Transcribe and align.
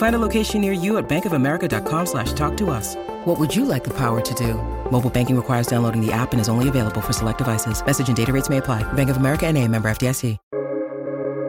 Find 0.00 0.16
a 0.16 0.18
location 0.18 0.62
near 0.62 0.72
you 0.72 0.96
at 0.96 1.10
bankofamerica.com 1.10 2.06
slash 2.06 2.32
talk 2.32 2.56
to 2.56 2.70
us. 2.70 2.96
What 3.26 3.38
would 3.38 3.54
you 3.54 3.66
like 3.66 3.84
the 3.84 3.92
power 3.92 4.22
to 4.22 4.34
do? 4.34 4.54
Mobile 4.90 5.10
banking 5.10 5.36
requires 5.36 5.66
downloading 5.66 6.00
the 6.00 6.10
app 6.10 6.32
and 6.32 6.40
is 6.40 6.48
only 6.48 6.70
available 6.70 7.02
for 7.02 7.12
select 7.12 7.36
devices. 7.36 7.84
Message 7.84 8.08
and 8.08 8.16
data 8.16 8.32
rates 8.32 8.48
may 8.48 8.56
apply. 8.56 8.82
Bank 8.94 9.10
of 9.10 9.18
America 9.18 9.46
and 9.46 9.58
a 9.58 9.68
member 9.68 9.90
FDIC. 9.90 10.38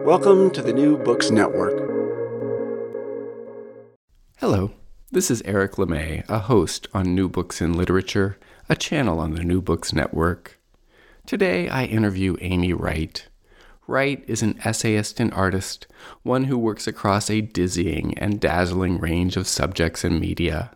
Welcome 0.04 0.50
to 0.50 0.60
the 0.60 0.74
New 0.74 0.98
Books 0.98 1.30
Network. 1.30 1.72
Hello, 4.36 4.72
this 5.10 5.30
is 5.30 5.40
Eric 5.46 5.76
LeMay, 5.76 6.28
a 6.28 6.40
host 6.40 6.88
on 6.92 7.14
New 7.14 7.30
Books 7.30 7.62
in 7.62 7.72
Literature, 7.72 8.38
a 8.68 8.76
channel 8.76 9.18
on 9.18 9.32
the 9.32 9.44
New 9.44 9.62
Books 9.62 9.94
Network. 9.94 10.60
Today 11.24 11.70
I 11.70 11.86
interview 11.86 12.36
Amy 12.42 12.74
Wright. 12.74 13.28
Wright 13.86 14.22
is 14.28 14.42
an 14.42 14.58
essayist 14.64 15.18
and 15.18 15.32
artist, 15.34 15.86
one 16.22 16.44
who 16.44 16.56
works 16.56 16.86
across 16.86 17.28
a 17.28 17.40
dizzying 17.40 18.16
and 18.16 18.40
dazzling 18.40 18.98
range 18.98 19.36
of 19.36 19.48
subjects 19.48 20.04
and 20.04 20.20
media. 20.20 20.70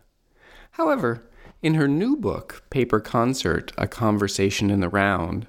However, 0.72 1.28
in 1.62 1.74
her 1.74 1.88
new 1.88 2.16
book, 2.16 2.64
Paper 2.68 3.00
Concert 3.00 3.72
A 3.78 3.86
Conversation 3.86 4.70
in 4.70 4.80
the 4.80 4.88
Round, 4.88 5.46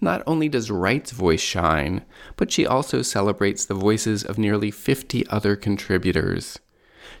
not 0.00 0.22
only 0.26 0.48
does 0.48 0.70
Wright's 0.70 1.10
voice 1.10 1.40
shine, 1.40 2.04
but 2.36 2.52
she 2.52 2.66
also 2.66 3.02
celebrates 3.02 3.64
the 3.64 3.74
voices 3.74 4.22
of 4.22 4.38
nearly 4.38 4.70
50 4.70 5.26
other 5.28 5.56
contributors. 5.56 6.58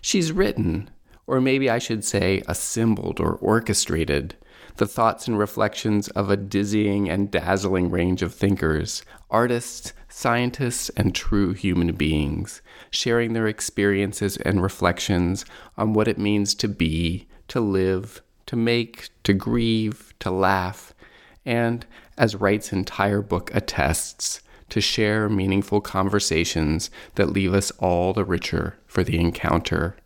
She's 0.00 0.32
written, 0.32 0.90
or 1.26 1.40
maybe 1.40 1.68
I 1.68 1.78
should 1.78 2.04
say 2.04 2.42
assembled 2.46 3.20
or 3.20 3.34
orchestrated, 3.34 4.36
the 4.78 4.86
thoughts 4.86 5.28
and 5.28 5.38
reflections 5.38 6.08
of 6.08 6.30
a 6.30 6.36
dizzying 6.36 7.08
and 7.10 7.30
dazzling 7.30 7.90
range 7.90 8.22
of 8.22 8.32
thinkers, 8.32 9.02
artists, 9.30 9.92
scientists, 10.08 10.88
and 10.90 11.14
true 11.14 11.52
human 11.52 11.92
beings, 11.94 12.62
sharing 12.90 13.32
their 13.32 13.46
experiences 13.46 14.36
and 14.38 14.62
reflections 14.62 15.44
on 15.76 15.92
what 15.92 16.08
it 16.08 16.16
means 16.16 16.54
to 16.54 16.68
be, 16.68 17.26
to 17.48 17.60
live, 17.60 18.22
to 18.46 18.56
make, 18.56 19.10
to 19.24 19.34
grieve, 19.34 20.14
to 20.20 20.30
laugh, 20.30 20.94
and, 21.44 21.84
as 22.16 22.36
Wright's 22.36 22.72
entire 22.72 23.20
book 23.20 23.50
attests, 23.54 24.40
to 24.70 24.80
share 24.80 25.28
meaningful 25.28 25.80
conversations 25.80 26.90
that 27.16 27.30
leave 27.30 27.52
us 27.52 27.70
all 27.78 28.12
the 28.12 28.24
richer 28.24 28.78
for 28.86 29.02
the 29.02 29.18
encounter. 29.18 29.96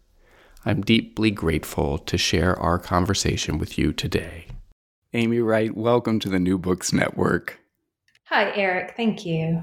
I'm 0.64 0.82
deeply 0.82 1.30
grateful 1.30 1.98
to 1.98 2.16
share 2.16 2.58
our 2.58 2.78
conversation 2.78 3.58
with 3.58 3.76
you 3.76 3.92
today. 3.92 4.46
Amy 5.14 5.40
Wright, 5.40 5.76
welcome 5.76 6.18
to 6.20 6.30
the 6.30 6.38
New 6.38 6.56
Books 6.56 6.90
Network. 6.90 7.60
Hi, 8.28 8.50
Eric. 8.56 8.94
Thank 8.96 9.26
you. 9.26 9.62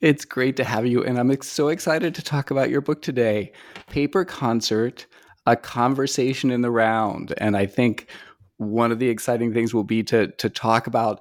It's 0.00 0.24
great 0.24 0.56
to 0.56 0.64
have 0.64 0.86
you, 0.86 1.04
and 1.04 1.18
I'm 1.18 1.42
so 1.42 1.68
excited 1.68 2.14
to 2.14 2.22
talk 2.22 2.50
about 2.50 2.70
your 2.70 2.80
book 2.80 3.02
today 3.02 3.52
Paper 3.90 4.24
Concert 4.24 5.06
A 5.44 5.54
Conversation 5.54 6.50
in 6.50 6.62
the 6.62 6.70
Round. 6.70 7.34
And 7.36 7.58
I 7.58 7.66
think 7.66 8.08
one 8.56 8.90
of 8.90 8.98
the 8.98 9.10
exciting 9.10 9.52
things 9.52 9.74
will 9.74 9.84
be 9.84 10.02
to, 10.04 10.28
to 10.28 10.48
talk 10.48 10.86
about 10.86 11.20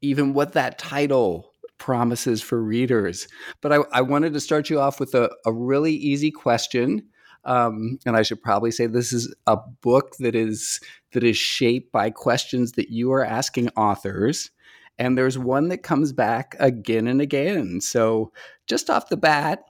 even 0.00 0.32
what 0.32 0.54
that 0.54 0.78
title 0.78 1.52
promises 1.76 2.40
for 2.40 2.62
readers. 2.62 3.28
But 3.60 3.74
I, 3.74 3.76
I 3.92 4.00
wanted 4.00 4.32
to 4.32 4.40
start 4.40 4.70
you 4.70 4.80
off 4.80 4.98
with 4.98 5.14
a, 5.14 5.30
a 5.44 5.52
really 5.52 5.92
easy 5.92 6.30
question. 6.30 7.06
Um, 7.44 7.98
and 8.06 8.16
I 8.16 8.22
should 8.22 8.40
probably 8.40 8.70
say 8.70 8.86
this 8.86 9.12
is 9.12 9.34
a 9.46 9.58
book 9.82 10.16
that 10.20 10.34
is 10.34 10.80
that 11.12 11.24
is 11.24 11.36
shaped 11.36 11.92
by 11.92 12.10
questions 12.10 12.72
that 12.72 12.90
you 12.90 13.12
are 13.12 13.24
asking 13.24 13.68
authors. 13.70 14.50
And 14.98 15.16
there's 15.16 15.38
one 15.38 15.68
that 15.68 15.82
comes 15.82 16.12
back 16.12 16.54
again 16.58 17.06
and 17.06 17.20
again. 17.20 17.80
So 17.80 18.32
just 18.66 18.90
off 18.90 19.08
the 19.08 19.16
bat, 19.16 19.64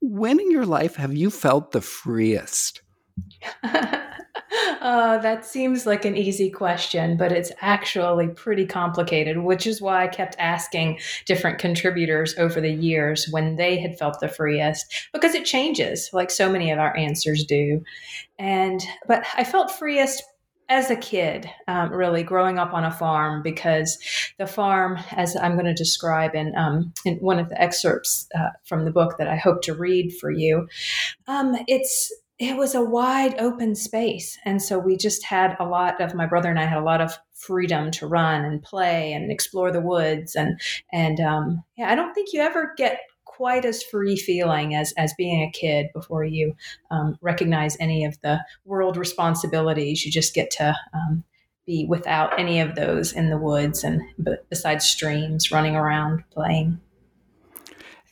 when 0.00 0.38
in 0.38 0.50
your 0.50 0.66
life 0.66 0.96
have 0.96 1.14
you 1.14 1.30
felt 1.30 1.72
the 1.72 1.80
freest? 1.80 2.82
uh, 3.64 5.18
that 5.18 5.46
seems 5.46 5.86
like 5.86 6.04
an 6.04 6.16
easy 6.16 6.50
question, 6.50 7.16
but 7.16 7.32
it's 7.32 7.52
actually 7.60 8.28
pretty 8.28 8.66
complicated, 8.66 9.38
which 9.38 9.66
is 9.66 9.80
why 9.80 10.04
I 10.04 10.08
kept 10.08 10.36
asking 10.38 10.98
different 11.26 11.58
contributors 11.58 12.36
over 12.38 12.60
the 12.60 12.72
years 12.72 13.28
when 13.30 13.56
they 13.56 13.78
had 13.78 13.98
felt 13.98 14.20
the 14.20 14.28
freest, 14.28 15.08
because 15.12 15.34
it 15.34 15.44
changes, 15.44 16.10
like 16.12 16.30
so 16.30 16.50
many 16.50 16.70
of 16.70 16.78
our 16.78 16.96
answers 16.96 17.44
do. 17.44 17.82
And, 18.38 18.82
but 19.06 19.24
I 19.36 19.44
felt 19.44 19.70
freest 19.70 20.22
as 20.68 20.90
a 20.90 20.96
kid, 20.96 21.50
um, 21.68 21.92
really 21.92 22.22
growing 22.22 22.58
up 22.58 22.72
on 22.72 22.84
a 22.84 22.90
farm, 22.90 23.42
because 23.42 23.98
the 24.38 24.46
farm, 24.46 24.98
as 25.12 25.36
I'm 25.36 25.54
going 25.54 25.66
to 25.66 25.74
describe 25.74 26.34
in 26.34 26.54
um, 26.56 26.92
in 27.04 27.16
one 27.16 27.38
of 27.38 27.48
the 27.48 27.60
excerpts 27.60 28.26
uh, 28.34 28.50
from 28.64 28.84
the 28.84 28.90
book 28.90 29.18
that 29.18 29.28
I 29.28 29.36
hope 29.36 29.62
to 29.62 29.74
read 29.74 30.14
for 30.20 30.30
you, 30.30 30.68
um, 31.26 31.56
it's 31.66 32.12
it 32.38 32.56
was 32.56 32.74
a 32.74 32.82
wide 32.82 33.38
open 33.38 33.74
space. 33.74 34.38
And 34.44 34.60
so 34.60 34.78
we 34.78 34.96
just 34.96 35.24
had 35.24 35.56
a 35.60 35.64
lot 35.64 36.00
of 36.00 36.14
my 36.14 36.26
brother 36.26 36.50
and 36.50 36.58
I 36.58 36.66
had 36.66 36.78
a 36.78 36.84
lot 36.84 37.00
of 37.00 37.16
freedom 37.32 37.90
to 37.92 38.08
run 38.08 38.44
and 38.44 38.62
play 38.62 39.12
and 39.12 39.30
explore 39.30 39.70
the 39.70 39.80
woods. 39.80 40.34
And, 40.34 40.60
and, 40.92 41.20
um, 41.20 41.62
yeah, 41.76 41.90
I 41.90 41.94
don't 41.94 42.12
think 42.12 42.32
you 42.32 42.40
ever 42.40 42.72
get 42.76 42.98
quite 43.36 43.64
as 43.64 43.82
free 43.82 44.16
feeling 44.16 44.74
as, 44.74 44.92
as 44.96 45.14
being 45.16 45.42
a 45.42 45.50
kid 45.50 45.86
before 45.92 46.24
you, 46.24 46.54
um, 46.90 47.16
recognize 47.20 47.76
any 47.80 48.04
of 48.04 48.20
the 48.22 48.40
world 48.64 48.96
responsibilities. 48.96 50.04
You 50.04 50.12
just 50.12 50.34
get 50.34 50.50
to, 50.52 50.76
um, 50.92 51.24
be 51.66 51.86
without 51.88 52.38
any 52.38 52.60
of 52.60 52.74
those 52.74 53.12
in 53.12 53.30
the 53.30 53.38
woods 53.38 53.84
and 53.84 54.02
besides 54.50 54.84
streams 54.86 55.50
running 55.50 55.76
around 55.76 56.22
playing. 56.30 56.78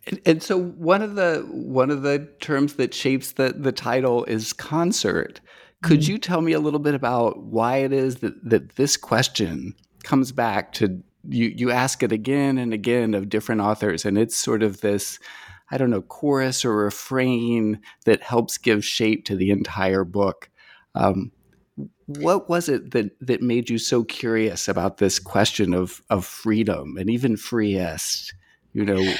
And, 0.06 0.20
and, 0.24 0.42
so 0.42 0.58
one 0.58 1.02
of 1.02 1.14
the 1.14 1.46
one 1.48 1.90
of 1.90 2.02
the 2.02 2.28
terms 2.40 2.75
that 2.75 2.92
shapes 2.92 3.32
the 3.32 3.54
the 3.56 3.70
title 3.70 4.25
is 4.25 4.52
concert. 4.52 5.40
Could 5.82 6.00
mm-hmm. 6.00 6.12
you 6.12 6.18
tell 6.18 6.40
me 6.40 6.52
a 6.52 6.60
little 6.60 6.80
bit 6.80 6.94
about 6.94 7.38
why 7.44 7.78
it 7.78 7.92
is 7.92 8.16
that 8.16 8.42
that 8.48 8.76
this 8.76 8.96
question 8.96 9.75
comes 10.02 10.32
back 10.32 10.72
to 10.75 11.02
you 11.28 11.52
you 11.54 11.70
ask 11.70 12.02
it 12.02 12.12
again 12.12 12.58
and 12.58 12.72
again 12.72 13.14
of 13.14 13.28
different 13.28 13.60
authors 13.60 14.04
and 14.04 14.19
it's 14.19 14.36
sort 14.36 14.62
of 14.62 14.80
this 14.80 15.19
I 15.72 15.78
don't 15.78 15.90
know 15.90 16.02
chorus 16.02 16.64
or 16.64 16.76
refrain 16.76 17.80
that 18.04 18.22
helps 18.22 18.58
give 18.58 18.84
shape 18.84 19.24
to 19.24 19.36
the 19.36 19.50
entire 19.50 20.04
book. 20.04 20.50
Um, 20.94 21.32
what 22.04 22.50
was 22.50 22.69
it 22.69 22.90
that 22.90 23.10
that 23.20 23.40
made 23.40 23.70
you 23.70 23.78
so 23.78 24.04
curious 24.04 24.69
about 24.69 24.98
this 24.98 25.19
question 25.19 25.72
of 25.72 26.02
of 26.10 26.26
freedom 26.26 26.98
and 26.98 27.08
even 27.08 27.38
freest? 27.38 28.34
You 28.75 28.84
know, 28.84 29.14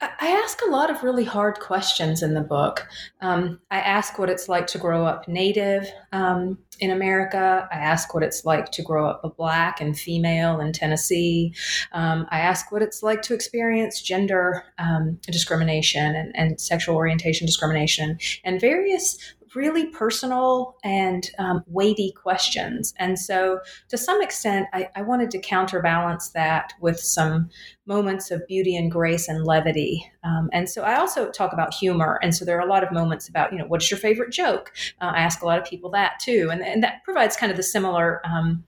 I 0.00 0.28
ask 0.44 0.60
a 0.62 0.70
lot 0.70 0.90
of 0.90 1.02
really 1.02 1.24
hard 1.24 1.58
questions 1.58 2.22
in 2.22 2.34
the 2.34 2.40
book. 2.40 2.86
Um, 3.20 3.60
I 3.70 3.80
ask 3.80 4.16
what 4.16 4.30
it's 4.30 4.48
like 4.48 4.68
to 4.68 4.78
grow 4.78 5.04
up 5.04 5.26
Native 5.26 5.90
um, 6.12 6.56
in 6.78 6.92
America. 6.92 7.68
I 7.72 7.74
ask 7.74 8.14
what 8.14 8.22
it's 8.22 8.44
like 8.44 8.70
to 8.72 8.82
grow 8.82 9.08
up 9.08 9.24
a 9.24 9.30
Black 9.30 9.80
and 9.80 9.98
female 9.98 10.60
in 10.60 10.72
Tennessee. 10.72 11.52
Um, 11.90 12.28
I 12.30 12.38
ask 12.38 12.70
what 12.70 12.80
it's 12.82 13.02
like 13.02 13.22
to 13.22 13.34
experience 13.34 14.00
gender 14.00 14.62
um, 14.78 15.18
discrimination 15.22 16.14
and, 16.14 16.32
and, 16.36 16.60
sexual 16.60 16.96
orientation 16.96 17.46
discrimination 17.46 18.18
and 18.44 18.60
various 18.60 19.18
really 19.54 19.86
personal 19.86 20.76
and 20.84 21.30
um, 21.38 21.62
weighty 21.66 22.12
questions. 22.12 22.94
And 22.98 23.18
so, 23.18 23.60
to 23.88 23.98
some 23.98 24.22
extent, 24.22 24.66
I, 24.72 24.88
I, 24.96 25.02
wanted 25.02 25.30
to 25.32 25.38
counterbalance 25.38 26.30
that 26.30 26.72
with 26.80 27.00
some 27.00 27.48
moments 27.86 28.30
of 28.30 28.46
beauty 28.46 28.76
and 28.76 28.90
grace 28.90 29.28
and 29.28 29.44
levity. 29.44 30.10
Um, 30.24 30.50
and 30.52 30.68
so, 30.68 30.82
I 30.82 30.96
also 30.96 31.30
talk 31.30 31.52
about 31.52 31.74
humor. 31.74 32.18
And 32.22 32.34
so, 32.34 32.44
there 32.44 32.58
are 32.58 32.66
a 32.66 32.70
lot 32.70 32.84
of 32.84 32.92
moments 32.92 33.28
about, 33.28 33.52
you 33.52 33.58
know, 33.58 33.66
what's 33.66 33.90
your 33.90 33.98
favorite 33.98 34.32
joke? 34.32 34.72
Uh, 35.00 35.12
I 35.14 35.20
ask 35.20 35.42
a 35.42 35.46
lot 35.46 35.58
of 35.58 35.64
people 35.64 35.90
that 35.90 36.20
too. 36.20 36.48
And, 36.50 36.62
and 36.62 36.82
that 36.82 37.04
provides 37.04 37.36
kind 37.36 37.50
of 37.50 37.56
the 37.56 37.62
similar, 37.62 38.20
um, 38.26 38.64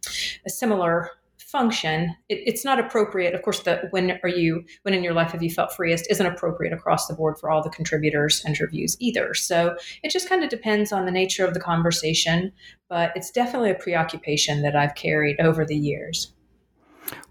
a 0.47 0.51
similar 0.51 1.11
function 1.51 2.15
it, 2.29 2.41
it's 2.47 2.65
not 2.65 2.79
appropriate. 2.79 3.35
Of 3.35 3.43
course 3.43 3.61
the 3.61 3.89
when 3.91 4.19
are 4.23 4.29
you 4.29 4.65
when 4.83 4.95
in 4.95 5.03
your 5.03 5.15
life 5.15 5.33
have 5.33 5.43
you 5.43 5.51
felt 5.51 5.73
freest 5.73 6.07
isn't 6.11 6.27
appropriate 6.27 6.73
across 6.73 7.07
the 7.07 7.15
board 7.15 7.39
for 7.39 7.51
all 7.51 7.63
the 7.63 7.71
contributors 7.71 8.43
and 8.45 8.59
reviews 8.61 8.97
either. 9.01 9.35
So 9.35 9.77
it 10.03 10.11
just 10.11 10.29
kind 10.29 10.43
of 10.45 10.51
depends 10.51 10.93
on 10.93 11.07
the 11.07 11.13
nature 11.13 11.45
of 11.45 11.55
the 11.55 11.61
conversation 11.61 12.53
but 12.89 13.13
it's 13.15 13.31
definitely 13.31 13.71
a 13.71 13.75
preoccupation 13.75 14.63
that 14.63 14.75
i've 14.75 14.95
carried 14.95 15.41
over 15.41 15.65
the 15.65 15.77
years. 15.77 16.33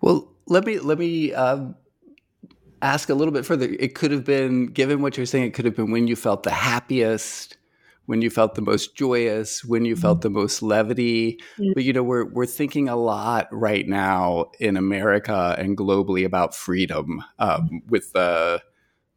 Well 0.02 0.32
let 0.48 0.66
me 0.66 0.80
let 0.80 0.98
me 0.98 1.34
um, 1.34 1.76
ask 2.82 3.10
a 3.10 3.14
little 3.14 3.34
bit 3.34 3.46
further. 3.46 3.68
It 3.80 3.96
could 3.96 4.12
have 4.12 4.26
been 4.26 4.68
given 4.68 5.02
what 5.02 5.18
you're 5.18 5.26
saying 5.26 5.46
it 5.46 5.54
could 5.54 5.66
have 5.66 5.76
been 5.76 5.92
when 5.92 6.08
you 6.08 6.16
felt 6.16 6.44
the 6.44 6.52
happiest 6.52 7.58
when 8.10 8.24
you 8.24 8.32
felt 8.32 8.56
the 8.56 8.62
most 8.64 8.96
joyous, 8.96 9.64
when 9.64 9.86
you 9.86 9.96
felt 9.96 10.22
mm-hmm. 10.22 10.34
the 10.34 10.40
most 10.40 10.64
levity. 10.64 11.40
Mm-hmm. 11.60 11.74
But 11.76 11.84
you 11.84 11.94
know, 11.94 12.02
we're 12.02 12.26
we're 12.26 12.48
thinking 12.48 12.90
a 12.90 12.96
lot 12.96 13.48
right 13.52 13.88
now 13.88 14.48
in 14.60 14.78
America 14.78 15.56
and 15.60 15.78
globally 15.78 16.26
about 16.26 16.56
freedom, 16.56 17.24
um, 17.38 17.66
mm-hmm. 17.66 17.78
with 17.88 18.12
the 18.14 18.64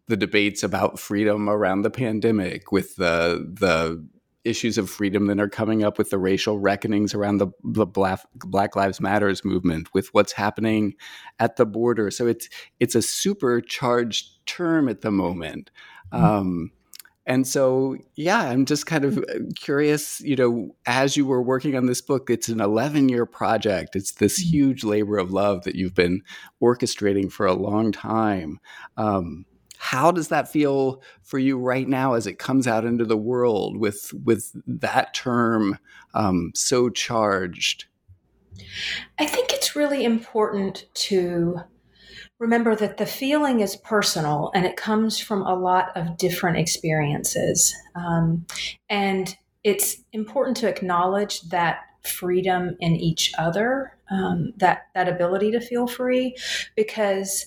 the 0.08 0.16
debates 0.18 0.62
about 0.62 1.00
freedom 1.00 1.48
around 1.48 1.82
the 1.82 1.90
pandemic, 1.90 2.70
with 2.70 2.96
the 2.96 3.48
the 3.50 4.06
issues 4.44 4.76
of 4.76 4.90
freedom 4.90 5.26
that 5.28 5.40
are 5.40 5.48
coming 5.48 5.82
up 5.82 5.96
with 5.96 6.10
the 6.10 6.18
racial 6.18 6.58
reckonings 6.58 7.14
around 7.14 7.38
the, 7.38 7.46
the 7.64 7.86
Black, 7.86 8.20
Black 8.34 8.74
Lives 8.76 9.00
Matters 9.00 9.42
movement, 9.42 9.94
with 9.94 10.12
what's 10.12 10.32
happening 10.32 10.94
at 11.38 11.56
the 11.56 11.64
border. 11.64 12.10
So 12.10 12.26
it's 12.26 12.46
it's 12.78 12.94
a 12.94 13.00
supercharged 13.00 14.44
term 14.44 14.86
at 14.90 15.00
the 15.00 15.10
moment. 15.10 15.70
Mm-hmm. 16.12 16.24
Um, 16.24 16.72
and 17.24 17.46
so, 17.46 17.96
yeah, 18.16 18.40
I'm 18.40 18.64
just 18.64 18.86
kind 18.86 19.04
of 19.04 19.18
uh, 19.18 19.22
curious, 19.54 20.20
you 20.20 20.34
know, 20.34 20.74
as 20.86 21.16
you 21.16 21.24
were 21.24 21.42
working 21.42 21.76
on 21.76 21.86
this 21.86 22.00
book, 22.00 22.28
it's 22.30 22.48
an 22.48 22.60
11 22.60 23.08
year 23.08 23.26
project. 23.26 23.94
It's 23.94 24.12
this 24.12 24.40
mm-hmm. 24.40 24.50
huge 24.50 24.84
labor 24.84 25.18
of 25.18 25.30
love 25.30 25.62
that 25.64 25.76
you've 25.76 25.94
been 25.94 26.22
orchestrating 26.60 27.30
for 27.30 27.46
a 27.46 27.54
long 27.54 27.92
time. 27.92 28.58
Um, 28.96 29.46
how 29.78 30.10
does 30.10 30.28
that 30.28 30.50
feel 30.50 31.02
for 31.22 31.38
you 31.38 31.58
right 31.58 31.88
now 31.88 32.14
as 32.14 32.26
it 32.26 32.38
comes 32.38 32.66
out 32.66 32.84
into 32.84 33.04
the 33.04 33.16
world 33.16 33.76
with 33.76 34.12
with 34.24 34.52
that 34.64 35.12
term 35.12 35.76
um, 36.14 36.52
so 36.54 36.88
charged? 36.88 37.86
I 39.18 39.26
think 39.26 39.52
it's 39.52 39.74
really 39.74 40.04
important 40.04 40.86
to 40.94 41.62
remember 42.42 42.74
that 42.74 42.96
the 42.96 43.06
feeling 43.06 43.60
is 43.60 43.76
personal 43.76 44.50
and 44.52 44.66
it 44.66 44.76
comes 44.76 45.20
from 45.20 45.42
a 45.42 45.54
lot 45.54 45.96
of 45.96 46.16
different 46.16 46.58
experiences. 46.58 47.72
Um, 47.94 48.44
and 48.90 49.36
it's 49.62 49.98
important 50.12 50.56
to 50.56 50.68
acknowledge 50.68 51.42
that 51.42 51.82
freedom 52.02 52.76
in 52.80 52.96
each 52.96 53.32
other, 53.38 53.96
um, 54.10 54.54
that, 54.56 54.88
that 54.92 55.08
ability 55.08 55.52
to 55.52 55.60
feel 55.60 55.86
free, 55.86 56.34
because 56.74 57.46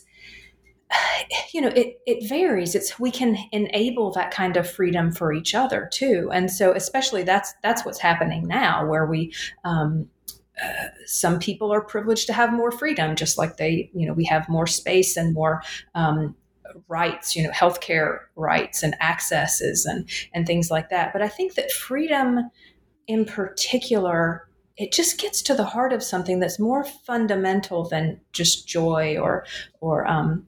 you 1.54 1.60
know 1.60 1.70
it, 1.76 2.00
it 2.06 2.30
varies 2.30 2.76
it's 2.76 3.00
we 3.00 3.10
can 3.10 3.36
enable 3.52 4.12
that 4.12 4.30
kind 4.30 4.56
of 4.56 4.70
freedom 4.70 5.12
for 5.12 5.34
each 5.34 5.56
other 5.56 5.90
too 5.92 6.30
and 6.32 6.52
so 6.52 6.74
especially 6.74 7.24
that's 7.24 7.56
that's 7.64 7.84
what's 7.84 7.98
happening 7.98 8.48
now 8.48 8.86
where 8.86 9.08
we 9.08 9.34
um, 9.64 10.08
some 11.06 11.40
people 11.40 11.74
are 11.74 11.82
privileged 11.82 12.28
to 12.28 12.34
have 12.34 12.54
more 12.54 12.72
freedom, 12.72 13.16
just 13.16 13.38
like 13.38 13.58
they, 13.58 13.90
you 13.94 14.06
know, 14.06 14.14
we 14.14 14.26
have 14.26 14.48
more 14.50 14.68
space 14.68 15.18
and 15.18 15.34
more 15.34 15.62
um, 15.96 16.36
rights, 16.88 17.36
you 17.36 17.44
know, 17.44 17.52
healthcare 17.52 18.20
rights 18.36 18.84
and 18.84 18.96
accesses 19.02 19.86
and 19.86 20.10
and 20.34 20.48
things 20.48 20.72
like 20.72 20.90
that. 20.90 21.14
But 21.14 21.22
I 21.22 21.28
think 21.28 21.56
that 21.56 21.72
freedom, 21.72 22.50
in 23.08 23.26
particular, 23.26 24.48
it 24.78 24.92
just 24.92 25.20
gets 25.20 25.42
to 25.44 25.54
the 25.54 25.66
heart 25.66 25.94
of 25.94 26.04
something 26.04 26.40
that's 26.40 26.60
more 26.60 26.84
fundamental 26.84 27.88
than 27.88 28.20
just 28.32 28.68
joy 28.68 29.18
or 29.18 29.46
or 29.82 30.08
um, 30.08 30.48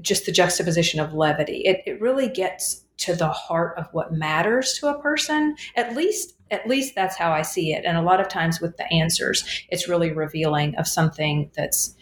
just 0.00 0.26
the 0.26 0.32
juxtaposition 0.32 1.00
of 1.00 1.14
levity. 1.14 1.62
It, 1.64 1.82
it 1.86 2.00
really 2.00 2.28
gets 2.28 2.84
to 2.98 3.14
the 3.14 3.28
heart 3.28 3.76
of 3.78 3.86
what 3.92 4.12
matters 4.12 4.74
to 4.78 4.88
a 4.88 5.00
person. 5.00 5.56
At 5.76 5.94
least 5.96 6.34
at 6.50 6.66
least 6.66 6.94
that's 6.94 7.16
how 7.16 7.32
I 7.32 7.42
see 7.42 7.72
it. 7.72 7.84
And 7.84 7.96
a 7.96 8.02
lot 8.02 8.20
of 8.20 8.28
times 8.28 8.60
with 8.60 8.76
the 8.76 8.92
answers, 8.92 9.44
it's 9.70 9.88
really 9.88 10.12
revealing 10.12 10.76
of 10.76 10.86
something 10.86 11.50
that's 11.56 11.94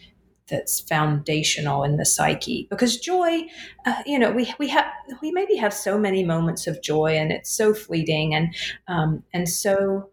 that's 0.49 0.81
foundational 0.81 1.83
in 1.83 1.97
the 1.97 2.05
psyche 2.05 2.69
because 2.71 2.99
joy 2.99 3.43
uh, 3.85 4.03
you 4.07 4.19
know 4.19 4.31
we 4.31 4.53
we 4.59 4.69
have 4.69 4.87
we 5.21 5.33
maybe 5.33 5.57
have 5.57 5.75
so 5.75 5.99
many 5.99 6.25
moments 6.25 6.67
of 6.67 6.81
joy 6.83 7.17
and 7.17 7.33
it's 7.33 7.51
so 7.51 7.75
fleeting 7.75 8.35
and 8.35 8.55
um, 8.87 9.23
and 9.33 9.49
so 9.49 10.09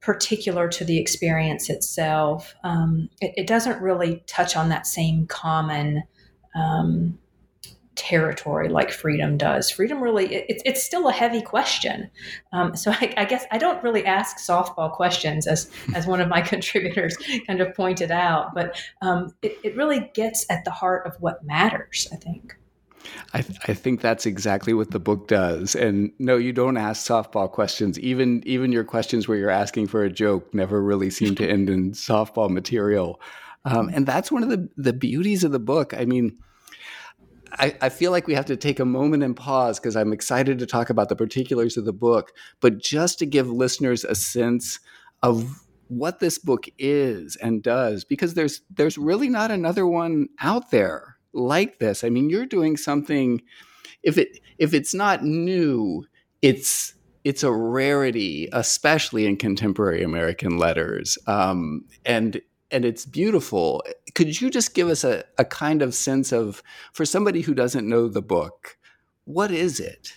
particular 0.00 0.66
to 0.68 0.84
the 0.84 0.98
experience 0.98 1.70
itself 1.70 2.54
um, 2.64 3.08
it, 3.20 3.32
it, 3.36 3.46
doesn't 3.46 3.80
really 3.80 4.24
touch 4.26 4.56
on 4.56 4.70
that 4.70 4.86
same 4.86 5.26
common 5.26 6.02
um, 6.56 7.16
territory 8.00 8.70
like 8.70 8.90
freedom 8.90 9.36
does. 9.36 9.70
Freedom 9.70 10.02
really, 10.02 10.34
it, 10.34 10.62
it's 10.64 10.82
still 10.82 11.06
a 11.08 11.12
heavy 11.12 11.42
question. 11.42 12.10
Um, 12.50 12.74
so 12.74 12.92
I, 12.92 13.12
I, 13.18 13.24
guess 13.26 13.44
I 13.52 13.58
don't 13.58 13.82
really 13.82 14.06
ask 14.06 14.38
softball 14.38 14.90
questions, 14.90 15.46
as 15.46 15.70
as 15.94 16.06
one 16.06 16.22
of 16.22 16.28
my 16.28 16.40
contributors 16.54 17.18
kind 17.46 17.60
of 17.60 17.74
pointed 17.74 18.10
out. 18.10 18.54
But 18.54 18.80
um, 19.02 19.34
it, 19.42 19.58
it 19.62 19.76
really 19.76 20.10
gets 20.14 20.46
at 20.48 20.64
the 20.64 20.70
heart 20.70 21.06
of 21.06 21.14
what 21.20 21.44
matters. 21.44 22.08
I 22.10 22.16
think. 22.16 22.56
I, 23.34 23.42
th- 23.42 23.58
I, 23.68 23.74
think 23.74 24.00
that's 24.00 24.24
exactly 24.24 24.72
what 24.72 24.92
the 24.92 25.00
book 25.00 25.28
does. 25.28 25.74
And 25.74 26.12
no, 26.18 26.36
you 26.36 26.52
don't 26.52 26.76
ask 26.76 27.06
softball 27.06 27.50
questions. 27.50 27.98
Even 27.98 28.42
even 28.46 28.72
your 28.72 28.84
questions 28.84 29.28
where 29.28 29.36
you're 29.36 29.50
asking 29.50 29.88
for 29.88 30.04
a 30.04 30.10
joke 30.10 30.54
never 30.54 30.82
really 30.82 31.10
seem 31.10 31.34
to 31.36 31.48
end 31.50 31.68
in 31.68 31.92
softball 31.92 32.48
material. 32.48 33.20
Um, 33.66 33.90
and 33.92 34.06
that's 34.06 34.32
one 34.32 34.42
of 34.42 34.48
the 34.48 34.68
the 34.76 34.94
beauties 34.94 35.44
of 35.44 35.52
the 35.52 35.58
book. 35.58 35.92
I 35.92 36.06
mean, 36.06 36.38
I, 37.52 37.76
I, 37.80 37.88
feel 37.88 38.10
like 38.10 38.26
we 38.26 38.34
have 38.34 38.46
to 38.46 38.56
take 38.56 38.80
a 38.80 38.84
moment 38.84 39.22
and 39.22 39.36
pause 39.36 39.78
because 39.78 39.96
I'm 39.96 40.12
excited 40.12 40.58
to 40.58 40.66
talk 40.66 40.90
about 40.90 41.08
the 41.08 41.16
particulars 41.16 41.76
of 41.76 41.84
the 41.84 41.92
book, 41.92 42.32
but 42.60 42.78
just 42.78 43.18
to 43.18 43.26
give 43.26 43.50
listeners 43.50 44.04
a 44.04 44.14
sense 44.14 44.78
of 45.22 45.62
what 45.88 46.20
this 46.20 46.38
book 46.38 46.66
is 46.78 47.36
and 47.36 47.62
does, 47.62 48.04
because 48.04 48.34
there's 48.34 48.62
there's 48.70 48.96
really 48.96 49.28
not 49.28 49.50
another 49.50 49.86
one 49.86 50.28
out 50.40 50.70
there 50.70 51.16
like 51.32 51.78
this. 51.78 52.04
I 52.04 52.10
mean, 52.10 52.30
you're 52.30 52.46
doing 52.46 52.76
something. 52.76 53.42
If 54.02 54.16
it 54.16 54.38
if 54.58 54.72
it's 54.72 54.94
not 54.94 55.24
new, 55.24 56.06
it's 56.42 56.94
it's 57.24 57.42
a 57.42 57.52
rarity, 57.52 58.48
especially 58.52 59.26
in 59.26 59.36
contemporary 59.36 60.02
American 60.02 60.58
letters. 60.58 61.18
Um, 61.26 61.84
and 62.04 62.40
and 62.70 62.84
it's 62.84 63.04
beautiful. 63.04 63.82
Could 64.20 64.38
you 64.38 64.50
just 64.50 64.74
give 64.74 64.90
us 64.90 65.02
a, 65.02 65.24
a 65.38 65.46
kind 65.46 65.80
of 65.80 65.94
sense 65.94 66.30
of, 66.30 66.62
for 66.92 67.06
somebody 67.06 67.40
who 67.40 67.54
doesn't 67.54 67.88
know 67.88 68.06
the 68.06 68.20
book, 68.20 68.76
what 69.24 69.50
is 69.50 69.80
it? 69.80 70.12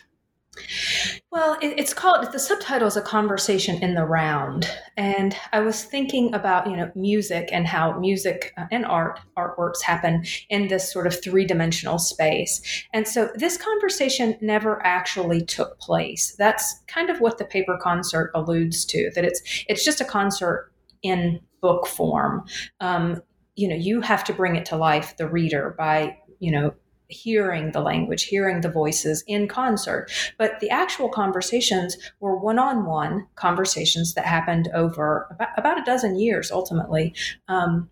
Well, 1.31 1.57
it, 1.61 1.79
it's 1.79 1.93
called 1.93 2.29
the 2.33 2.37
subtitle 2.37 2.89
is 2.89 2.97
a 2.97 3.01
conversation 3.01 3.81
in 3.81 3.95
the 3.95 4.03
round, 4.03 4.69
and 4.97 5.37
I 5.53 5.61
was 5.61 5.85
thinking 5.85 6.33
about 6.33 6.69
you 6.69 6.75
know 6.75 6.91
music 6.95 7.47
and 7.53 7.65
how 7.65 7.97
music 7.97 8.51
uh, 8.57 8.65
and 8.73 8.85
art 8.85 9.21
artworks 9.37 9.81
happen 9.81 10.25
in 10.49 10.67
this 10.67 10.91
sort 10.91 11.07
of 11.07 11.23
three 11.23 11.45
dimensional 11.45 11.97
space, 11.97 12.61
and 12.93 13.07
so 13.07 13.29
this 13.35 13.55
conversation 13.55 14.37
never 14.41 14.85
actually 14.85 15.45
took 15.45 15.79
place. 15.79 16.35
That's 16.37 16.81
kind 16.87 17.09
of 17.09 17.21
what 17.21 17.37
the 17.37 17.45
paper 17.45 17.79
concert 17.81 18.31
alludes 18.35 18.83
to. 18.87 19.11
That 19.15 19.23
it's 19.23 19.41
it's 19.69 19.85
just 19.85 20.01
a 20.01 20.05
concert 20.05 20.73
in 21.03 21.39
book 21.61 21.87
form. 21.87 22.43
Um, 22.81 23.21
you 23.55 23.67
know, 23.67 23.75
you 23.75 24.01
have 24.01 24.23
to 24.25 24.33
bring 24.33 24.55
it 24.55 24.65
to 24.67 24.75
life, 24.75 25.15
the 25.17 25.27
reader, 25.27 25.75
by, 25.77 26.17
you 26.39 26.51
know, 26.51 26.73
hearing 27.07 27.71
the 27.71 27.79
language, 27.79 28.23
hearing 28.23 28.61
the 28.61 28.71
voices 28.71 29.23
in 29.27 29.47
concert. 29.47 30.11
But 30.37 30.59
the 30.59 30.69
actual 30.69 31.09
conversations 31.09 31.97
were 32.19 32.37
one 32.37 32.57
on 32.57 32.85
one 32.85 33.27
conversations 33.35 34.15
that 34.15 34.25
happened 34.25 34.69
over 34.73 35.27
about, 35.31 35.49
about, 35.57 35.79
a 35.79 35.83
dozen 35.83 36.17
years 36.17 36.51
ultimately. 36.51 37.13
Um, 37.47 37.89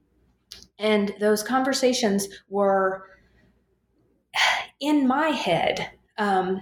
and 0.79 1.13
those 1.19 1.43
conversations 1.43 2.27
were 2.49 3.05
in 4.79 5.07
my 5.07 5.27
head. 5.27 5.91
Um, 6.17 6.61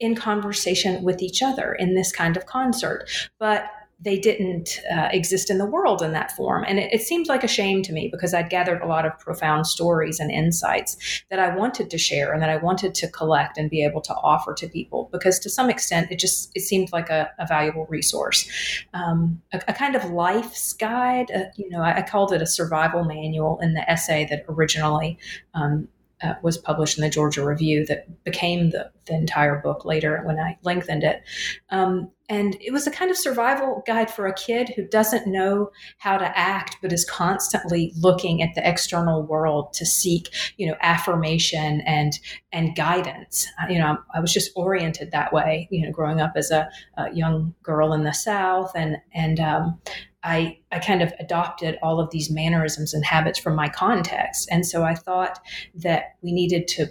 in 0.00 0.14
conversation 0.14 1.02
with 1.02 1.22
each 1.22 1.42
other 1.42 1.72
in 1.72 1.94
this 1.94 2.12
kind 2.12 2.36
of 2.36 2.46
concert. 2.46 3.08
But 3.38 3.68
they 4.00 4.16
didn't 4.16 4.80
uh, 4.92 5.08
exist 5.10 5.50
in 5.50 5.58
the 5.58 5.66
world 5.66 6.02
in 6.02 6.12
that 6.12 6.30
form. 6.32 6.64
And 6.68 6.78
it, 6.78 6.92
it, 6.92 7.02
seemed 7.02 7.26
like 7.26 7.42
a 7.42 7.48
shame 7.48 7.82
to 7.82 7.92
me 7.92 8.08
because 8.08 8.32
I'd 8.32 8.48
gathered 8.48 8.80
a 8.80 8.86
lot 8.86 9.04
of 9.04 9.18
profound 9.18 9.66
stories 9.66 10.20
and 10.20 10.30
insights 10.30 11.24
that 11.30 11.40
I 11.40 11.54
wanted 11.54 11.90
to 11.90 11.98
share 11.98 12.32
and 12.32 12.40
that 12.40 12.50
I 12.50 12.58
wanted 12.58 12.94
to 12.94 13.08
collect 13.08 13.58
and 13.58 13.68
be 13.68 13.82
able 13.82 14.00
to 14.02 14.14
offer 14.14 14.54
to 14.54 14.68
people 14.68 15.08
because 15.10 15.40
to 15.40 15.50
some 15.50 15.68
extent 15.68 16.12
it 16.12 16.20
just 16.20 16.52
it 16.54 16.60
seemed 16.60 16.92
like 16.92 17.10
a, 17.10 17.30
a 17.40 17.46
valuable 17.46 17.86
resource, 17.86 18.48
um, 18.94 19.42
a, 19.52 19.60
a, 19.66 19.72
kind 19.72 19.96
of 19.96 20.04
life's 20.10 20.72
guide. 20.74 21.30
Uh, 21.32 21.44
you 21.56 21.68
know, 21.68 21.80
I, 21.80 21.98
I, 21.98 22.02
called 22.02 22.32
it 22.32 22.40
a 22.40 22.46
survival 22.46 23.04
manual 23.04 23.58
in 23.60 23.74
the 23.74 23.88
essay 23.90 24.26
that 24.30 24.44
originally 24.48 25.18
um, 25.54 25.88
uh, 26.22 26.34
was 26.42 26.58
published 26.58 26.98
in 26.98 27.02
the 27.02 27.10
Georgia 27.10 27.44
Review 27.44 27.86
that 27.86 28.24
became 28.24 28.70
the, 28.70 28.90
the 29.06 29.14
entire 29.14 29.60
book 29.60 29.84
later 29.84 30.22
when 30.24 30.38
I 30.38 30.58
lengthened 30.62 31.04
it. 31.04 31.22
Um, 31.70 32.10
and 32.30 32.56
it 32.60 32.72
was 32.72 32.86
a 32.86 32.90
kind 32.90 33.10
of 33.10 33.16
survival 33.16 33.82
guide 33.86 34.10
for 34.10 34.26
a 34.26 34.34
kid 34.34 34.70
who 34.76 34.86
doesn't 34.86 35.26
know 35.26 35.70
how 35.96 36.18
to 36.18 36.38
act, 36.38 36.76
but 36.82 36.92
is 36.92 37.04
constantly 37.04 37.92
looking 37.96 38.42
at 38.42 38.54
the 38.54 38.68
external 38.68 39.22
world 39.22 39.72
to 39.74 39.86
seek, 39.86 40.28
you 40.58 40.66
know, 40.66 40.76
affirmation 40.80 41.80
and 41.82 42.18
and 42.52 42.76
guidance. 42.76 43.46
You 43.70 43.78
know, 43.78 43.96
I 44.14 44.20
was 44.20 44.32
just 44.32 44.50
oriented 44.56 45.10
that 45.12 45.32
way. 45.32 45.68
You 45.70 45.86
know, 45.86 45.92
growing 45.92 46.20
up 46.20 46.32
as 46.36 46.50
a, 46.50 46.68
a 46.98 47.10
young 47.14 47.54
girl 47.62 47.94
in 47.94 48.04
the 48.04 48.12
South, 48.12 48.72
and 48.74 48.98
and 49.14 49.40
um, 49.40 49.80
I, 50.22 50.58
I 50.72 50.78
kind 50.78 51.02
of 51.02 51.12
adopted 51.20 51.78
all 51.82 52.00
of 52.00 52.10
these 52.10 52.30
mannerisms 52.30 52.92
and 52.92 53.04
habits 53.04 53.38
from 53.38 53.54
my 53.54 53.68
context. 53.68 54.48
And 54.50 54.66
so 54.66 54.82
I 54.82 54.94
thought 54.94 55.40
that 55.74 56.16
we 56.22 56.32
needed 56.32 56.66
to 56.68 56.88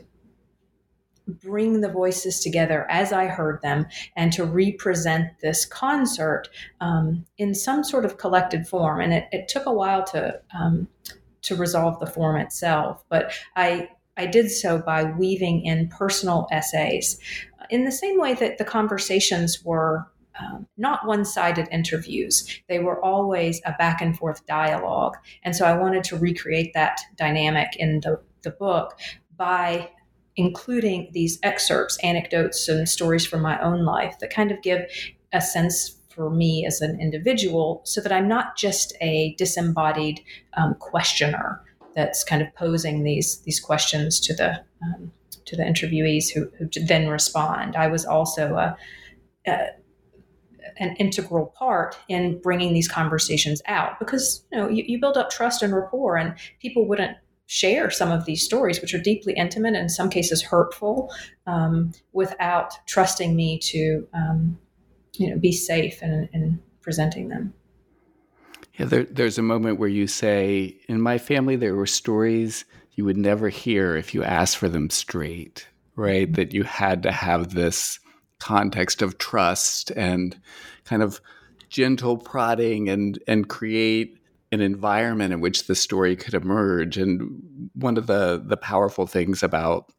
bring 1.28 1.82
the 1.82 1.92
voices 1.92 2.40
together 2.40 2.90
as 2.90 3.12
I 3.12 3.26
heard 3.26 3.62
them 3.62 3.86
and 4.16 4.32
to 4.34 4.46
represent 4.46 5.32
this 5.42 5.66
concert 5.66 6.48
um, 6.80 7.26
in 7.38 7.54
some 7.54 7.84
sort 7.84 8.06
of 8.06 8.18
collected 8.18 8.66
form. 8.66 9.02
And 9.02 9.14
it, 9.14 9.28
it 9.34 9.48
took 9.50 9.66
a 9.66 9.74
while 9.74 10.06
to, 10.06 10.40
um, 10.58 10.88
to 11.42 11.56
resolve 11.56 12.00
the 12.00 12.08
form 12.08 12.38
itself, 12.38 13.04
but 13.10 13.34
I, 13.58 13.90
I 14.16 14.26
did 14.26 14.50
so 14.50 14.80
by 14.80 15.04
weaving 15.04 15.66
in 15.66 15.90
personal 15.90 16.48
essays 16.50 17.20
in 17.70 17.86
the 17.86 17.92
same 17.92 18.20
way 18.20 18.34
that 18.34 18.58
the 18.58 18.66
conversations 18.66 19.64
were 19.64 20.08
um, 20.40 20.68
not 20.78 21.06
one 21.06 21.26
sided 21.26 21.68
interviews. 21.72 22.62
They 22.70 22.80
were 22.80 23.04
always 23.04 23.62
a 23.66 23.74
back 23.74 24.02
and 24.02 24.18
forth 24.18 24.46
dialogue. 24.46 25.16
And 25.44 25.56
so 25.56 25.66
I 25.66 25.78
wanted 25.78 26.04
to 26.06 26.18
recreate 26.18 26.74
that 26.74 27.00
dynamic 27.16 27.76
in 27.78 28.02
the, 28.02 28.22
the 28.44 28.52
book 28.52 29.00
by 29.36 29.90
including 30.36 31.10
these 31.14 31.40
excerpts, 31.44 31.98
anecdotes, 32.04 32.68
and 32.70 32.88
stories 32.88 33.26
from 33.26 33.42
my 33.42 33.60
own 33.62 33.84
life 33.84 34.20
that 34.20 34.30
kind 34.30 34.52
of 34.52 34.62
give 34.62 34.82
a 35.34 35.42
sense 35.42 35.98
for 36.10 36.30
me 36.30 36.66
as 36.66 36.82
an 36.82 37.00
individual 37.00 37.82
so 37.84 38.02
that 38.02 38.12
I'm 38.12 38.28
not 38.28 38.58
just 38.58 38.96
a 39.02 39.36
disembodied 39.38 40.22
um, 40.56 40.76
questioner 40.76 41.62
that's 41.96 42.24
kind 42.24 42.42
of 42.42 42.54
posing 42.56 43.04
these, 43.04 43.40
these 43.42 43.60
questions 43.60 44.20
to 44.22 44.34
the, 44.34 44.64
um, 44.84 45.12
to 45.46 45.56
the 45.56 45.64
interviewees 45.64 46.32
who, 46.32 46.50
who 46.58 46.68
then 46.86 47.08
respond. 47.08 47.76
I 47.76 47.88
was 47.88 48.06
also 48.06 48.56
a, 48.56 48.78
a 49.48 49.68
an 50.80 50.96
integral 50.98 51.54
part 51.58 51.98
in 52.08 52.40
bringing 52.42 52.74
these 52.74 52.88
conversations 52.88 53.62
out 53.68 54.00
because 54.00 54.46
you 54.52 54.58
know 54.58 54.70
you, 54.70 54.84
you 54.88 55.00
build 55.00 55.18
up 55.18 55.30
trust 55.30 55.62
and 55.62 55.74
rapport 55.74 56.18
and 56.18 56.36
people 56.62 56.88
wouldn't 56.88 57.18
share 57.46 57.90
some 57.90 58.12
of 58.12 58.26
these 58.26 58.44
stories 58.44 58.82
which 58.82 58.94
are 58.94 59.02
deeply 59.02 59.34
intimate 59.34 59.70
and 59.70 59.78
in 59.78 59.90
some 59.90 60.10
cases 60.10 60.42
hurtful 60.42 61.14
um, 61.46 61.92
without 62.12 62.74
trusting 62.88 63.36
me 63.36 63.58
to 63.60 64.08
um, 64.14 64.58
you 65.14 65.30
know 65.30 65.38
be 65.38 65.52
safe 65.52 66.02
in, 66.02 66.30
in 66.34 66.60
presenting 66.82 67.30
them. 67.30 67.54
Yeah 68.78 68.86
there, 68.86 69.04
there's 69.06 69.38
a 69.38 69.44
moment 69.44 69.80
where 69.80 69.90
you 69.90 70.08
say 70.08 70.78
in 70.88 71.02
my 71.02 71.18
family 71.18 71.56
there 71.56 71.76
were 71.76 71.88
stories 71.88 72.66
you 72.94 73.06
would 73.06 73.18
never 73.18 73.50
hear 73.50 73.96
if 73.96 74.14
you 74.14 74.24
asked 74.24 74.58
for 74.58 74.70
them 74.70 74.90
straight 74.90 75.68
right? 75.98 76.32
That 76.34 76.54
you 76.54 76.64
had 76.64 77.04
to 77.04 77.12
have 77.12 77.54
this 77.54 78.00
context 78.40 79.02
of 79.02 79.18
trust 79.18 79.92
and 79.92 80.40
kind 80.86 81.02
of 81.02 81.22
gentle 81.70 82.18
prodding 82.18 82.90
and 82.90 83.20
and 83.28 83.50
create 83.50 84.18
an 84.52 84.62
environment 84.62 85.34
in 85.34 85.42
which 85.42 85.68
the 85.68 85.76
story 85.76 86.16
could 86.16 86.34
emerge. 86.34 86.98
And 86.98 87.70
one 87.74 87.98
of 87.98 88.08
the 88.08 88.42
the 88.46 88.58
powerful 88.58 89.08
things 89.08 89.44
about 89.44 89.92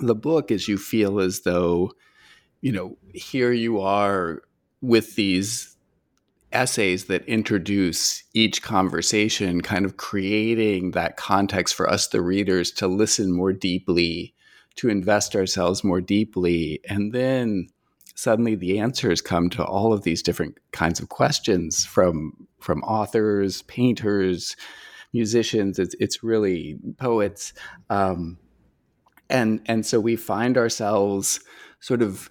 the 0.00 0.14
book 0.14 0.50
is 0.50 0.68
you 0.68 0.78
feel 0.78 1.20
as 1.20 1.42
though 1.42 1.92
you 2.60 2.72
know 2.72 2.96
here 3.14 3.52
you 3.52 3.80
are 3.80 4.42
with 4.80 5.14
these 5.14 5.76
essays 6.52 7.06
that 7.06 7.24
introduce 7.26 8.22
each 8.32 8.62
conversation 8.62 9.60
kind 9.60 9.84
of 9.84 9.96
creating 9.96 10.92
that 10.92 11.16
context 11.16 11.74
for 11.74 11.88
us 11.88 12.08
the 12.08 12.22
readers 12.22 12.70
to 12.70 12.86
listen 12.86 13.32
more 13.32 13.52
deeply 13.52 14.32
to 14.76 14.88
invest 14.88 15.34
ourselves 15.34 15.82
more 15.82 16.00
deeply. 16.00 16.80
And 16.88 17.12
then 17.12 17.68
suddenly 18.14 18.54
the 18.54 18.78
answers 18.78 19.20
come 19.20 19.50
to 19.50 19.64
all 19.64 19.92
of 19.92 20.02
these 20.02 20.22
different 20.22 20.58
kinds 20.72 21.00
of 21.00 21.08
questions 21.08 21.84
from 21.84 22.46
from 22.60 22.82
authors, 22.82 23.62
painters, 23.62 24.56
musicians. 25.12 25.78
It's 25.78 25.94
it's 26.00 26.22
really 26.22 26.78
poets, 26.98 27.52
um, 27.90 28.38
and 29.30 29.60
and 29.66 29.84
so 29.84 30.00
we 30.00 30.16
find 30.16 30.56
ourselves 30.56 31.40
sort 31.80 32.02
of 32.02 32.28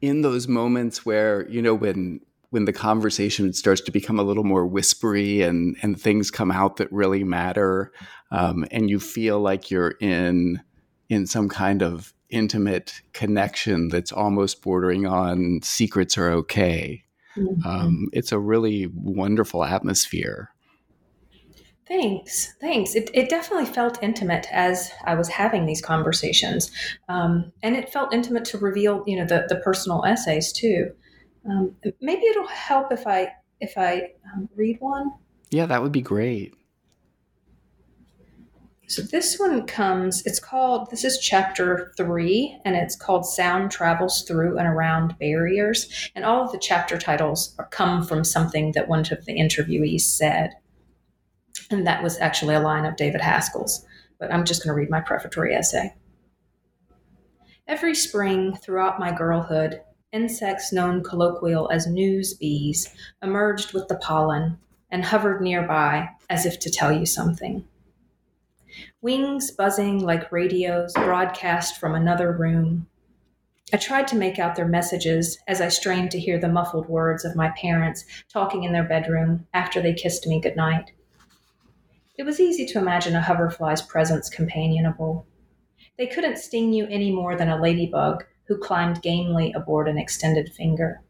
in 0.00 0.22
those 0.22 0.46
moments 0.46 1.04
where 1.04 1.48
you 1.48 1.60
know 1.60 1.74
when 1.74 2.20
when 2.50 2.64
the 2.64 2.72
conversation 2.72 3.52
starts 3.52 3.80
to 3.82 3.92
become 3.92 4.18
a 4.18 4.22
little 4.22 4.44
more 4.44 4.66
whispery 4.66 5.42
and 5.42 5.76
and 5.82 6.00
things 6.00 6.30
come 6.30 6.50
out 6.50 6.76
that 6.76 6.92
really 6.92 7.24
matter, 7.24 7.92
um, 8.30 8.64
and 8.70 8.88
you 8.88 9.00
feel 9.00 9.40
like 9.40 9.70
you're 9.70 9.94
in 10.00 10.60
in 11.08 11.26
some 11.26 11.48
kind 11.48 11.82
of 11.82 12.12
intimate 12.28 13.00
connection 13.12 13.88
that's 13.88 14.12
almost 14.12 14.62
bordering 14.62 15.06
on 15.06 15.60
secrets 15.62 16.18
are 16.18 16.30
okay. 16.30 17.04
Mm-hmm. 17.36 17.68
Um, 17.68 18.08
it's 18.12 18.32
a 18.32 18.38
really 18.38 18.88
wonderful 18.94 19.64
atmosphere. 19.64 20.50
Thanks. 21.86 22.52
Thanks. 22.60 22.96
It, 22.96 23.10
it 23.14 23.28
definitely 23.28 23.66
felt 23.66 24.02
intimate 24.02 24.48
as 24.50 24.90
I 25.04 25.14
was 25.14 25.28
having 25.28 25.66
these 25.66 25.80
conversations. 25.80 26.72
Um, 27.08 27.52
and 27.62 27.76
it 27.76 27.92
felt 27.92 28.12
intimate 28.12 28.44
to 28.46 28.58
reveal, 28.58 29.04
you 29.06 29.16
know, 29.16 29.24
the, 29.24 29.46
the 29.48 29.56
personal 29.56 30.04
essays 30.04 30.52
too. 30.52 30.90
Um, 31.48 31.76
maybe 32.00 32.22
it'll 32.26 32.48
help 32.48 32.90
if 32.90 33.06
I, 33.06 33.32
if 33.60 33.74
I 33.78 34.14
um, 34.34 34.48
read 34.56 34.78
one. 34.80 35.12
Yeah, 35.50 35.66
that 35.66 35.80
would 35.80 35.92
be 35.92 36.02
great. 36.02 36.54
So 38.88 39.02
this 39.02 39.36
one 39.36 39.66
comes, 39.66 40.24
it's 40.26 40.38
called, 40.38 40.90
this 40.90 41.02
is 41.02 41.18
chapter 41.18 41.92
three, 41.96 42.56
and 42.64 42.76
it's 42.76 42.94
called 42.94 43.26
Sound 43.26 43.72
Travels 43.72 44.22
Through 44.22 44.58
and 44.58 44.68
Around 44.68 45.18
Barriers. 45.18 46.10
And 46.14 46.24
all 46.24 46.44
of 46.44 46.52
the 46.52 46.58
chapter 46.58 46.96
titles 46.96 47.52
are, 47.58 47.66
come 47.66 48.06
from 48.06 48.22
something 48.22 48.72
that 48.72 48.86
one 48.86 49.00
of 49.00 49.24
the 49.24 49.36
interviewees 49.36 50.02
said. 50.02 50.52
And 51.68 51.84
that 51.84 52.04
was 52.04 52.16
actually 52.18 52.54
a 52.54 52.60
line 52.60 52.84
of 52.84 52.94
David 52.94 53.20
Haskell's. 53.20 53.84
But 54.20 54.32
I'm 54.32 54.44
just 54.44 54.62
going 54.62 54.72
to 54.72 54.80
read 54.80 54.90
my 54.90 55.00
prefatory 55.00 55.52
essay. 55.52 55.92
Every 57.66 57.94
spring 57.96 58.54
throughout 58.54 59.00
my 59.00 59.10
girlhood, 59.10 59.80
insects 60.12 60.72
known 60.72 61.02
colloquial 61.02 61.68
as 61.72 61.88
news 61.88 62.34
bees 62.34 62.94
emerged 63.20 63.72
with 63.72 63.88
the 63.88 63.96
pollen 63.96 64.58
and 64.92 65.04
hovered 65.04 65.42
nearby 65.42 66.08
as 66.30 66.46
if 66.46 66.60
to 66.60 66.70
tell 66.70 66.92
you 66.92 67.04
something 67.04 67.66
wings 69.00 69.50
buzzing 69.50 70.00
like 70.00 70.32
radios 70.32 70.92
broadcast 70.94 71.78
from 71.78 71.94
another 71.94 72.32
room. 72.32 72.86
I 73.72 73.78
tried 73.78 74.06
to 74.08 74.16
make 74.16 74.38
out 74.38 74.54
their 74.54 74.68
messages 74.68 75.38
as 75.48 75.60
I 75.60 75.68
strained 75.68 76.12
to 76.12 76.20
hear 76.20 76.38
the 76.38 76.48
muffled 76.48 76.88
words 76.88 77.24
of 77.24 77.34
my 77.34 77.50
parents 77.60 78.04
talking 78.32 78.62
in 78.62 78.72
their 78.72 78.84
bedroom 78.84 79.46
after 79.54 79.82
they 79.82 79.92
kissed 79.92 80.26
me 80.26 80.40
goodnight. 80.40 80.92
It 82.16 82.22
was 82.22 82.40
easy 82.40 82.64
to 82.66 82.78
imagine 82.78 83.16
a 83.16 83.20
hoverfly's 83.20 83.82
presence 83.82 84.30
companionable. 84.30 85.26
They 85.98 86.06
couldn't 86.06 86.38
sting 86.38 86.72
you 86.72 86.86
any 86.86 87.10
more 87.10 87.36
than 87.36 87.48
a 87.48 87.60
ladybug 87.60 88.24
who 88.44 88.56
climbed 88.56 89.02
gamely 89.02 89.52
aboard 89.52 89.88
an 89.88 89.98
extended 89.98 90.52
finger. 90.52 91.02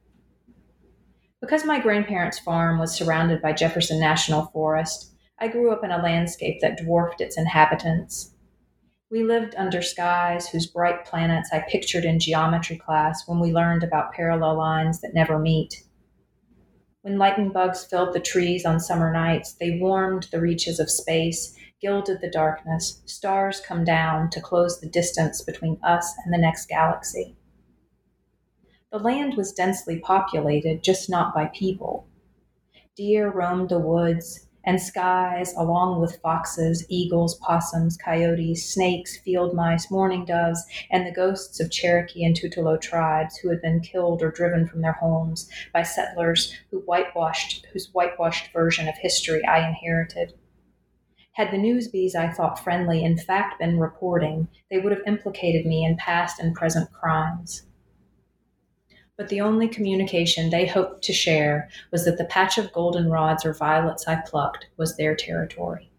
Because 1.40 1.64
my 1.64 1.78
grandparents' 1.78 2.38
farm 2.38 2.78
was 2.78 2.94
surrounded 2.94 3.42
by 3.42 3.52
Jefferson 3.52 4.00
National 4.00 4.46
Forest, 4.46 5.12
I 5.38 5.48
grew 5.48 5.70
up 5.70 5.84
in 5.84 5.90
a 5.90 6.02
landscape 6.02 6.60
that 6.60 6.78
dwarfed 6.78 7.20
its 7.20 7.36
inhabitants. 7.36 8.32
We 9.10 9.22
lived 9.22 9.54
under 9.56 9.82
skies 9.82 10.48
whose 10.48 10.66
bright 10.66 11.04
planets 11.04 11.50
I 11.52 11.64
pictured 11.68 12.04
in 12.04 12.18
geometry 12.18 12.76
class 12.76 13.28
when 13.28 13.38
we 13.38 13.52
learned 13.52 13.84
about 13.84 14.12
parallel 14.12 14.56
lines 14.56 15.00
that 15.00 15.14
never 15.14 15.38
meet. 15.38 15.84
When 17.02 17.18
lightning 17.18 17.50
bugs 17.50 17.84
filled 17.84 18.14
the 18.14 18.20
trees 18.20 18.64
on 18.64 18.80
summer 18.80 19.12
nights, 19.12 19.52
they 19.52 19.78
warmed 19.78 20.28
the 20.32 20.40
reaches 20.40 20.80
of 20.80 20.90
space 20.90 21.56
gilded 21.80 22.20
the 22.20 22.30
darkness, 22.30 23.02
stars 23.04 23.60
come 23.60 23.84
down 23.84 24.30
to 24.30 24.40
close 24.40 24.80
the 24.80 24.88
distance 24.88 25.42
between 25.42 25.78
us 25.82 26.14
and 26.24 26.32
the 26.32 26.38
next 26.38 26.68
galaxy. 26.68 27.36
The 28.90 28.98
land 28.98 29.34
was 29.34 29.52
densely 29.52 29.98
populated, 29.98 30.82
just 30.82 31.10
not 31.10 31.34
by 31.34 31.46
people. 31.46 32.08
Deer 32.96 33.30
roamed 33.30 33.68
the 33.68 33.78
woods, 33.78 34.45
and 34.66 34.82
skies, 34.82 35.54
along 35.56 36.00
with 36.00 36.20
foxes, 36.20 36.84
eagles, 36.88 37.36
possums, 37.36 37.96
coyotes, 37.96 38.68
snakes, 38.68 39.16
field 39.18 39.54
mice, 39.54 39.90
mourning 39.90 40.24
doves, 40.24 40.62
and 40.90 41.06
the 41.06 41.12
ghosts 41.12 41.60
of 41.60 41.70
Cherokee 41.70 42.24
and 42.24 42.34
Tutelo 42.34 42.78
tribes 42.80 43.36
who 43.36 43.48
had 43.48 43.62
been 43.62 43.80
killed 43.80 44.22
or 44.22 44.32
driven 44.32 44.66
from 44.66 44.82
their 44.82 44.92
homes 44.92 45.48
by 45.72 45.84
settlers 45.84 46.52
who 46.70 46.80
whitewashed, 46.80 47.66
whose 47.72 47.94
whitewashed 47.94 48.52
version 48.52 48.88
of 48.88 48.96
history 48.96 49.44
I 49.46 49.66
inherited. 49.66 50.34
Had 51.32 51.52
the 51.52 51.58
newsbees 51.58 52.16
I 52.16 52.32
thought 52.32 52.58
friendly 52.58 53.04
in 53.04 53.16
fact 53.16 53.60
been 53.60 53.78
reporting, 53.78 54.48
they 54.70 54.78
would 54.78 54.92
have 54.92 55.06
implicated 55.06 55.64
me 55.64 55.84
in 55.84 55.96
past 55.96 56.40
and 56.40 56.54
present 56.54 56.90
crimes 56.92 57.62
but 59.16 59.28
the 59.28 59.40
only 59.40 59.66
communication 59.66 60.50
they 60.50 60.66
hoped 60.66 61.02
to 61.04 61.12
share 61.12 61.68
was 61.90 62.04
that 62.04 62.18
the 62.18 62.24
patch 62.24 62.58
of 62.58 62.72
goldenrods 62.72 63.44
or 63.44 63.54
violets 63.54 64.06
I 64.06 64.16
plucked 64.26 64.66
was 64.76 64.96
their 64.96 65.16
territory. 65.16 65.90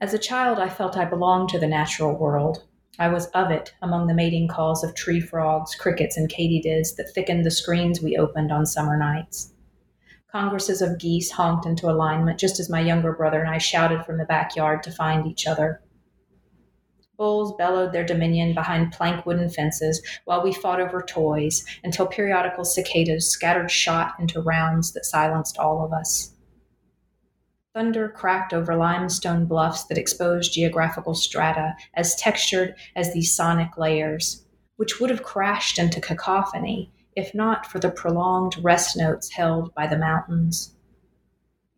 As 0.00 0.14
a 0.14 0.18
child, 0.18 0.58
I 0.58 0.68
felt 0.68 0.96
I 0.96 1.04
belonged 1.04 1.48
to 1.50 1.58
the 1.58 1.66
natural 1.66 2.14
world. 2.14 2.64
I 2.98 3.08
was 3.08 3.26
of 3.28 3.50
it 3.50 3.74
among 3.82 4.06
the 4.06 4.14
mating 4.14 4.48
calls 4.48 4.82
of 4.82 4.94
tree 4.94 5.20
frogs, 5.20 5.74
crickets, 5.74 6.16
and 6.16 6.30
katydids 6.30 6.96
that 6.96 7.10
thickened 7.14 7.44
the 7.44 7.50
screens 7.50 8.00
we 8.00 8.16
opened 8.16 8.52
on 8.52 8.64
summer 8.64 8.96
nights. 8.96 9.52
Congresses 10.32 10.82
of 10.82 10.98
geese 10.98 11.30
honked 11.30 11.66
into 11.66 11.88
alignment 11.88 12.38
just 12.38 12.60
as 12.60 12.68
my 12.68 12.80
younger 12.80 13.12
brother 13.12 13.40
and 13.40 13.48
I 13.48 13.58
shouted 13.58 14.04
from 14.04 14.18
the 14.18 14.24
backyard 14.24 14.82
to 14.82 14.90
find 14.90 15.26
each 15.26 15.46
other. 15.46 15.80
Bulls 17.16 17.54
bellowed 17.56 17.92
their 17.92 18.04
dominion 18.04 18.54
behind 18.54 18.92
plank 18.92 19.24
wooden 19.24 19.48
fences 19.48 20.02
while 20.24 20.42
we 20.42 20.52
fought 20.52 20.80
over 20.80 21.00
toys 21.02 21.64
until 21.82 22.06
periodical 22.06 22.64
cicadas 22.64 23.30
scattered 23.30 23.70
shot 23.70 24.14
into 24.18 24.42
rounds 24.42 24.92
that 24.92 25.06
silenced 25.06 25.58
all 25.58 25.84
of 25.84 25.92
us. 25.92 26.32
Thunder 27.74 28.08
cracked 28.08 28.52
over 28.52 28.74
limestone 28.74 29.46
bluffs 29.46 29.84
that 29.84 29.98
exposed 29.98 30.52
geographical 30.52 31.14
strata 31.14 31.74
as 31.94 32.14
textured 32.16 32.74
as 32.94 33.12
these 33.12 33.34
sonic 33.34 33.76
layers, 33.76 34.46
which 34.76 35.00
would 35.00 35.10
have 35.10 35.22
crashed 35.22 35.78
into 35.78 36.00
cacophony 36.00 36.92
if 37.16 37.34
not 37.34 37.66
for 37.66 37.78
the 37.78 37.90
prolonged 37.90 38.56
rest 38.62 38.96
notes 38.96 39.32
held 39.32 39.74
by 39.74 39.86
the 39.86 39.98
mountains. 39.98 40.75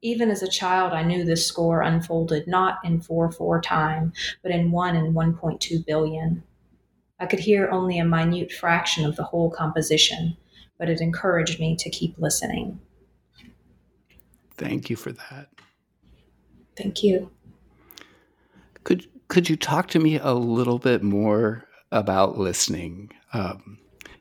Even 0.00 0.30
as 0.30 0.42
a 0.42 0.48
child, 0.48 0.92
I 0.92 1.02
knew 1.02 1.24
this 1.24 1.46
score 1.46 1.82
unfolded 1.82 2.46
not 2.46 2.78
in 2.84 3.00
4 3.00 3.32
4 3.32 3.60
time, 3.60 4.12
but 4.42 4.52
in 4.52 4.70
1 4.70 4.96
and 4.96 5.14
1.2 5.14 5.84
billion. 5.86 6.44
I 7.20 7.26
could 7.26 7.40
hear 7.40 7.68
only 7.70 7.98
a 7.98 8.04
minute 8.04 8.52
fraction 8.52 9.04
of 9.04 9.16
the 9.16 9.24
whole 9.24 9.50
composition, 9.50 10.36
but 10.78 10.88
it 10.88 11.00
encouraged 11.00 11.58
me 11.58 11.76
to 11.76 11.90
keep 11.90 12.16
listening. 12.18 12.80
Thank 14.56 14.88
you 14.88 14.96
for 14.96 15.12
that. 15.12 15.48
Thank 16.76 17.02
you. 17.02 17.30
Could 18.84 19.06
could 19.28 19.50
you 19.50 19.56
talk 19.56 19.88
to 19.88 19.98
me 19.98 20.18
a 20.18 20.32
little 20.32 20.78
bit 20.78 21.02
more 21.02 21.64
about 21.92 22.38
listening? 22.38 23.12
Um, 23.32 23.78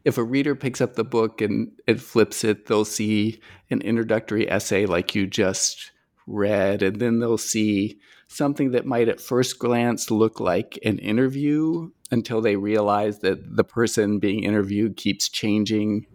if 0.07 0.17
a 0.17 0.23
reader 0.23 0.55
picks 0.55 0.79
up 0.79 0.95
the 0.95 1.03
book 1.03 1.41
and, 1.41 1.69
and 1.85 2.01
flips 2.01 2.45
it, 2.45 2.67
they'll 2.67 2.85
see 2.85 3.41
an 3.69 3.81
introductory 3.81 4.49
essay 4.49 4.85
like 4.85 5.13
you 5.13 5.27
just 5.27 5.91
read, 6.25 6.81
and 6.81 7.01
then 7.01 7.19
they'll 7.19 7.37
see 7.37 7.99
something 8.27 8.71
that 8.71 8.85
might 8.85 9.09
at 9.09 9.19
first 9.19 9.59
glance 9.59 10.09
look 10.09 10.39
like 10.39 10.79
an 10.85 10.97
interview 10.99 11.89
until 12.09 12.39
they 12.39 12.55
realize 12.55 13.19
that 13.19 13.57
the 13.57 13.65
person 13.65 14.17
being 14.17 14.43
interviewed 14.43 14.95
keeps 14.95 15.27
changing 15.27 16.05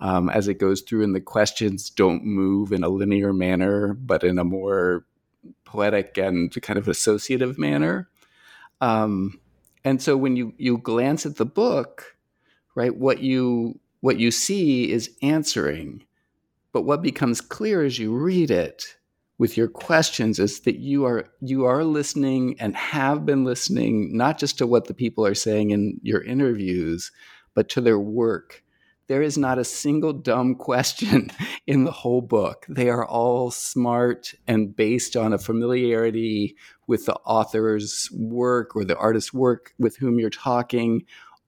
um, 0.00 0.28
as 0.28 0.48
it 0.48 0.54
goes 0.54 0.80
through, 0.80 1.04
and 1.04 1.14
the 1.14 1.20
questions 1.20 1.88
don't 1.88 2.24
move 2.24 2.72
in 2.72 2.82
a 2.82 2.88
linear 2.88 3.32
manner, 3.32 3.94
but 3.94 4.24
in 4.24 4.40
a 4.40 4.44
more 4.44 5.06
poetic 5.64 6.18
and 6.18 6.52
kind 6.62 6.80
of 6.80 6.88
associative 6.88 7.58
manner. 7.58 8.08
Um, 8.80 9.40
and 9.84 10.02
so 10.02 10.16
when 10.16 10.34
you 10.34 10.52
you 10.58 10.78
glance 10.78 11.24
at 11.24 11.36
the 11.36 11.46
book, 11.46 12.15
right? 12.76 12.94
What 12.94 13.18
you 13.18 13.80
what 14.00 14.20
you 14.20 14.30
see 14.30 14.92
is 14.92 15.10
answering, 15.22 16.04
but 16.72 16.82
what 16.82 17.02
becomes 17.02 17.40
clear 17.40 17.82
as 17.82 17.98
you 17.98 18.14
read 18.14 18.52
it 18.52 18.96
with 19.38 19.56
your 19.56 19.68
questions 19.68 20.38
is 20.38 20.60
that 20.60 20.76
you 20.76 21.04
are 21.04 21.28
you 21.40 21.64
are 21.64 21.82
listening 21.82 22.54
and 22.60 22.76
have 22.76 23.26
been 23.26 23.44
listening 23.44 24.16
not 24.16 24.38
just 24.38 24.58
to 24.58 24.66
what 24.66 24.86
the 24.86 24.94
people 24.94 25.26
are 25.26 25.34
saying 25.34 25.70
in 25.70 25.98
your 26.02 26.22
interviews, 26.22 27.10
but 27.54 27.68
to 27.70 27.80
their 27.80 27.98
work. 27.98 28.62
There 29.08 29.22
is 29.22 29.38
not 29.38 29.58
a 29.58 29.64
single 29.64 30.12
dumb 30.12 30.54
question 30.68 31.30
in 31.66 31.84
the 31.84 31.92
whole 31.92 32.22
book. 32.22 32.66
They 32.68 32.90
are 32.90 33.06
all 33.06 33.50
smart 33.50 34.34
and 34.46 34.74
based 34.74 35.16
on 35.16 35.32
a 35.32 35.38
familiarity 35.38 36.56
with 36.86 37.06
the 37.06 37.14
author's 37.24 38.10
work 38.12 38.76
or 38.76 38.84
the 38.84 38.96
artist's 38.96 39.32
work 39.32 39.72
with 39.78 39.96
whom 39.96 40.18
you're 40.18 40.30
talking, 40.30 41.04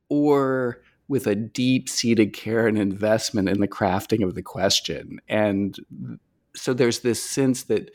or 0.08 0.82
with 1.08 1.26
a 1.26 1.34
deep 1.34 1.88
seated 1.88 2.32
care 2.32 2.66
and 2.66 2.78
investment 2.78 3.48
in 3.48 3.60
the 3.60 3.68
crafting 3.68 4.22
of 4.22 4.34
the 4.34 4.42
question. 4.42 5.18
And 5.28 5.78
so 6.54 6.74
there's 6.74 7.00
this 7.00 7.22
sense 7.22 7.64
that 7.64 7.90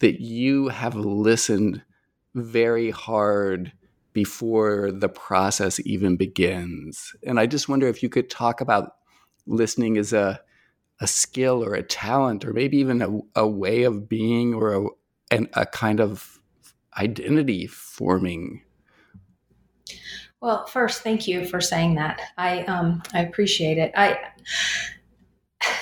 that 0.00 0.20
you 0.20 0.68
have 0.68 0.94
listened 0.94 1.82
very 2.34 2.90
hard 2.90 3.72
before 4.12 4.92
the 4.92 5.08
process 5.08 5.80
even 5.86 6.16
begins. 6.16 7.14
And 7.26 7.40
I 7.40 7.46
just 7.46 7.68
wonder 7.68 7.86
if 7.86 8.02
you 8.02 8.08
could 8.08 8.28
talk 8.28 8.60
about 8.60 8.96
listening 9.46 9.96
as 9.96 10.12
a 10.12 10.40
a 11.00 11.06
skill 11.06 11.62
or 11.62 11.74
a 11.74 11.82
talent 11.82 12.44
or 12.44 12.52
maybe 12.52 12.78
even 12.78 13.02
a, 13.02 13.40
a 13.40 13.46
way 13.46 13.82
of 13.82 14.08
being 14.08 14.54
or 14.54 14.90
a, 15.30 15.38
a 15.52 15.66
kind 15.66 16.00
of 16.00 16.40
identity 16.96 17.66
forming 17.66 18.62
well, 20.40 20.66
first, 20.66 21.02
thank 21.02 21.26
you 21.26 21.46
for 21.46 21.60
saying 21.60 21.94
that. 21.96 22.20
I 22.36 22.62
um, 22.64 23.02
I 23.14 23.22
appreciate 23.22 23.78
it. 23.78 23.92
I 23.96 24.18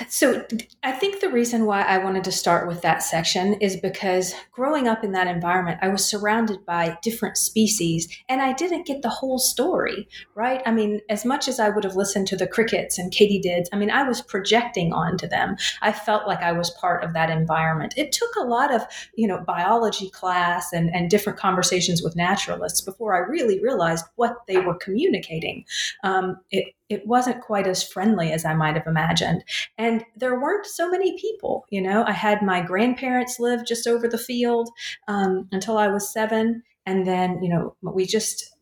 so 0.09 0.45
I 0.83 0.93
think 0.93 1.21
the 1.21 1.31
reason 1.31 1.67
why 1.67 1.83
I 1.83 1.99
wanted 1.99 2.25
to 2.25 2.33
start 2.33 2.67
with 2.67 2.83
that 2.83 3.03
section 3.03 3.55
is 3.55 3.77
because 3.77 4.35
growing 4.53 4.89
up 4.89 5.05
in 5.05 5.13
that 5.13 5.27
environment, 5.27 5.79
I 5.83 5.89
was 5.89 6.05
surrounded 6.05 6.65
by 6.67 6.99
different 7.03 7.37
species 7.37 8.09
and 8.29 8.41
I 8.41 8.53
didn't 8.53 8.87
get 8.87 9.03
the 9.03 9.09
whole 9.09 9.39
story, 9.39 10.09
right? 10.35 10.63
I 10.67 10.73
mean, 10.73 11.01
as 11.09 11.25
much 11.25 11.49
as 11.49 11.61
I 11.61 11.69
would 11.69 11.85
have 11.85 11.97
listened 11.97 12.27
to 12.29 12.37
the 12.37 12.47
crickets 12.47 12.99
and 12.99 13.13
katydids, 13.13 13.67
I 13.73 13.77
mean, 13.77 13.91
I 13.91 14.03
was 14.03 14.21
projecting 14.21 14.93
onto 14.93 15.27
them. 15.27 15.57
I 15.83 15.93
felt 15.93 16.27
like 16.27 16.43
I 16.43 16.53
was 16.53 16.71
part 16.71 17.05
of 17.05 17.13
that 17.15 17.31
environment. 17.31 17.95
It 17.97 18.13
took 18.13 18.35
a 18.37 18.45
lot 18.45 18.75
of, 18.75 18.83
you 19.17 19.27
know, 19.27 19.41
biology 19.41 20.11
class 20.11 20.73
and, 20.73 20.95
and 20.95 21.11
different 21.11 21.39
conversations 21.39 22.03
with 22.03 22.17
naturalists 22.17 22.81
before 22.81 23.15
I 23.15 23.29
really 23.29 23.61
realized 23.61 24.05
what 24.17 24.37
they 24.47 24.59
were 24.59 24.77
communicating. 24.77 25.65
Um, 26.03 26.41
it, 26.51 26.75
it 26.95 27.07
wasn't 27.07 27.43
quite 27.43 27.67
as 27.67 27.83
friendly 27.83 28.33
as 28.33 28.45
I 28.45 28.55
might 28.55 28.77
have 28.77 28.87
imagined. 28.87 29.45
And 29.77 30.05
there 30.17 30.41
weren't 30.41 30.67
so 30.67 30.89
many 30.89 31.19
people, 31.19 31.65
you 31.71 31.83
know. 31.83 32.05
I 32.07 32.13
had 32.13 32.41
my 32.41 32.61
grandparents 32.61 33.41
live 33.41 33.67
just 33.67 33.87
over 33.87 34.09
the 34.09 34.19
field 34.19 34.71
um, 35.09 35.49
until 35.53 35.77
I 35.77 35.89
was 35.89 36.13
seven. 36.13 36.63
And 36.87 37.07
then, 37.07 37.43
you 37.43 37.49
know, 37.49 37.77
we 37.83 38.07
just, 38.07 38.55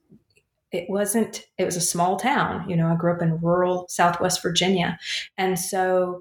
it 0.72 0.86
wasn't, 0.88 1.44
it 1.58 1.64
was 1.64 1.76
a 1.76 1.80
small 1.80 2.16
town. 2.16 2.68
You 2.68 2.76
know, 2.76 2.88
I 2.88 2.96
grew 2.96 3.14
up 3.14 3.22
in 3.22 3.38
rural 3.40 3.86
Southwest 3.88 4.42
Virginia. 4.42 4.98
And 5.36 5.58
so, 5.58 6.20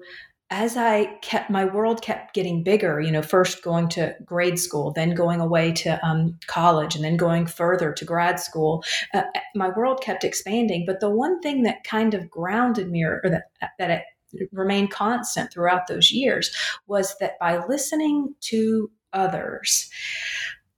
as 0.52 0.76
I 0.76 1.06
kept 1.22 1.48
my 1.48 1.64
world 1.64 2.02
kept 2.02 2.34
getting 2.34 2.62
bigger, 2.62 3.00
you 3.00 3.10
know, 3.10 3.22
first 3.22 3.62
going 3.62 3.88
to 3.90 4.14
grade 4.22 4.58
school, 4.58 4.92
then 4.92 5.14
going 5.14 5.40
away 5.40 5.72
to 5.72 6.06
um, 6.06 6.38
college, 6.46 6.94
and 6.94 7.02
then 7.02 7.16
going 7.16 7.46
further 7.46 7.90
to 7.90 8.04
grad 8.04 8.38
school, 8.38 8.84
uh, 9.14 9.22
my 9.54 9.70
world 9.70 10.02
kept 10.02 10.24
expanding. 10.24 10.84
But 10.86 11.00
the 11.00 11.08
one 11.08 11.40
thing 11.40 11.62
that 11.62 11.84
kind 11.84 12.12
of 12.12 12.30
grounded 12.30 12.90
me, 12.90 13.02
or, 13.02 13.22
that 13.24 13.70
that 13.78 13.90
it 13.90 14.48
remained 14.52 14.90
constant 14.90 15.50
throughout 15.50 15.86
those 15.86 16.12
years, 16.12 16.54
was 16.86 17.16
that 17.18 17.38
by 17.38 17.64
listening 17.66 18.34
to 18.40 18.90
others, 19.14 19.88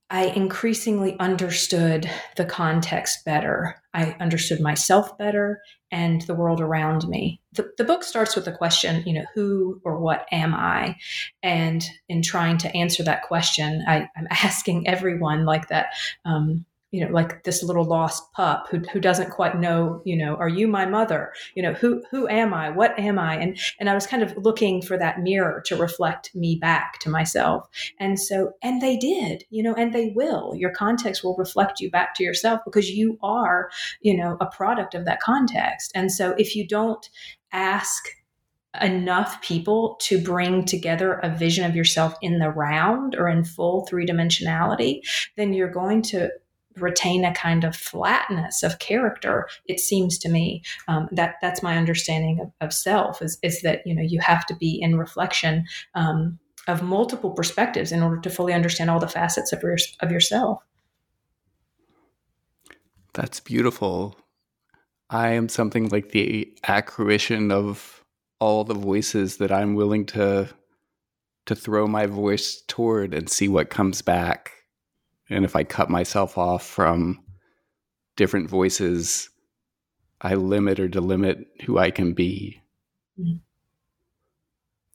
I 0.08 0.26
increasingly 0.26 1.18
understood 1.18 2.08
the 2.36 2.44
context 2.44 3.24
better. 3.24 3.82
I 3.92 4.16
understood 4.20 4.60
myself 4.60 5.18
better 5.18 5.60
and 5.94 6.22
the 6.22 6.34
world 6.34 6.60
around 6.60 7.06
me. 7.06 7.40
The, 7.52 7.70
the 7.78 7.84
book 7.84 8.02
starts 8.02 8.34
with 8.34 8.46
the 8.46 8.52
question, 8.52 9.04
you 9.06 9.14
know, 9.14 9.24
who 9.32 9.80
or 9.84 10.00
what 10.00 10.26
am 10.32 10.52
I? 10.52 10.96
And 11.40 11.86
in 12.08 12.20
trying 12.20 12.58
to 12.58 12.76
answer 12.76 13.04
that 13.04 13.22
question, 13.22 13.84
I, 13.86 14.08
am 14.16 14.26
asking 14.30 14.88
everyone 14.88 15.44
like 15.44 15.68
that, 15.68 15.94
um, 16.24 16.66
you 16.94 17.04
know, 17.04 17.12
like 17.12 17.42
this 17.42 17.60
little 17.60 17.82
lost 17.82 18.32
pup 18.34 18.68
who, 18.70 18.78
who 18.92 19.00
doesn't 19.00 19.30
quite 19.30 19.58
know, 19.58 20.00
you 20.04 20.16
know, 20.16 20.36
are 20.36 20.48
you 20.48 20.68
my 20.68 20.86
mother? 20.86 21.32
You 21.56 21.62
know, 21.64 21.72
who, 21.72 22.04
who 22.08 22.28
am 22.28 22.54
I? 22.54 22.70
What 22.70 22.96
am 22.96 23.18
I? 23.18 23.34
And, 23.34 23.58
and 23.80 23.90
I 23.90 23.94
was 23.94 24.06
kind 24.06 24.22
of 24.22 24.36
looking 24.36 24.80
for 24.80 24.96
that 24.96 25.18
mirror 25.18 25.60
to 25.66 25.74
reflect 25.74 26.32
me 26.36 26.54
back 26.54 27.00
to 27.00 27.10
myself. 27.10 27.66
And 27.98 28.20
so, 28.20 28.52
and 28.62 28.80
they 28.80 28.96
did, 28.96 29.42
you 29.50 29.60
know, 29.60 29.74
and 29.74 29.92
they 29.92 30.12
will. 30.14 30.54
Your 30.54 30.70
context 30.70 31.24
will 31.24 31.34
reflect 31.36 31.80
you 31.80 31.90
back 31.90 32.14
to 32.14 32.22
yourself 32.22 32.60
because 32.64 32.88
you 32.88 33.18
are, 33.24 33.70
you 34.00 34.16
know, 34.16 34.36
a 34.40 34.46
product 34.46 34.94
of 34.94 35.04
that 35.04 35.18
context. 35.18 35.90
And 35.96 36.12
so 36.12 36.36
if 36.38 36.54
you 36.54 36.64
don't 36.64 37.10
ask 37.50 38.04
enough 38.80 39.42
people 39.42 39.96
to 40.00 40.20
bring 40.20 40.64
together 40.64 41.14
a 41.14 41.28
vision 41.28 41.64
of 41.64 41.74
yourself 41.74 42.14
in 42.22 42.38
the 42.38 42.50
round 42.50 43.16
or 43.16 43.28
in 43.28 43.44
full 43.44 43.84
three 43.86 44.06
dimensionality, 44.06 45.00
then 45.36 45.52
you're 45.52 45.68
going 45.68 46.00
to 46.02 46.30
retain 46.76 47.24
a 47.24 47.34
kind 47.34 47.64
of 47.64 47.74
flatness 47.74 48.62
of 48.62 48.78
character 48.78 49.48
it 49.66 49.80
seems 49.80 50.18
to 50.18 50.28
me 50.28 50.62
um, 50.88 51.08
that 51.12 51.36
that's 51.40 51.62
my 51.62 51.76
understanding 51.76 52.40
of, 52.40 52.50
of, 52.60 52.72
self 52.72 53.22
is, 53.22 53.38
is 53.42 53.62
that 53.62 53.80
you 53.86 53.94
know 53.94 54.02
you 54.02 54.20
have 54.20 54.44
to 54.46 54.54
be 54.56 54.78
in 54.80 54.98
reflection 54.98 55.64
um, 55.94 56.38
of 56.66 56.82
multiple 56.82 57.30
perspectives 57.30 57.92
in 57.92 58.02
order 58.02 58.20
to 58.20 58.30
fully 58.30 58.52
understand 58.52 58.90
all 58.90 59.00
the 59.00 59.08
facets 59.08 59.52
of 59.52 59.62
your 59.62 59.76
of 60.00 60.10
yourself 60.10 60.62
that's 63.12 63.40
beautiful 63.40 64.16
i 65.10 65.28
am 65.28 65.48
something 65.48 65.88
like 65.88 66.10
the 66.10 66.52
accretion 66.68 67.52
of 67.52 68.04
all 68.44 68.64
the 68.64 68.74
voices 68.74 69.38
that 69.38 69.50
I'm 69.50 69.74
willing 69.74 70.04
to 70.06 70.50
to 71.46 71.54
throw 71.54 71.86
my 71.86 72.06
voice 72.06 72.62
toward 72.68 73.14
and 73.14 73.28
see 73.28 73.48
what 73.48 73.70
comes 73.70 74.02
back. 74.02 74.52
And 75.30 75.44
if 75.44 75.56
I 75.56 75.64
cut 75.64 75.90
myself 75.90 76.36
off 76.36 76.66
from 76.66 77.22
different 78.16 78.48
voices, 78.48 79.30
I 80.20 80.34
limit 80.34 80.78
or 80.80 80.88
delimit 80.88 81.44
who 81.64 81.78
I 81.78 81.90
can 81.90 82.12
be. 82.12 82.62
Mm-hmm. 83.18 83.36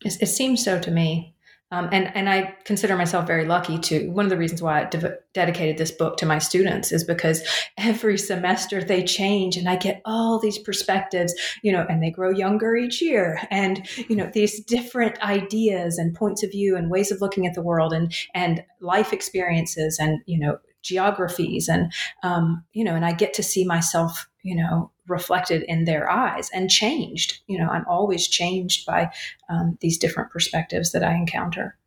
It, 0.06 0.18
it 0.22 0.28
seems 0.28 0.63
so 0.63 0.80
to 0.80 0.92
me. 0.92 1.36
Um, 1.72 1.88
and 1.92 2.16
and 2.16 2.28
I 2.30 2.56
consider 2.66 2.96
myself 2.96 3.28
very 3.28 3.46
lucky 3.46 3.78
to. 3.80 4.10
One 4.10 4.26
of 4.26 4.32
the 4.32 4.38
reasons 4.38 4.62
why 4.62 4.82
I 4.82 4.86
de- 4.86 5.18
dedicated 5.34 5.78
this 5.78 5.92
book 5.92 6.18
to 6.18 6.26
my 6.26 6.40
students 6.40 6.92
is 6.92 7.04
because 7.04 7.44
every 7.78 8.18
semester 8.18 8.84
they 8.84 9.04
change, 9.04 9.56
and 9.56 9.70
I 9.70 9.76
get 9.76 10.02
all 10.06 10.40
these 10.40 10.58
perspectives, 10.58 11.34
you 11.62 11.72
know, 11.72 11.86
and 11.88 12.02
they 12.02 12.10
grow 12.10 12.32
younger 12.32 12.76
each 12.76 13.02
year, 13.02 13.40
and 13.52 13.88
you 14.10 14.16
know 14.16 14.30
these 14.34 14.64
different 14.64 15.22
ideas 15.22 15.98
and 15.98 16.16
points 16.16 16.44
of 16.44 16.52
view 16.52 16.76
and 16.76 16.90
ways 16.90 17.12
of 17.12 17.22
looking 17.22 17.46
at 17.46 17.54
the 17.54 17.62
world, 17.62 17.94
and 17.94 18.14
and 18.34 18.64
life 18.80 19.14
experiences, 19.14 20.00
and 20.00 20.22
you 20.26 20.40
know 20.40 20.58
geographies, 20.82 21.68
and 21.68 21.92
um, 22.24 22.64
you 22.74 22.84
know, 22.84 22.96
and 22.96 23.06
I 23.06 23.14
get 23.14 23.34
to 23.36 23.44
see 23.44 23.66
myself, 23.66 24.29
you 24.50 24.56
know, 24.56 24.90
reflected 25.08 25.62
in 25.68 25.86
their 25.86 26.10
eyes 26.10 26.50
and 26.52 26.72
changed. 26.72 27.42
You 27.46 27.60
know, 27.60 27.70
I'm 27.70 27.86
always 27.88 28.28
changed 28.28 28.88
by 28.88 29.12
um, 29.48 29.78
these 29.80 30.00
different 30.00 30.32
perspectives 30.32 30.92
that 30.92 31.04
I 31.04 31.14
encounter. 31.14 31.78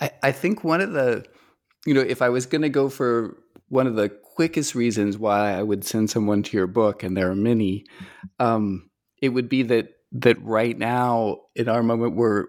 I, 0.00 0.10
I 0.24 0.32
think 0.32 0.64
one 0.64 0.80
of 0.80 0.92
the, 0.92 1.24
you 1.86 1.94
know, 1.94 2.00
if 2.00 2.20
I 2.20 2.30
was 2.30 2.46
going 2.46 2.62
to 2.62 2.68
go 2.68 2.88
for 2.88 3.36
one 3.68 3.86
of 3.86 3.94
the 3.94 4.08
quickest 4.08 4.74
reasons 4.74 5.16
why 5.18 5.52
I 5.52 5.62
would 5.62 5.84
send 5.84 6.10
someone 6.10 6.42
to 6.42 6.56
your 6.56 6.66
book, 6.66 7.04
and 7.04 7.16
there 7.16 7.30
are 7.30 7.36
many, 7.36 7.84
um, 8.40 8.90
it 9.22 9.28
would 9.28 9.48
be 9.48 9.62
that 9.62 9.90
that 10.10 10.42
right 10.42 10.76
now 10.76 11.42
in 11.54 11.68
our 11.68 11.84
moment 11.84 12.16
we're, 12.16 12.46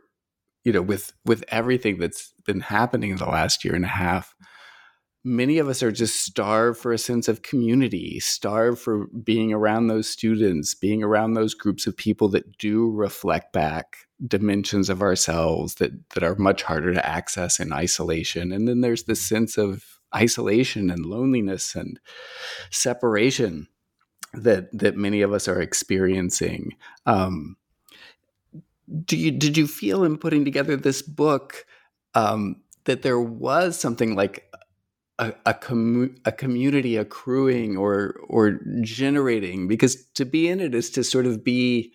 you 0.63 0.73
know, 0.73 0.81
with 0.81 1.13
with 1.23 1.43
everything 1.49 1.99
that's 1.99 2.33
been 2.47 2.61
happening 2.61 3.11
in 3.11 3.17
the 3.17 3.25
last 3.25 3.63
year 3.63 3.75
and 3.75 3.85
a 3.85 3.89
half, 3.89 4.33
many 5.23 5.59
of 5.59 5.67
us 5.67 5.83
are 5.83 5.91
just 5.91 6.23
starved 6.23 6.79
for 6.79 6.91
a 6.91 6.97
sense 6.97 7.27
of 7.27 7.41
community, 7.41 8.19
starved 8.19 8.79
for 8.79 9.07
being 9.07 9.53
around 9.53 9.87
those 9.87 10.09
students, 10.09 10.73
being 10.73 11.03
around 11.03 11.33
those 11.33 11.53
groups 11.53 11.85
of 11.85 11.95
people 11.95 12.27
that 12.29 12.57
do 12.57 12.89
reflect 12.89 13.53
back 13.53 13.97
dimensions 14.25 14.89
of 14.89 15.01
ourselves 15.01 15.75
that 15.75 15.91
that 16.11 16.23
are 16.23 16.35
much 16.35 16.63
harder 16.63 16.93
to 16.93 17.05
access 17.05 17.59
in 17.59 17.73
isolation. 17.73 18.51
And 18.51 18.67
then 18.67 18.81
there's 18.81 19.03
this 19.03 19.21
sense 19.21 19.57
of 19.57 19.99
isolation 20.15 20.89
and 20.89 21.05
loneliness 21.05 21.75
and 21.75 21.99
separation 22.69 23.67
that 24.33 24.69
that 24.77 24.95
many 24.95 25.21
of 25.21 25.33
us 25.33 25.47
are 25.47 25.61
experiencing. 25.61 26.75
Um, 27.05 27.57
do 29.05 29.17
you 29.17 29.31
did 29.31 29.57
you 29.57 29.67
feel 29.67 30.03
in 30.03 30.17
putting 30.17 30.45
together 30.45 30.75
this 30.75 31.01
book 31.01 31.65
um, 32.13 32.57
that 32.85 33.03
there 33.03 33.19
was 33.19 33.79
something 33.79 34.15
like 34.15 34.51
a, 35.21 35.33
a, 35.45 35.53
com- 35.53 36.15
a 36.25 36.31
community 36.31 36.97
accruing 36.97 37.77
or 37.77 38.19
or 38.27 38.59
generating 38.81 39.67
because 39.67 40.03
to 40.15 40.25
be 40.25 40.49
in 40.49 40.59
it 40.59 40.73
is 40.73 40.89
to 40.89 41.03
sort 41.03 41.27
of 41.27 41.43
be 41.43 41.93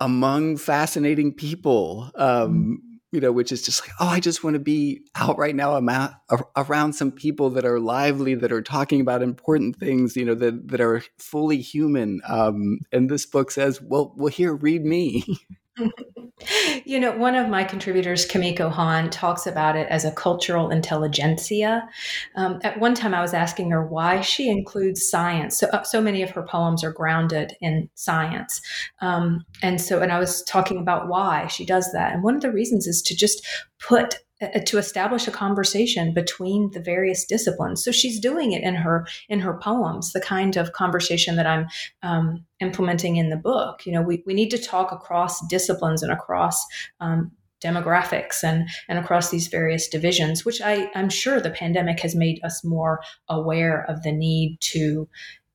among 0.00 0.56
fascinating 0.56 1.32
people 1.32 2.10
um, 2.14 2.30
mm-hmm. 2.30 2.74
you 3.12 3.20
know 3.20 3.30
which 3.30 3.52
is 3.52 3.62
just 3.62 3.82
like 3.82 3.90
oh 4.00 4.08
i 4.08 4.18
just 4.18 4.42
want 4.42 4.54
to 4.54 4.60
be 4.60 5.02
out 5.14 5.36
right 5.36 5.54
now 5.54 5.76
amount, 5.76 6.14
around 6.56 6.94
some 6.94 7.12
people 7.12 7.50
that 7.50 7.66
are 7.66 7.78
lively 7.78 8.34
that 8.34 8.50
are 8.50 8.62
talking 8.62 9.02
about 9.02 9.22
important 9.22 9.76
things 9.76 10.16
you 10.16 10.24
know 10.24 10.34
that 10.34 10.68
that 10.68 10.80
are 10.80 11.02
fully 11.18 11.58
human 11.58 12.22
um, 12.26 12.78
and 12.92 13.10
this 13.10 13.26
book 13.26 13.50
says 13.50 13.78
well 13.82 14.14
well 14.16 14.28
here 14.28 14.54
read 14.54 14.86
me 14.86 15.22
you 16.84 16.98
know, 16.98 17.16
one 17.16 17.34
of 17.34 17.48
my 17.48 17.64
contributors, 17.64 18.24
Kimiko 18.24 18.68
Hahn, 18.68 19.10
talks 19.10 19.46
about 19.46 19.76
it 19.76 19.88
as 19.88 20.04
a 20.04 20.12
cultural 20.12 20.70
intelligentsia. 20.70 21.88
Um, 22.36 22.60
at 22.62 22.78
one 22.78 22.94
time, 22.94 23.14
I 23.14 23.20
was 23.20 23.34
asking 23.34 23.70
her 23.70 23.86
why 23.86 24.20
she 24.20 24.48
includes 24.48 25.08
science. 25.08 25.58
So, 25.58 25.68
uh, 25.68 25.82
so 25.82 26.00
many 26.00 26.22
of 26.22 26.30
her 26.30 26.42
poems 26.42 26.82
are 26.84 26.92
grounded 26.92 27.56
in 27.60 27.88
science, 27.94 28.60
um, 29.00 29.44
and 29.62 29.80
so, 29.80 30.00
and 30.00 30.12
I 30.12 30.18
was 30.18 30.42
talking 30.44 30.78
about 30.78 31.08
why 31.08 31.46
she 31.46 31.64
does 31.64 31.92
that. 31.92 32.12
And 32.12 32.22
one 32.22 32.34
of 32.34 32.42
the 32.42 32.52
reasons 32.52 32.86
is 32.86 33.02
to 33.02 33.16
just 33.16 33.46
put 33.78 34.16
to 34.40 34.78
establish 34.78 35.28
a 35.28 35.30
conversation 35.30 36.14
between 36.14 36.70
the 36.70 36.80
various 36.80 37.24
disciplines. 37.24 37.84
So 37.84 37.92
she's 37.92 38.18
doing 38.18 38.52
it 38.52 38.62
in 38.62 38.74
her 38.74 39.06
in 39.28 39.40
her 39.40 39.58
poems, 39.58 40.12
the 40.12 40.20
kind 40.20 40.56
of 40.56 40.72
conversation 40.72 41.36
that 41.36 41.46
I'm 41.46 41.66
um, 42.02 42.44
implementing 42.60 43.16
in 43.16 43.28
the 43.28 43.36
book. 43.36 43.84
You 43.84 43.92
know, 43.92 44.02
we, 44.02 44.22
we 44.26 44.34
need 44.34 44.50
to 44.50 44.58
talk 44.58 44.92
across 44.92 45.46
disciplines 45.48 46.02
and 46.02 46.12
across 46.12 46.64
um, 47.00 47.32
demographics 47.62 48.42
and 48.42 48.68
and 48.88 48.98
across 48.98 49.30
these 49.30 49.48
various 49.48 49.88
divisions, 49.88 50.44
which 50.44 50.60
I, 50.62 50.90
I'm 50.94 51.10
sure 51.10 51.40
the 51.40 51.50
pandemic 51.50 52.00
has 52.00 52.14
made 52.14 52.40
us 52.42 52.64
more 52.64 53.00
aware 53.28 53.84
of 53.88 54.02
the 54.02 54.12
need 54.12 54.58
to 54.72 55.08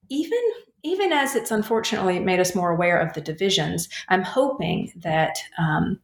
even 0.10 0.42
even 0.84 1.12
as 1.12 1.36
it's 1.36 1.50
unfortunately 1.50 2.20
made 2.20 2.40
us 2.40 2.54
more 2.54 2.70
aware 2.70 3.00
of 3.00 3.14
the 3.14 3.22
divisions. 3.22 3.90
I'm 4.10 4.22
hoping 4.22 4.92
that. 4.98 5.38
Um, 5.58 6.00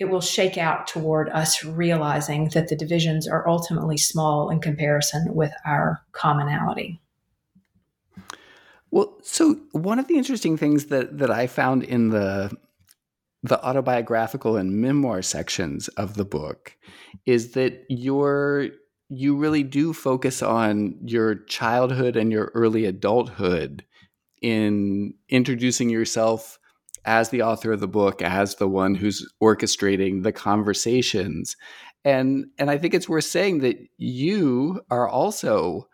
it 0.00 0.08
will 0.08 0.22
shake 0.22 0.56
out 0.56 0.86
toward 0.86 1.28
us 1.28 1.62
realizing 1.62 2.48
that 2.48 2.68
the 2.68 2.74
divisions 2.74 3.28
are 3.28 3.46
ultimately 3.46 3.98
small 3.98 4.48
in 4.48 4.58
comparison 4.58 5.34
with 5.34 5.52
our 5.66 6.02
commonality. 6.12 7.00
Well, 8.90 9.18
so 9.22 9.60
one 9.72 9.98
of 9.98 10.08
the 10.08 10.16
interesting 10.16 10.56
things 10.56 10.86
that 10.86 11.18
that 11.18 11.30
I 11.30 11.46
found 11.46 11.84
in 11.84 12.08
the 12.08 12.50
the 13.42 13.62
autobiographical 13.64 14.56
and 14.56 14.80
memoir 14.80 15.22
sections 15.22 15.88
of 15.88 16.14
the 16.14 16.24
book 16.24 16.76
is 17.26 17.52
that 17.52 17.84
you're 17.88 18.68
you 19.10 19.36
really 19.36 19.62
do 19.62 19.92
focus 19.92 20.42
on 20.42 20.96
your 21.04 21.34
childhood 21.34 22.16
and 22.16 22.32
your 22.32 22.50
early 22.54 22.86
adulthood 22.86 23.84
in 24.40 25.14
introducing 25.28 25.90
yourself 25.90 26.59
as 27.04 27.30
the 27.30 27.42
author 27.42 27.72
of 27.72 27.80
the 27.80 27.88
book, 27.88 28.22
as 28.22 28.56
the 28.56 28.68
one 28.68 28.94
who's 28.94 29.30
orchestrating 29.42 30.22
the 30.22 30.32
conversations. 30.32 31.56
And 32.04 32.46
and 32.58 32.70
I 32.70 32.78
think 32.78 32.94
it's 32.94 33.08
worth 33.08 33.24
saying 33.24 33.60
that 33.60 33.78
you 33.98 34.80
are 34.90 35.08
also 35.08 35.88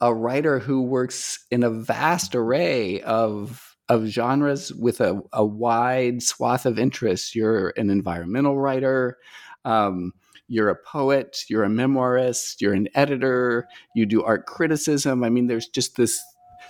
a 0.00 0.12
writer 0.12 0.58
who 0.58 0.82
works 0.82 1.44
in 1.50 1.62
a 1.62 1.70
vast 1.70 2.34
array 2.34 3.00
of 3.02 3.76
of 3.88 4.06
genres 4.06 4.72
with 4.72 5.00
a, 5.00 5.20
a 5.32 5.44
wide 5.44 6.22
swath 6.22 6.66
of 6.66 6.78
interests. 6.78 7.34
You're 7.34 7.72
an 7.76 7.90
environmental 7.90 8.58
writer. 8.58 9.18
Um, 9.64 10.12
you're 10.48 10.68
a 10.68 10.76
poet, 10.76 11.44
you're 11.48 11.64
a 11.64 11.68
memoirist, 11.68 12.60
you're 12.60 12.74
an 12.74 12.88
editor, 12.94 13.66
you 13.94 14.04
do 14.04 14.22
art 14.22 14.46
criticism. 14.46 15.24
I 15.24 15.30
mean, 15.30 15.46
there's 15.46 15.68
just 15.68 15.96
this 15.96 16.20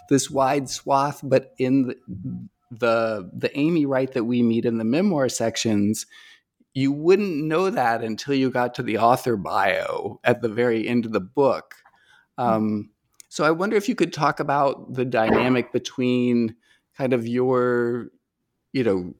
this 0.09 0.31
wide 0.31 0.69
swath, 0.69 1.21
but 1.23 1.53
in 1.59 1.89
the, 1.89 1.97
the 2.79 3.31
the 3.33 3.57
Amy 3.59 3.87
Wright 3.87 4.13
that 4.13 4.25
we 4.25 4.43
meet 4.43 4.65
in 4.65 4.79
the 4.79 4.85
memoir 4.85 5.29
sections, 5.29 6.07
you 6.75 6.91
wouldn't 6.91 7.45
know 7.45 7.71
that 7.71 8.03
until 8.03 8.35
you 8.35 8.51
got 8.51 8.75
to 8.75 8.83
the 8.83 8.99
author 8.99 9.37
bio 9.37 10.19
at 10.25 10.41
the 10.41 10.49
very 10.49 10.89
end 10.89 11.05
of 11.05 11.13
the 11.13 11.21
book. 11.21 11.75
Um, 12.39 12.91
so 13.29 13.45
I 13.45 13.51
wonder 13.51 13.77
if 13.77 13.89
you 13.89 13.95
could 13.95 14.13
talk 14.13 14.41
about 14.41 14.95
the 14.95 15.05
dynamic 15.05 15.73
between 15.73 16.57
kind 16.97 17.13
of 17.13 17.27
your, 17.27 18.09
you 18.73 18.85
know, 18.85 19.15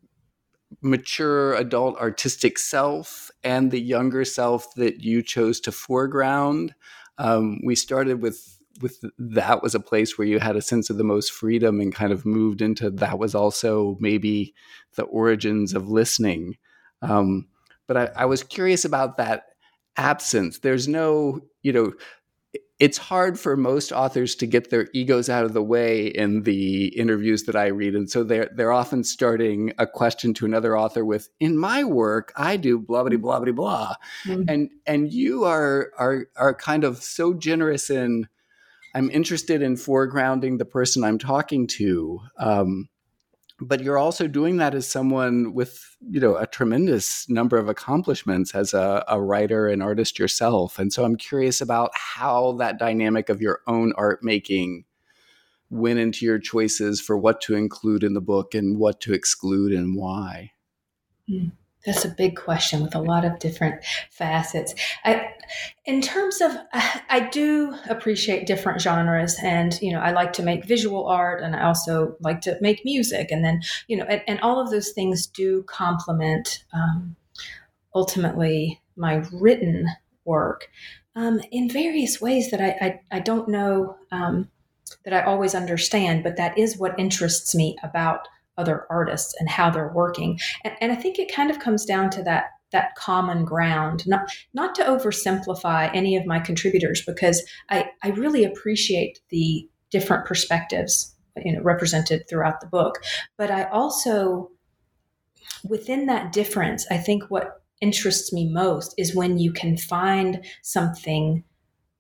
mature 0.81 1.55
adult 1.55 1.99
artistic 1.99 2.59
self 2.59 3.31
and 3.45 3.71
the 3.71 3.81
younger 3.81 4.25
self 4.25 4.75
that 4.77 5.03
you 5.03 5.23
chose 5.23 5.61
to 5.61 5.73
foreground 5.73 6.75
Um, 7.19 7.61
we 7.65 7.75
started 7.75 8.23
with 8.23 8.59
with 8.83 9.05
that 9.19 9.63
was 9.63 9.75
a 9.75 9.81
place 9.81 10.19
where 10.19 10.27
you 10.27 10.39
had 10.39 10.57
a 10.57 10.63
sense 10.63 10.91
of 10.91 10.99
the 10.99 11.05
most 11.05 11.33
freedom 11.33 11.81
and 11.81 11.95
kind 11.95 12.13
of 12.13 12.27
moved 12.27 12.61
into 12.61 12.91
that 12.91 13.19
was 13.19 13.35
also 13.35 13.97
maybe 14.01 14.55
the 14.97 15.05
origins 15.05 15.75
of 15.75 15.89
listening. 15.89 16.57
Um, 17.01 17.49
but 17.87 17.97
I, 17.97 18.23
I 18.23 18.25
was 18.27 18.43
curious 18.43 18.85
about 18.85 19.17
that 19.17 19.45
absence. 19.97 20.59
There's 20.59 20.89
no, 20.89 21.41
you 21.63 21.73
know, 21.73 21.93
it's 22.83 22.99
hard 22.99 23.39
for 23.39 23.57
most 23.57 23.93
authors 23.93 24.35
to 24.35 24.47
get 24.47 24.71
their 24.71 24.89
egos 24.93 25.29
out 25.29 25.45
of 25.45 25.53
the 25.53 25.63
way 25.63 26.09
in 26.09 26.43
the 26.43 26.87
interviews 26.99 27.45
that 27.45 27.55
I 27.55 27.69
read, 27.69 27.95
and 27.95 28.11
so 28.11 28.25
they're 28.25 28.51
they're 28.57 28.73
often 28.73 29.05
starting 29.05 29.73
a 29.79 29.87
question 29.87 30.35
to 30.35 30.47
another 30.47 30.77
author 30.77 31.05
with, 31.05 31.29
"In 31.39 31.57
my 31.57 31.85
work, 31.85 32.33
I 32.35 32.57
do 32.57 32.81
blah 32.81 33.05
blah 33.05 33.17
blah 33.17 33.39
blah 33.39 33.53
blah," 33.53 33.95
mm-hmm. 34.25 34.43
and 34.49 34.71
and 34.85 35.13
you 35.13 35.45
are 35.45 35.93
are 35.97 36.27
are 36.35 36.55
kind 36.55 36.83
of 36.83 37.01
so 37.05 37.35
generous 37.35 37.89
in, 37.89 38.27
I'm 38.95 39.11
interested 39.11 39.63
in 39.63 39.77
foregrounding 39.77 40.59
the 40.59 40.65
person 40.65 41.05
I'm 41.05 41.19
talking 41.19 41.67
to. 41.69 42.21
Um, 42.39 42.89
but 43.61 43.83
you're 43.83 43.99
also 43.99 44.27
doing 44.27 44.57
that 44.57 44.75
as 44.75 44.89
someone 44.89 45.55
with 45.55 45.97
you 46.01 46.21
know 46.21 46.37
a 46.37 46.47
tremendous 46.47 47.29
number 47.29 47.57
of 47.57 47.69
accomplishments 47.69 48.55
as 48.55 48.75
a, 48.75 49.05
a, 49.09 49.21
writer 49.21 49.69
and 49.69 49.83
artist 49.83 50.19
yourself 50.19 50.79
and 50.79 50.93
so 50.93 51.05
i'm 51.05 51.17
curious 51.17 51.61
about 51.61 51.91
how 51.95 52.53
that 52.53 52.79
dynamic 52.79 53.29
of 53.29 53.41
your 53.41 53.61
own 53.67 53.93
art 53.97 54.21
making 54.23 54.85
went 55.71 55.99
into 55.99 56.27
your 56.27 56.39
choices 56.39 57.01
for 57.01 57.17
what 57.17 57.41
to 57.41 57.55
include 57.55 58.03
in 58.03 58.15
the 58.15 58.21
book 58.21 58.55
and 58.55 58.79
what 58.79 59.01
to 59.01 59.13
exclude 59.13 59.73
and 59.73 59.97
why 59.97 60.51
mm. 61.31 61.51
That's 61.85 62.05
a 62.05 62.09
big 62.09 62.37
question 62.37 62.83
with 62.83 62.95
a 62.95 63.01
lot 63.01 63.25
of 63.25 63.39
different 63.39 63.85
facets. 64.11 64.75
I, 65.05 65.31
in 65.85 66.01
terms 66.01 66.41
of, 66.41 66.53
I 66.73 67.29
do 67.33 67.77
appreciate 67.89 68.47
different 68.47 68.81
genres, 68.81 69.37
and 69.43 69.79
you 69.81 69.93
know, 69.93 70.01
I 70.01 70.13
like 70.13 70.33
to 70.35 70.43
make 70.43 70.65
visual 70.65 71.07
art, 71.07 71.43
and 71.43 71.57
I 71.57 71.65
also 71.65 72.17
like 72.21 72.41
to 72.43 72.57
make 72.61 72.85
music, 72.85 73.31
and 73.31 73.45
then 73.45 73.63
you 73.89 73.97
know, 73.97 74.05
and, 74.05 74.23
and 74.27 74.41
all 74.41 74.61
of 74.61 74.71
those 74.71 74.91
things 74.91 75.27
do 75.27 75.65
complement 75.65 76.65
um, 76.73 77.17
ultimately 77.95 78.81
my 78.97 79.25
written 79.33 79.89
work 80.25 80.69
um, 81.17 81.41
in 81.51 81.69
various 81.69 82.21
ways 82.21 82.51
that 82.51 82.61
I 82.61 83.01
I, 83.11 83.17
I 83.17 83.21
don't 83.21 83.49
know 83.49 83.97
um, 84.11 84.49
that 85.05 85.15
I 85.15 85.23
always 85.23 85.55
understand, 85.55 86.23
but 86.23 86.37
that 86.37 86.57
is 86.57 86.79
what 86.79 86.99
interests 86.99 87.55
me 87.55 87.77
about 87.83 88.29
other 88.59 88.87
artists 88.91 89.35
and 89.39 89.49
how 89.49 89.71
they're 89.71 89.93
working. 89.93 90.39
And, 90.65 90.75
and 90.81 90.93
I 90.93 90.97
think 90.97 91.19
it 91.19 91.35
kind 91.35 91.51
of 91.51 91.59
comes 91.59 91.85
down 91.85 92.11
to 92.11 92.23
that 92.25 92.47
that 92.73 92.95
common 92.97 93.45
ground 93.45 94.03
not 94.07 94.23
not 94.55 94.75
to 94.75 94.83
oversimplify 94.83 95.95
any 95.95 96.17
of 96.17 96.25
my 96.25 96.41
contributors 96.41 97.05
because 97.07 97.43
i 97.69 97.87
i 98.03 98.09
really 98.09 98.45
appreciate 98.45 99.21
the 99.29 99.69
different 99.91 100.25
perspectives 100.25 101.15
you 101.45 101.53
know 101.53 101.61
represented 101.61 102.27
throughout 102.29 102.63
the 102.63 102.67
book 102.67 103.03
but 103.37 103.51
i 103.51 103.65
also 103.65 104.51
within 105.69 106.07
that 106.07 106.33
difference 106.33 106.87
i 106.91 106.97
think 106.97 107.25
what 107.25 107.63
interests 107.83 108.33
me 108.33 108.49
most 108.51 108.95
is 108.97 109.15
when 109.15 109.39
you 109.39 109.53
can 109.53 109.77
find 109.77 110.43
something 110.63 111.45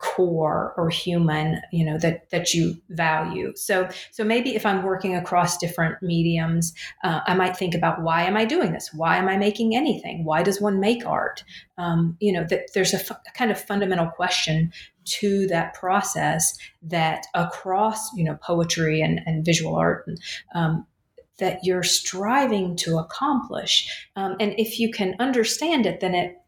core 0.03 0.75
or 0.77 0.91
human 0.91 1.61
you 1.73 1.85
know 1.85 1.97
that 1.97 2.29
that 2.31 2.53
you 2.53 2.75
value. 2.91 3.53
So 3.55 3.88
so 4.11 4.25
maybe 4.25 4.57
if 4.57 4.67
i'm 4.67 4.83
working 4.83 5.15
across 5.15 5.57
different 5.57 6.03
mediums 6.03 6.75
uh, 7.05 7.21
i 7.27 7.35
might 7.35 7.57
think 7.57 7.75
about 7.75 8.03
why 8.03 8.25
am 8.25 8.37
i 8.37 8.45
doing 8.45 8.73
this? 8.73 8.91
Why 8.93 9.17
am 9.17 9.29
i 9.29 9.37
making 9.37 9.77
anything? 9.77 10.25
Why 10.25 10.43
does 10.43 10.61
one 10.61 10.81
make 10.81 11.07
art? 11.07 11.45
Um, 11.79 12.17
you 12.21 12.33
know 12.33 12.45
that 12.51 12.73
there's 12.75 12.93
a, 12.93 12.99
f- 12.99 13.11
a 13.12 13.31
kind 13.38 13.53
of 13.53 13.61
fundamental 13.61 14.09
question 14.09 14.73
to 15.05 15.47
that 15.47 15.75
process 15.75 16.59
that 16.83 17.27
across 17.35 18.12
you 18.15 18.25
know 18.25 18.37
poetry 18.43 19.01
and, 19.01 19.21
and 19.25 19.45
visual 19.45 19.77
art 19.77 20.05
and, 20.09 20.19
um, 20.55 20.87
that 21.38 21.61
you're 21.62 21.83
striving 21.83 22.77
to 22.77 22.99
accomplish. 22.99 24.09
Um, 24.17 24.37
and 24.38 24.53
if 24.59 24.79
you 24.81 24.91
can 24.91 25.15
understand 25.21 25.87
it 25.87 26.01
then 26.01 26.15
it 26.15 26.41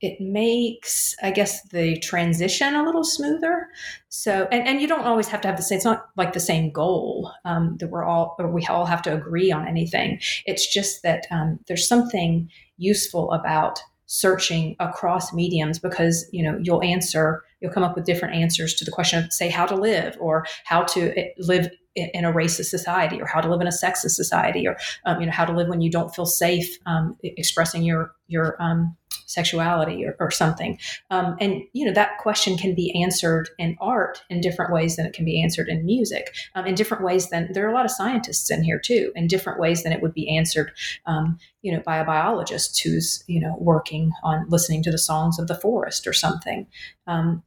it 0.00 0.20
makes 0.20 1.14
i 1.22 1.30
guess 1.30 1.62
the 1.70 1.98
transition 2.00 2.74
a 2.74 2.82
little 2.82 3.04
smoother. 3.04 3.68
So 4.08 4.48
and, 4.50 4.66
and 4.66 4.80
you 4.80 4.88
don't 4.88 5.04
always 5.04 5.28
have 5.28 5.40
to 5.42 5.48
have 5.48 5.56
the 5.56 5.62
same 5.62 5.76
it's 5.76 5.84
not 5.84 6.06
like 6.16 6.32
the 6.32 6.40
same 6.40 6.70
goal 6.70 7.32
um, 7.44 7.76
that 7.78 7.88
we're 7.88 8.04
all 8.04 8.36
or 8.38 8.50
we 8.50 8.66
all 8.66 8.86
have 8.86 9.02
to 9.02 9.14
agree 9.14 9.52
on 9.52 9.66
anything. 9.66 10.20
It's 10.46 10.72
just 10.72 11.02
that 11.02 11.26
um, 11.30 11.58
there's 11.66 11.86
something 11.86 12.50
useful 12.78 13.32
about 13.32 13.80
searching 14.06 14.76
across 14.78 15.32
mediums 15.32 15.78
because 15.78 16.28
you 16.32 16.42
know 16.42 16.58
you'll 16.62 16.82
answer 16.82 17.42
you'll 17.60 17.72
come 17.72 17.82
up 17.82 17.96
with 17.96 18.04
different 18.04 18.34
answers 18.34 18.74
to 18.74 18.84
the 18.84 18.90
question 18.90 19.24
of 19.24 19.32
say 19.32 19.48
how 19.48 19.66
to 19.66 19.74
live 19.74 20.16
or 20.20 20.46
how 20.64 20.82
to 20.82 21.12
eh, 21.18 21.28
live 21.38 21.68
in 21.96 22.24
a 22.24 22.32
racist 22.32 22.66
society 22.66 23.20
or 23.20 23.26
how 23.26 23.40
to 23.40 23.50
live 23.50 23.60
in 23.60 23.66
a 23.66 23.70
sexist 23.70 24.10
society 24.10 24.66
or 24.66 24.76
um, 25.06 25.20
you 25.20 25.26
know 25.26 25.32
how 25.32 25.44
to 25.44 25.52
live 25.52 25.68
when 25.68 25.80
you 25.80 25.90
don't 25.90 26.14
feel 26.14 26.26
safe 26.26 26.78
um, 26.86 27.16
expressing 27.22 27.82
your 27.82 28.12
your 28.28 28.56
um, 28.62 28.96
sexuality 29.26 30.04
or, 30.04 30.16
or 30.18 30.30
something. 30.30 30.78
Um, 31.10 31.36
and, 31.40 31.62
you 31.72 31.84
know, 31.84 31.92
that 31.92 32.18
question 32.18 32.56
can 32.56 32.74
be 32.74 33.02
answered 33.02 33.50
in 33.58 33.76
art 33.80 34.24
in 34.30 34.40
different 34.40 34.72
ways 34.72 34.96
than 34.96 35.06
it 35.06 35.12
can 35.12 35.24
be 35.24 35.42
answered 35.42 35.68
in 35.68 35.84
music, 35.84 36.34
um, 36.54 36.66
in 36.66 36.74
different 36.74 37.04
ways 37.04 37.28
than 37.28 37.52
there 37.52 37.66
are 37.66 37.70
a 37.70 37.74
lot 37.74 37.84
of 37.84 37.90
scientists 37.90 38.50
in 38.50 38.62
here 38.62 38.78
too, 38.78 39.12
in 39.14 39.26
different 39.26 39.60
ways 39.60 39.82
than 39.82 39.92
it 39.92 40.00
would 40.00 40.14
be 40.14 40.34
answered, 40.34 40.72
um, 41.06 41.38
you 41.62 41.72
know, 41.72 41.82
by 41.84 41.98
a 41.98 42.04
biologist 42.04 42.80
who's, 42.80 43.22
you 43.26 43.40
know, 43.40 43.56
working 43.58 44.12
on 44.22 44.46
listening 44.48 44.82
to 44.82 44.90
the 44.90 44.98
songs 44.98 45.38
of 45.38 45.48
the 45.48 45.54
forest 45.54 46.06
or 46.06 46.12
something. 46.12 46.66
Um, 47.06 47.42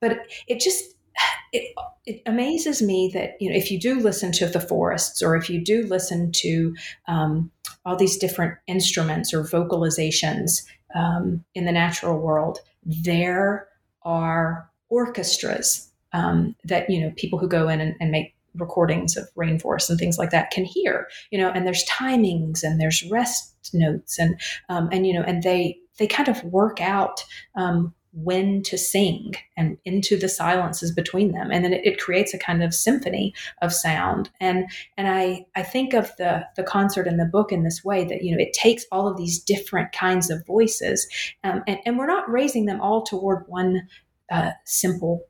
but 0.00 0.20
it 0.46 0.60
just, 0.60 0.94
it, 1.52 1.74
it, 2.06 2.22
amazes 2.26 2.82
me 2.82 3.10
that 3.14 3.36
you 3.40 3.48
know 3.48 3.56
if 3.56 3.70
you 3.70 3.78
do 3.78 4.00
listen 4.00 4.32
to 4.32 4.46
the 4.46 4.60
forests 4.60 5.22
or 5.22 5.36
if 5.36 5.48
you 5.48 5.64
do 5.64 5.86
listen 5.86 6.32
to 6.32 6.74
um, 7.06 7.50
all 7.84 7.96
these 7.96 8.16
different 8.16 8.54
instruments 8.66 9.32
or 9.32 9.42
vocalizations 9.42 10.64
um, 10.94 11.44
in 11.54 11.64
the 11.64 11.72
natural 11.72 12.18
world, 12.18 12.58
there 12.84 13.68
are 14.02 14.70
orchestras 14.88 15.90
um, 16.12 16.54
that 16.64 16.88
you 16.88 17.00
know 17.00 17.12
people 17.16 17.38
who 17.38 17.48
go 17.48 17.68
in 17.68 17.80
and, 17.80 17.94
and 18.00 18.10
make 18.10 18.34
recordings 18.56 19.16
of 19.16 19.28
rainforests 19.36 19.90
and 19.90 19.98
things 19.98 20.16
like 20.16 20.30
that 20.30 20.52
can 20.52 20.64
hear 20.64 21.08
you 21.30 21.38
know 21.38 21.50
and 21.50 21.66
there's 21.66 21.84
timings 21.86 22.62
and 22.62 22.80
there's 22.80 23.02
rest 23.10 23.52
notes 23.74 24.18
and 24.18 24.40
um, 24.68 24.88
and 24.92 25.06
you 25.06 25.12
know 25.12 25.22
and 25.22 25.42
they 25.42 25.76
they 25.98 26.06
kind 26.06 26.28
of 26.28 26.42
work 26.44 26.80
out 26.80 27.24
um, 27.56 27.92
when 28.14 28.62
to 28.62 28.78
sing 28.78 29.34
and 29.56 29.76
into 29.84 30.16
the 30.16 30.28
silences 30.28 30.92
between 30.92 31.32
them. 31.32 31.50
And 31.50 31.64
then 31.64 31.72
it, 31.72 31.84
it, 31.84 31.98
creates 31.98 32.32
a 32.34 32.38
kind 32.38 32.62
of 32.62 32.74
symphony 32.74 33.34
of 33.62 33.72
sound. 33.72 34.30
And 34.40 34.66
and 34.96 35.08
i 35.08 35.44
i 35.56 35.62
think 35.62 35.94
of 35.94 36.14
the 36.16 36.44
the 36.56 36.62
concert 36.62 37.06
and 37.06 37.18
the 37.18 37.24
book 37.24 37.52
in 37.52 37.62
this 37.62 37.84
way 37.84 38.04
that 38.04 38.22
you 38.22 38.34
know 38.34 38.42
it 38.42 38.52
takes 38.52 38.84
all 38.92 39.08
of 39.08 39.16
these 39.16 39.38
different 39.38 39.92
kinds 39.92 40.30
of 40.30 40.46
voices 40.46 41.06
um, 41.42 41.62
and, 41.66 41.78
and 41.84 41.98
we're 41.98 42.06
not 42.06 42.30
raising 42.30 42.66
them 42.66 42.80
all 42.80 43.02
toward 43.02 43.44
one 43.48 43.88
uh, 44.30 44.50
simple 44.64 45.26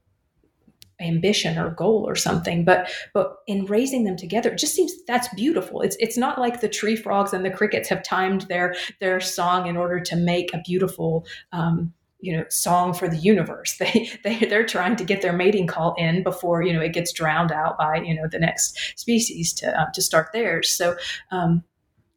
ambition 1.00 1.58
or 1.58 1.70
goal 1.70 2.04
or 2.06 2.14
something 2.14 2.64
but 2.64 2.90
but 3.12 3.38
in 3.46 3.66
raising 3.66 4.04
them 4.04 4.16
together 4.16 4.50
it 4.50 4.58
just 4.58 4.74
seems 4.74 4.92
that's 5.06 5.28
beautiful. 5.34 5.82
It's 5.82 5.96
it's 5.98 6.16
not 6.16 6.38
like 6.38 6.60
the 6.60 6.68
tree 6.68 6.96
frogs 6.96 7.32
and 7.32 7.44
the 7.44 7.50
crickets 7.50 7.88
have 7.88 8.02
timed 8.02 8.42
their 8.42 8.74
their 9.00 9.20
song 9.20 9.66
in 9.66 9.76
order 9.76 10.00
to 10.00 10.16
make 10.16 10.54
a 10.54 10.62
beautiful 10.64 11.26
um, 11.52 11.92
you 12.24 12.36
know 12.36 12.44
song 12.48 12.94
for 12.94 13.08
the 13.08 13.16
universe 13.16 13.76
they, 13.78 14.10
they 14.24 14.38
they're 14.46 14.66
trying 14.66 14.96
to 14.96 15.04
get 15.04 15.22
their 15.22 15.32
mating 15.32 15.66
call 15.66 15.94
in 15.98 16.22
before 16.22 16.62
you 16.62 16.72
know 16.72 16.80
it 16.80 16.92
gets 16.92 17.12
drowned 17.12 17.52
out 17.52 17.76
by 17.78 17.96
you 17.96 18.14
know 18.14 18.26
the 18.30 18.38
next 18.38 18.76
species 18.98 19.52
to 19.52 19.80
uh, 19.80 19.86
to 19.92 20.02
start 20.02 20.28
theirs 20.32 20.68
so 20.68 20.96
um, 21.30 21.62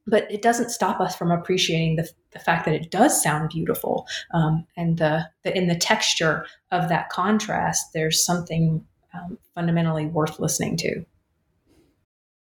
but 0.09 0.29
it 0.31 0.41
doesn't 0.41 0.69
stop 0.69 1.01
us 1.01 1.17
from 1.17 1.31
appreciating 1.31 1.97
the, 1.97 2.09
the 2.31 2.39
fact 2.39 2.63
that 2.63 2.73
it 2.73 2.89
does 2.89 3.21
sound 3.21 3.49
beautiful 3.49 4.07
um, 4.33 4.65
and 4.77 4.97
the, 4.97 5.27
the 5.43 5.55
in 5.55 5.67
the 5.67 5.75
texture 5.75 6.45
of 6.71 6.89
that 6.89 7.09
contrast 7.09 7.87
there's 7.93 8.23
something 8.23 8.83
um, 9.13 9.37
fundamentally 9.53 10.05
worth 10.05 10.39
listening 10.39 10.77
to 10.77 11.05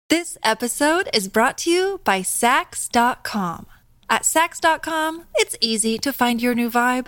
this 0.08 0.38
episode 0.44 1.10
is 1.14 1.28
brought 1.28 1.58
to 1.60 1.72
you 1.72 2.00
by 2.04 2.20
Saks.com. 2.22 3.66
At 4.08 4.22
Saks.com, 4.22 5.24
it's 5.34 5.58
easy 5.60 5.98
to 5.98 6.14
find 6.14 6.44
your 6.44 6.54
new 6.54 6.70
vibe. 6.70 7.08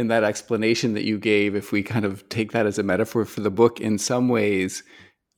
in 0.00 0.08
that 0.08 0.24
explanation 0.24 0.94
that 0.94 1.04
you 1.04 1.18
gave, 1.18 1.54
if 1.54 1.70
we 1.70 1.82
kind 1.82 2.06
of 2.06 2.26
take 2.30 2.52
that 2.52 2.66
as 2.66 2.78
a 2.78 2.82
metaphor 2.82 3.26
for 3.26 3.42
the 3.42 3.50
book, 3.50 3.80
in 3.80 3.98
some 3.98 4.28
ways, 4.28 4.82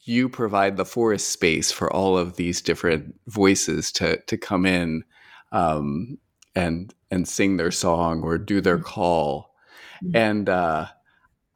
you 0.05 0.29
provide 0.29 0.77
the 0.77 0.85
forest 0.85 1.31
space 1.31 1.73
for 1.73 1.93
all 1.93 2.17
of 2.17 2.37
these 2.37 2.63
different 2.63 3.15
voices 3.27 3.91
to 3.93 4.17
to 4.23 4.39
come 4.39 4.65
in 4.65 5.05
um, 5.51 6.17
and 6.55 6.95
and 7.11 7.29
sing 7.29 7.57
their 7.57 7.73
song 7.73 8.23
or 8.23 8.39
do 8.39 8.61
their 8.61 8.79
mm-hmm. 8.79 8.87
call. 8.87 9.55
Mm-hmm. 10.03 10.17
And 10.17 10.49
uh, 10.49 10.87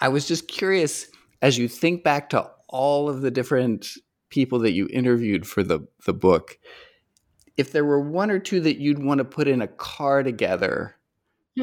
I 0.00 0.08
was 0.08 0.26
just 0.26 0.48
curious 0.48 1.06
as 1.42 1.58
you 1.58 1.68
think 1.68 2.02
back 2.02 2.30
to 2.30 2.50
all 2.68 3.08
of 3.08 3.22
the 3.22 3.30
different 3.30 3.88
people 4.30 4.58
that 4.58 4.72
you 4.72 4.88
interviewed 4.92 5.46
for 5.46 5.62
the 5.62 5.86
the 6.06 6.12
book, 6.12 6.58
if 7.56 7.70
there 7.70 7.84
were 7.84 8.00
one 8.00 8.32
or 8.32 8.40
two 8.40 8.60
that 8.60 8.80
you'd 8.80 9.02
want 9.02 9.18
to 9.18 9.24
put 9.24 9.46
in 9.46 9.62
a 9.62 9.68
car 9.68 10.24
together 10.24 10.96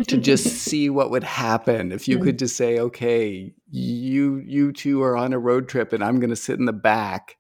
to 0.08 0.18
just 0.18 0.46
see 0.46 0.90
what 0.90 1.12
would 1.12 1.24
happen. 1.24 1.92
If 1.92 2.08
you 2.08 2.20
could 2.20 2.40
just 2.40 2.58
say 2.58 2.80
okay 2.80 3.54
you 3.70 4.38
you 4.46 4.72
two 4.72 5.02
are 5.04 5.16
on 5.16 5.34
a 5.34 5.40
road 5.40 5.68
trip 5.68 5.94
and 5.94 6.04
i'm 6.04 6.20
going 6.20 6.30
to 6.30 6.36
sit 6.36 6.60
in 6.60 6.66
the 6.66 6.74
back 6.74 7.38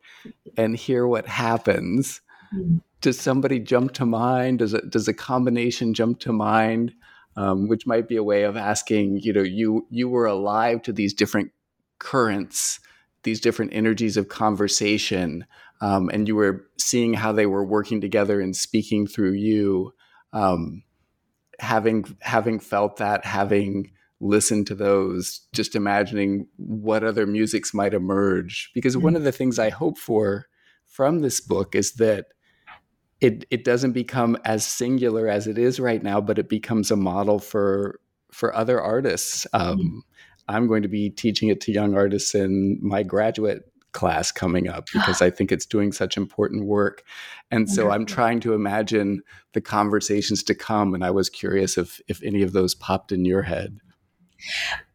and 0.57 0.75
hear 0.75 1.07
what 1.07 1.27
happens. 1.27 2.21
Mm. 2.55 2.81
does 3.01 3.19
somebody 3.19 3.59
jump 3.59 3.93
to 3.93 4.05
mind? 4.05 4.59
Does 4.59 4.73
it 4.73 4.89
does 4.89 5.07
a 5.07 5.13
combination 5.13 5.93
jump 5.93 6.19
to 6.21 6.31
mind 6.31 6.93
um, 7.35 7.67
which 7.67 7.87
might 7.87 8.07
be 8.07 8.15
a 8.15 8.23
way 8.23 8.43
of 8.43 8.57
asking 8.57 9.19
you 9.19 9.33
know 9.33 9.41
you 9.41 9.87
you 9.89 10.09
were 10.09 10.25
alive 10.25 10.81
to 10.83 10.93
these 10.93 11.13
different 11.13 11.51
currents 11.99 12.79
these 13.23 13.39
different 13.39 13.73
energies 13.73 14.17
of 14.17 14.27
conversation 14.27 15.45
um, 15.81 16.09
and 16.09 16.27
you 16.27 16.35
were 16.35 16.67
seeing 16.77 17.13
how 17.13 17.31
they 17.31 17.45
were 17.45 17.65
working 17.65 18.01
together 18.01 18.39
and 18.39 18.55
speaking 18.55 19.07
through 19.07 19.31
you 19.31 19.93
um, 20.33 20.83
having 21.59 22.05
having 22.21 22.59
felt 22.59 22.97
that, 22.97 23.25
having 23.25 23.91
listened 24.19 24.67
to 24.67 24.75
those, 24.75 25.41
just 25.53 25.75
imagining 25.75 26.47
what 26.55 27.03
other 27.03 27.27
musics 27.27 27.73
might 27.73 27.93
emerge. 27.93 28.71
Because 28.73 28.95
mm-hmm. 28.95 29.05
one 29.05 29.15
of 29.15 29.23
the 29.23 29.31
things 29.31 29.59
I 29.59 29.69
hope 29.69 29.97
for 29.97 30.47
from 30.85 31.19
this 31.19 31.41
book 31.41 31.75
is 31.75 31.93
that 31.93 32.27
it 33.19 33.45
it 33.51 33.63
doesn't 33.63 33.93
become 33.93 34.37
as 34.45 34.65
singular 34.65 35.27
as 35.27 35.47
it 35.47 35.57
is 35.57 35.79
right 35.79 36.03
now, 36.03 36.21
but 36.21 36.39
it 36.39 36.49
becomes 36.49 36.91
a 36.91 36.95
model 36.95 37.39
for 37.39 37.99
for 38.31 38.55
other 38.55 38.81
artists. 38.81 39.47
Um, 39.53 39.77
mm-hmm. 39.77 39.99
I'm 40.47 40.67
going 40.67 40.81
to 40.81 40.89
be 40.89 41.09
teaching 41.09 41.49
it 41.49 41.61
to 41.61 41.71
young 41.71 41.95
artists 41.95 42.35
in 42.35 42.79
my 42.81 43.03
graduate 43.03 43.63
class 43.93 44.31
coming 44.31 44.67
up 44.67 44.87
because 44.93 45.21
I 45.21 45.29
think 45.31 45.51
it's 45.51 45.65
doing 45.65 45.91
such 45.91 46.17
important 46.17 46.65
work. 46.65 47.03
And 47.51 47.69
so 47.69 47.91
I'm 47.91 48.05
trying 48.05 48.39
to 48.41 48.53
imagine 48.53 49.21
the 49.53 49.61
conversations 49.61 50.43
to 50.43 50.55
come. 50.55 50.93
And 50.93 51.05
I 51.05 51.11
was 51.11 51.29
curious 51.29 51.77
if 51.77 52.01
if 52.07 52.21
any 52.23 52.41
of 52.41 52.53
those 52.53 52.75
popped 52.75 53.11
in 53.11 53.25
your 53.25 53.43
head. 53.43 53.79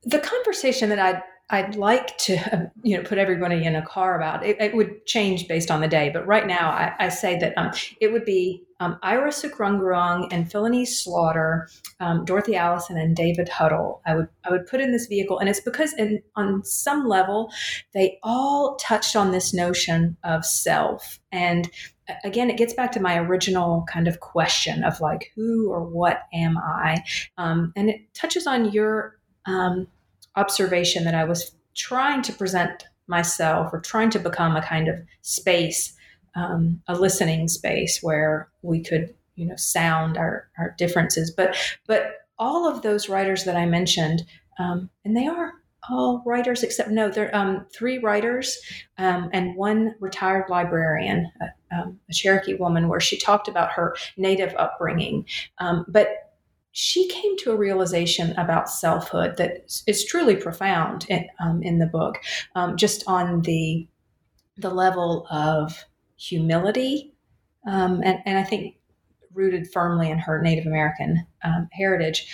The 0.05 0.19
conversation 0.19 0.89
that 0.91 0.99
I 0.99 1.23
I'd 1.51 1.77
like 1.77 2.19
to, 2.19 2.37
um, 2.53 2.71
you 2.83 2.97
know, 2.97 3.03
put 3.03 3.17
everybody 3.17 3.65
in 3.65 3.75
a 3.75 3.81
car 3.81 4.17
about. 4.17 4.45
It, 4.45 4.61
it, 4.61 4.75
would 4.75 5.07
change 5.07 5.49
based 5.49 5.71
on 5.71 5.81
the 5.81 5.89
day, 5.89 6.11
but 6.13 6.27
right 6.27 6.47
now 6.47 6.71
I, 6.71 6.93
I 6.99 7.09
say 7.09 7.39
that 7.39 7.57
um, 7.57 7.73
it 8.03 8.13
would 8.13 8.27
be 8.27 8.65
um, 8.81 8.99
Ira 9.03 9.31
Sukrungruang 9.31 10.29
and 10.31 10.51
Philonise 10.51 11.03
Slaughter, 11.03 11.69
um, 12.01 12.25
Dorothy 12.25 12.57
Allison, 12.57 12.97
and 12.97 13.17
David 13.17 13.49
Huddle. 13.49 14.01
I 14.07 14.15
would 14.15 14.29
I 14.45 14.51
would 14.51 14.67
put 14.67 14.81
in 14.81 14.93
this 14.93 15.07
vehicle, 15.07 15.39
and 15.39 15.49
it's 15.49 15.61
because 15.61 15.93
in, 15.95 16.23
on 16.37 16.65
some 16.65 17.07
level 17.09 17.51
they 17.93 18.19
all 18.23 18.77
touched 18.77 19.17
on 19.17 19.33
this 19.33 19.53
notion 19.53 20.17
of 20.25 20.45
self, 20.45 21.19
and 21.33 21.71
again, 22.25 22.51
it 22.51 22.57
gets 22.57 22.73
back 22.73 22.93
to 22.93 23.01
my 23.01 23.19
original 23.19 23.85
kind 23.89 24.09
of 24.09 24.21
question 24.21 24.83
of 24.85 25.01
like, 25.01 25.31
who 25.35 25.71
or 25.71 25.83
what 25.85 26.23
am 26.33 26.57
I, 26.57 27.03
um, 27.37 27.73
and 27.77 27.91
it 27.91 28.15
touches 28.15 28.47
on 28.47 28.73
your 28.73 29.19
um, 29.47 29.87
observation 30.37 31.05
that 31.05 31.15
I 31.15 31.25
was 31.25 31.53
trying 31.75 32.23
to 32.23 32.33
present 32.33 32.85
myself 33.07 33.73
or 33.73 33.81
trying 33.81 34.11
to 34.11 34.19
become 34.19 34.57
a 34.57 34.63
kind 34.63 34.89
of 34.89 34.97
space, 35.23 35.95
um, 36.39 36.81
a 36.87 36.95
listening 36.95 37.49
space 37.49 38.01
where 38.03 38.49
we 38.63 38.83
could, 38.83 39.15
you 39.35 39.47
know, 39.47 39.57
sound 39.57 40.17
our, 40.17 40.49
our 40.59 40.75
differences. 40.79 41.31
But 41.31 41.57
but 41.87 42.27
all 42.39 42.69
of 42.69 42.83
those 42.83 43.09
writers 43.09 43.45
that 43.45 43.57
I 43.57 43.67
mentioned, 43.67 44.25
um, 44.59 44.91
and 45.05 45.17
they 45.17 45.27
are 45.27 45.55
all 45.91 46.23
writers 46.25 46.63
except 46.63 46.91
no, 46.91 47.09
they're 47.09 47.35
um, 47.35 47.67
three 47.75 47.99
writers 47.99 48.59
um, 48.99 49.31
and 49.33 49.57
one 49.57 49.95
retired 50.01 50.45
librarian, 50.49 51.31
a, 51.41 51.77
um, 51.77 51.99
a, 52.09 52.13
Cherokee 52.13 52.55
woman, 52.55 52.89
where 52.89 53.01
she 53.01 53.19
talked 53.19 53.49
about 53.49 53.73
her 53.73 53.97
native 54.17 54.55
upbringing. 54.57 55.25
Um, 55.59 55.85
but 55.89 56.09
she 56.73 57.09
came 57.09 57.37
to 57.39 57.51
a 57.51 57.57
realization 57.57 58.33
about 58.33 58.71
selfhood 58.71 59.37
that 59.39 59.65
is 59.87 60.05
truly 60.05 60.37
profound 60.37 61.07
in, 61.09 61.27
um, 61.41 61.63
in 61.63 61.79
the 61.79 61.87
book, 61.87 62.19
um, 62.55 62.77
just 62.77 63.03
on 63.07 63.43
the 63.43 63.89
the 64.59 64.71
level 64.71 65.27
of 65.31 65.85
humility, 66.19 67.15
um, 67.67 68.03
and, 68.05 68.21
and 68.27 68.39
I 68.39 68.45
think 68.45 68.77
rooted 69.33 69.71
firmly 69.73 70.11
in 70.11 70.19
her 70.19 70.43
Native 70.43 70.67
American 70.67 71.27
um, 71.43 71.69
heritage. 71.73 72.27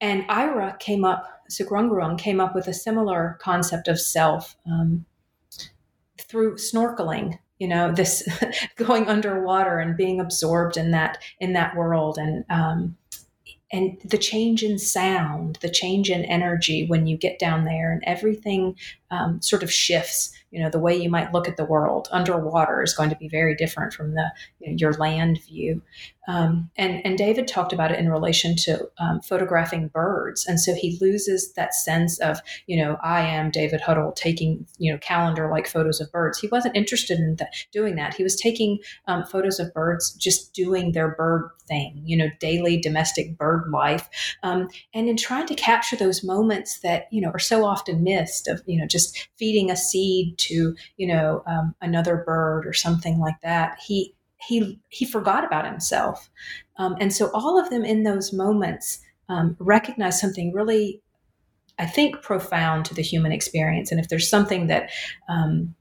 And 0.00 0.24
Ira 0.28 0.76
came 0.78 1.04
up, 1.04 1.42
Sukrungruang 1.50 2.18
came 2.18 2.40
up 2.40 2.54
with 2.54 2.68
a 2.68 2.74
similar 2.74 3.38
concept 3.40 3.88
of 3.88 4.00
self 4.00 4.56
um, 4.66 5.04
through 6.18 6.54
snorkeling 6.56 7.38
you 7.58 7.68
know 7.68 7.92
this 7.92 8.28
going 8.76 9.06
underwater 9.06 9.78
and 9.78 9.96
being 9.96 10.20
absorbed 10.20 10.76
in 10.76 10.90
that 10.90 11.18
in 11.38 11.52
that 11.52 11.76
world 11.76 12.18
and 12.18 12.44
um, 12.50 12.96
and 13.74 13.98
the 14.04 14.18
change 14.18 14.62
in 14.62 14.78
sound, 14.78 15.58
the 15.60 15.68
change 15.68 16.08
in 16.08 16.24
energy 16.26 16.86
when 16.86 17.08
you 17.08 17.16
get 17.16 17.40
down 17.40 17.64
there, 17.64 17.90
and 17.92 18.04
everything 18.06 18.76
um, 19.10 19.40
sort 19.40 19.62
of 19.62 19.72
shifts 19.72 20.32
you 20.54 20.62
know 20.62 20.70
the 20.70 20.78
way 20.78 20.96
you 20.96 21.10
might 21.10 21.32
look 21.32 21.48
at 21.48 21.56
the 21.56 21.64
world 21.64 22.08
underwater 22.12 22.80
is 22.80 22.94
going 22.94 23.10
to 23.10 23.16
be 23.16 23.28
very 23.28 23.56
different 23.56 23.92
from 23.92 24.14
the 24.14 24.30
you 24.60 24.70
know, 24.70 24.76
your 24.78 24.92
land 24.94 25.40
view. 25.42 25.82
Um, 26.26 26.70
and 26.76 27.04
and 27.04 27.18
david 27.18 27.48
talked 27.48 27.72
about 27.72 27.90
it 27.90 27.98
in 27.98 28.08
relation 28.08 28.56
to 28.56 28.88
um, 28.98 29.20
photographing 29.20 29.88
birds. 29.88 30.46
And 30.46 30.60
so 30.60 30.72
he 30.72 30.96
loses 31.00 31.52
that 31.54 31.74
sense 31.74 32.20
of 32.20 32.40
you 32.66 32.76
know 32.76 32.96
i 33.02 33.20
am 33.20 33.50
david 33.50 33.80
huddle 33.80 34.12
taking 34.12 34.64
you 34.78 34.92
know 34.92 34.98
calendar 34.98 35.50
like 35.50 35.66
photos 35.66 36.00
of 36.00 36.10
birds. 36.12 36.38
He 36.38 36.46
wasn't 36.46 36.76
interested 36.76 37.18
in 37.18 37.36
doing 37.72 37.96
that. 37.96 38.14
He 38.14 38.22
was 38.22 38.36
taking 38.36 38.78
um, 39.08 39.24
photos 39.24 39.58
of 39.58 39.74
birds 39.74 40.12
just 40.12 40.54
doing 40.54 40.92
their 40.92 41.08
bird 41.08 41.50
thing 41.66 42.02
you 42.04 42.16
know 42.16 42.28
daily 42.38 42.76
domestic 42.76 43.36
bird 43.36 43.68
life. 43.72 44.08
Um, 44.44 44.68
and 44.94 45.08
in 45.08 45.16
trying 45.16 45.46
to 45.46 45.54
capture 45.54 45.96
those 45.96 46.22
moments 46.22 46.78
that 46.80 47.08
you 47.10 47.20
know 47.20 47.30
are 47.30 47.40
so 47.40 47.64
often 47.64 48.04
missed 48.04 48.46
of 48.46 48.62
you 48.66 48.78
know 48.78 48.86
just 48.94 49.28
feeding 49.36 49.70
a 49.70 49.76
seed 49.76 50.38
to 50.38 50.74
you 50.96 51.06
know 51.06 51.42
um, 51.46 51.74
another 51.82 52.22
bird 52.24 52.66
or 52.66 52.72
something 52.72 53.18
like 53.18 53.40
that 53.42 53.78
he 53.86 54.14
he 54.46 54.78
he 54.88 55.04
forgot 55.04 55.44
about 55.44 55.66
himself. 55.66 56.30
Um, 56.76 56.96
and 57.00 57.12
so 57.12 57.30
all 57.32 57.60
of 57.60 57.70
them 57.70 57.84
in 57.84 58.02
those 58.02 58.32
moments 58.32 59.00
um, 59.28 59.56
recognize 59.58 60.20
something 60.20 60.52
really 60.52 61.00
i 61.78 61.86
think 61.86 62.22
profound 62.22 62.84
to 62.84 62.94
the 62.94 63.02
human 63.02 63.32
experience. 63.32 63.90
And 63.90 64.00
if 64.00 64.08
there's 64.08 64.28
something 64.28 64.66
that 64.68 64.90
um, 65.28 65.74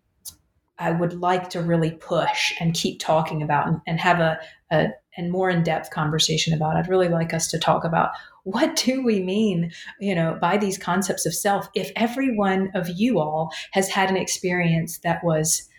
i 0.79 0.91
would 0.91 1.13
like 1.13 1.49
to 1.51 1.61
really 1.61 1.91
push 1.91 2.53
and 2.59 2.73
keep 2.73 2.99
talking 2.99 3.41
about 3.43 3.67
and, 3.67 3.81
and 3.85 3.99
have 3.99 4.19
a, 4.19 4.39
a 4.71 4.87
and 5.17 5.31
more 5.31 5.49
in-depth 5.49 5.91
conversation 5.91 6.53
about 6.53 6.75
i'd 6.75 6.89
really 6.89 7.09
like 7.09 7.33
us 7.33 7.47
to 7.51 7.59
talk 7.59 7.83
about 7.83 8.11
what 8.43 8.75
do 8.75 9.03
we 9.03 9.21
mean 9.21 9.71
you 9.99 10.13
know 10.13 10.37
by 10.39 10.57
these 10.57 10.77
concepts 10.77 11.25
of 11.25 11.33
self 11.33 11.69
if 11.75 11.91
every 11.95 12.35
one 12.35 12.69
of 12.73 12.89
you 12.89 13.19
all 13.19 13.51
has 13.71 13.89
had 13.89 14.09
an 14.09 14.17
experience 14.17 14.99
that 14.99 15.23
was 15.23 15.69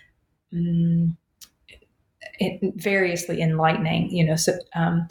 um, 0.53 1.17
variously 2.77 3.41
enlightening 3.41 4.11
you 4.11 4.25
know 4.25 4.37
so 4.37 4.53
um, 4.75 5.07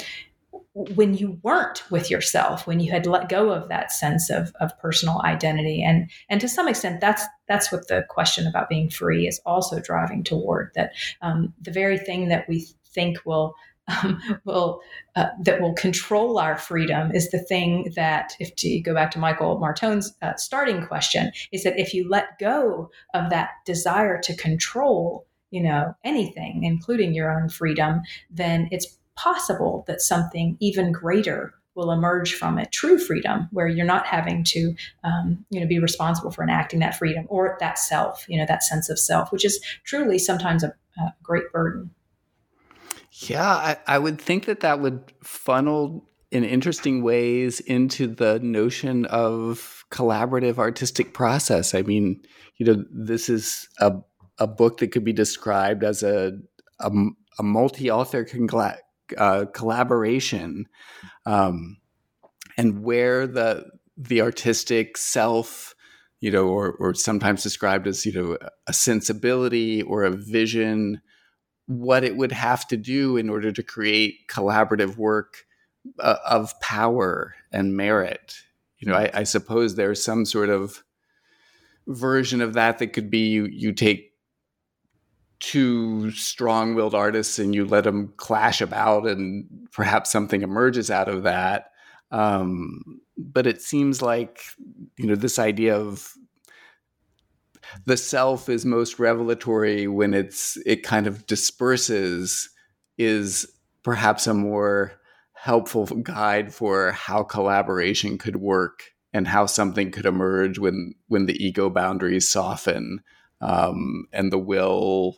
when 0.73 1.13
you 1.13 1.39
weren't 1.43 1.83
with 1.91 2.09
yourself 2.09 2.65
when 2.65 2.79
you 2.79 2.91
had 2.91 3.05
let 3.05 3.29
go 3.29 3.51
of 3.51 3.69
that 3.69 3.91
sense 3.91 4.31
of, 4.31 4.51
of 4.59 4.77
personal 4.79 5.21
identity 5.23 5.83
and 5.83 6.09
and 6.29 6.41
to 6.41 6.49
some 6.49 6.67
extent 6.67 6.99
that's 6.99 7.23
that's 7.47 7.71
what 7.71 7.87
the 7.87 8.03
question 8.09 8.47
about 8.47 8.69
being 8.69 8.89
free 8.89 9.27
is 9.27 9.39
also 9.45 9.79
driving 9.79 10.23
toward 10.23 10.71
that 10.73 10.91
um, 11.21 11.53
the 11.61 11.71
very 11.71 11.99
thing 11.99 12.29
that 12.29 12.49
we 12.49 12.65
think 12.85 13.19
will 13.25 13.53
um, 14.03 14.39
will 14.45 14.79
uh, 15.15 15.27
that 15.41 15.61
will 15.61 15.73
control 15.73 16.39
our 16.39 16.57
freedom 16.57 17.11
is 17.11 17.29
the 17.31 17.39
thing 17.39 17.91
that 17.97 18.33
if 18.39 18.55
to 18.55 18.79
go 18.79 18.93
back 18.93 19.11
to 19.11 19.19
michael 19.19 19.59
martone's 19.59 20.15
uh, 20.21 20.33
starting 20.37 20.85
question 20.87 21.31
is 21.51 21.63
that 21.63 21.77
if 21.77 21.93
you 21.93 22.07
let 22.07 22.39
go 22.39 22.89
of 23.13 23.29
that 23.29 23.49
desire 23.65 24.21
to 24.21 24.33
control 24.37 25.27
you 25.51 25.61
know 25.61 25.93
anything 26.05 26.63
including 26.63 27.13
your 27.13 27.29
own 27.29 27.49
freedom 27.49 28.01
then 28.29 28.69
it's 28.71 28.97
possible 29.15 29.83
that 29.87 30.01
something 30.01 30.57
even 30.59 30.91
greater 30.91 31.53
will 31.75 31.91
emerge 31.91 32.33
from 32.35 32.59
it. 32.59 32.71
True 32.71 32.99
freedom 32.99 33.47
where 33.51 33.67
you're 33.67 33.85
not 33.85 34.05
having 34.05 34.43
to 34.45 34.75
um, 35.03 35.45
you 35.49 35.59
know 35.59 35.67
be 35.67 35.79
responsible 35.79 36.31
for 36.31 36.43
enacting 36.43 36.79
that 36.79 36.95
freedom 36.95 37.25
or 37.29 37.57
that 37.59 37.79
self 37.79 38.25
you 38.27 38.38
know 38.38 38.45
that 38.45 38.63
sense 38.63 38.89
of 38.89 38.99
self 38.99 39.31
which 39.31 39.45
is 39.45 39.59
truly 39.84 40.19
sometimes 40.19 40.63
a, 40.63 40.73
a 40.99 41.13
great 41.21 41.51
burden 41.51 41.89
yeah, 43.14 43.47
I, 43.47 43.78
I 43.88 43.99
would 43.99 44.20
think 44.20 44.45
that 44.45 44.61
that 44.61 44.80
would 44.80 45.14
funnel 45.24 46.09
in 46.32 46.43
interesting 46.43 47.03
ways 47.03 47.59
into 47.59 48.07
the 48.07 48.39
notion 48.39 49.05
of 49.05 49.86
collaborative 49.91 50.57
artistic 50.57 51.14
process. 51.14 51.76
I 51.76 51.84
mean, 51.84 52.24
you 52.57 52.66
know, 52.66 52.84
this 52.91 53.30
is 53.30 53.68
a 53.80 53.93
a 54.39 54.47
book 54.47 54.80
that 54.80 54.91
could 54.91 55.03
be 55.03 55.14
described 55.14 55.84
as 55.84 56.01
a 56.01 56.39
a, 56.80 56.91
a 57.38 57.43
multi-author 57.43 58.26
congla- 58.26 58.80
uh, 59.16 59.45
collaboration, 59.53 60.66
um, 61.28 61.78
and 62.57 62.84
where 62.84 63.28
the 63.28 63.66
the 63.95 64.22
artistic 64.22 64.97
self, 64.97 65.76
you 66.20 66.32
know, 66.32 66.47
or 66.47 66.72
or 66.80 66.95
sometimes 66.95 67.43
described 67.43 67.86
as 67.86 68.07
you 68.07 68.11
know 68.14 68.38
a 68.66 68.74
sensibility 68.74 69.84
or 69.84 70.03
a 70.03 70.09
vision, 70.09 70.99
what 71.68 72.03
it 72.03 72.16
would 72.16 72.32
have 72.32 72.68
to 72.68 72.78
do 72.78 73.18
in 73.18 73.30
order 73.30 73.51
to 73.51 73.64
create 73.64 74.28
collaborative 74.28 74.97
work 74.97 75.45
uh, 75.99 76.18
of 76.26 76.59
power 76.59 77.36
and 77.51 77.76
merit. 77.76 78.38
You 78.80 78.89
know, 78.91 78.97
I, 78.97 79.09
I 79.14 79.24
suppose 79.24 79.76
there's 79.76 80.03
some 80.03 80.26
sort 80.26 80.49
of 80.49 80.84
version 81.88 82.41
of 82.41 82.53
that 82.53 82.80
that 82.80 82.88
could 82.88 83.09
be 83.09 83.30
you 83.30 83.45
you 83.45 83.74
take 83.74 84.11
two 85.39 86.09
strong-willed 86.11 86.95
artists 86.95 87.38
and 87.38 87.53
you 87.53 87.66
let 87.66 87.84
them 87.84 88.14
clash 88.16 88.61
about 88.61 89.05
and 89.05 89.45
perhaps 89.74 90.09
something 90.09 90.41
emerges 90.41 90.89
out 90.89 91.09
of 91.09 91.24
that 91.24 91.72
um, 92.11 93.01
but 93.18 93.45
it 93.45 93.61
seems 93.61 94.01
like 94.01 94.39
you 94.97 95.07
know 95.07 95.16
this 95.16 95.39
idea 95.39 95.76
of 95.76 96.14
the 97.86 97.97
self 97.97 98.49
is 98.49 98.65
most 98.65 98.99
revelatory 98.99 99.88
when 99.88 100.13
it's 100.13 100.57
it 100.65 100.84
kind 100.84 101.07
of 101.07 101.26
disperses 101.28 102.49
is 102.97 103.47
perhaps 103.84 104.28
a 104.28 104.34
more 104.34 104.93
helpful 105.34 105.86
guide 105.86 106.53
for 106.53 106.91
how 106.91 107.24
collaboration 107.24 108.17
could 108.17 108.38
work 108.38 108.91
and 109.13 109.28
how 109.28 109.45
something 109.45 109.91
could 109.91 110.05
emerge 110.05 110.57
when 110.57 110.93
when 111.07 111.26
the 111.26 111.45
ego 111.45 111.69
boundaries 111.69 112.30
soften 112.30 113.01
um, 113.41 114.05
and 114.13 114.32
the 114.32 114.38
will 114.38 115.17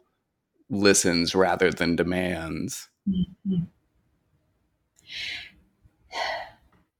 listens 0.69 1.35
rather 1.35 1.71
than 1.71 1.95
demands. 1.95 2.89
Mm-hmm. 3.07 3.65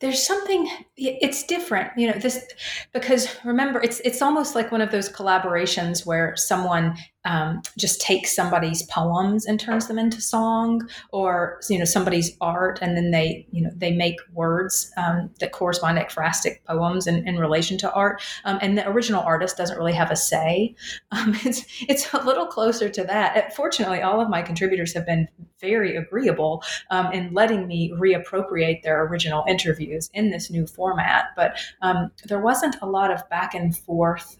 There's 0.01 0.25
something 0.25 0.69
it's 0.97 1.43
different, 1.43 1.91
you 1.97 2.07
know, 2.07 2.17
this 2.17 2.45
because 2.93 3.27
remember 3.45 3.81
it's 3.81 3.99
it's 4.01 4.21
almost 4.21 4.53
like 4.55 4.71
one 4.71 4.81
of 4.81 4.91
those 4.91 5.09
collaborations 5.09 6.05
where 6.05 6.35
someone 6.35 6.97
um, 7.25 7.61
just 7.77 7.99
takes 8.01 8.35
somebody's 8.35 8.83
poems 8.83 9.45
and 9.45 9.59
turns 9.59 9.87
them 9.87 9.99
into 9.99 10.21
song 10.21 10.87
or 11.11 11.59
you 11.69 11.77
know 11.77 11.85
somebody's 11.85 12.37
art 12.39 12.79
and 12.81 12.95
then 12.95 13.11
they 13.11 13.45
you 13.51 13.61
know 13.61 13.71
they 13.75 13.91
make 13.91 14.17
words 14.33 14.91
um, 14.97 15.29
that 15.39 15.51
correspond 15.51 15.97
to 15.97 16.05
ekphrastic 16.05 16.63
poems 16.65 17.07
in, 17.07 17.27
in 17.27 17.37
relation 17.37 17.77
to 17.79 17.91
art. 17.93 18.21
Um, 18.45 18.59
and 18.61 18.77
the 18.77 18.87
original 18.87 19.21
artist 19.21 19.57
doesn't 19.57 19.77
really 19.77 19.93
have 19.93 20.11
a 20.11 20.15
say. 20.15 20.75
Um, 21.11 21.35
it's 21.45 21.65
it's 21.81 22.13
a 22.13 22.23
little 22.23 22.45
closer 22.45 22.89
to 22.89 23.03
that. 23.05 23.55
Fortunately 23.55 24.01
all 24.01 24.21
of 24.21 24.29
my 24.29 24.41
contributors 24.41 24.93
have 24.93 25.05
been 25.05 25.27
very 25.59 25.95
agreeable 25.95 26.63
um, 26.91 27.11
in 27.11 27.33
letting 27.33 27.67
me 27.67 27.91
reappropriate 27.93 28.83
their 28.83 29.03
original 29.05 29.43
interviews 29.47 30.09
in 30.13 30.29
this 30.29 30.51
new 30.51 30.67
format. 30.67 31.25
But 31.35 31.57
um, 31.81 32.11
there 32.25 32.39
wasn't 32.39 32.75
a 32.81 32.85
lot 32.85 33.11
of 33.11 33.27
back 33.29 33.55
and 33.55 33.75
forth 33.75 34.37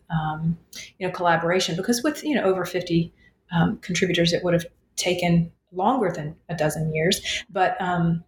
you 0.97 1.07
know 1.07 1.13
collaboration 1.13 1.75
because 1.75 2.03
with 2.03 2.23
you 2.23 2.35
know 2.35 2.43
over 2.43 2.65
50 2.75 3.13
um, 3.55 3.77
contributors, 3.77 4.33
it 4.33 4.43
would 4.43 4.53
have 4.53 4.65
taken 4.97 5.49
longer 5.71 6.11
than 6.13 6.35
a 6.49 6.55
dozen 6.55 6.93
years. 6.93 7.21
But 7.49 7.79
um, 7.79 8.21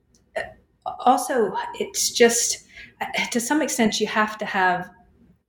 also, 1.00 1.54
it's 1.76 2.12
just 2.12 2.66
to 3.32 3.42
some 3.42 3.62
extent, 3.62 4.00
you 4.00 4.08
have 4.08 4.38
to 4.38 4.46
have 4.46 4.90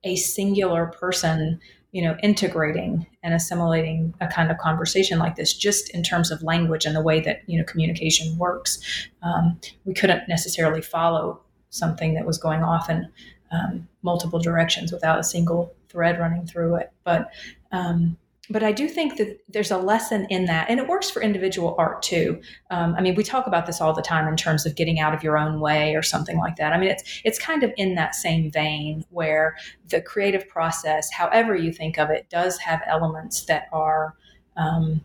a 0.03 0.17
singular 0.17 0.87
person 0.87 1.59
you 1.91 2.03
know 2.03 2.15
integrating 2.21 3.07
and 3.23 3.33
assimilating 3.33 4.13
a 4.21 4.27
kind 4.27 4.51
of 4.51 4.57
conversation 4.59 5.17
like 5.17 5.35
this 5.35 5.53
just 5.53 5.89
in 5.89 6.03
terms 6.03 6.29
of 6.29 6.41
language 6.43 6.85
and 6.85 6.95
the 6.95 7.01
way 7.01 7.19
that 7.19 7.41
you 7.47 7.57
know 7.57 7.65
communication 7.65 8.37
works 8.37 8.79
um, 9.23 9.59
we 9.85 9.93
couldn't 9.93 10.21
necessarily 10.29 10.81
follow 10.81 11.41
something 11.71 12.13
that 12.13 12.25
was 12.25 12.37
going 12.37 12.63
off 12.63 12.89
in 12.89 13.09
um, 13.51 13.87
multiple 14.03 14.39
directions 14.39 14.91
without 14.91 15.19
a 15.19 15.23
single 15.23 15.73
thread 15.89 16.19
running 16.19 16.45
through 16.45 16.75
it 16.75 16.91
but 17.03 17.31
um, 17.71 18.15
but 18.49 18.63
I 18.63 18.71
do 18.71 18.87
think 18.87 19.17
that 19.17 19.39
there's 19.47 19.71
a 19.71 19.77
lesson 19.77 20.25
in 20.29 20.45
that, 20.45 20.69
and 20.69 20.79
it 20.79 20.87
works 20.87 21.09
for 21.09 21.21
individual 21.21 21.75
art 21.77 22.01
too. 22.01 22.41
Um, 22.71 22.95
I 22.97 23.01
mean, 23.01 23.15
we 23.15 23.23
talk 23.23 23.45
about 23.45 23.65
this 23.65 23.79
all 23.79 23.93
the 23.93 24.01
time 24.01 24.27
in 24.27 24.35
terms 24.35 24.65
of 24.65 24.75
getting 24.75 24.99
out 24.99 25.13
of 25.13 25.23
your 25.23 25.37
own 25.37 25.59
way 25.59 25.95
or 25.95 26.01
something 26.01 26.37
like 26.37 26.55
that. 26.55 26.73
I 26.73 26.77
mean, 26.77 26.89
it's 26.89 27.21
it's 27.23 27.37
kind 27.39 27.63
of 27.63 27.71
in 27.77 27.95
that 27.95 28.15
same 28.15 28.49
vein 28.51 29.05
where 29.09 29.55
the 29.87 30.01
creative 30.01 30.47
process, 30.47 31.11
however 31.11 31.55
you 31.55 31.71
think 31.71 31.99
of 31.99 32.09
it, 32.09 32.29
does 32.29 32.57
have 32.57 32.81
elements 32.87 33.45
that 33.45 33.67
are 33.71 34.15
um, 34.57 35.01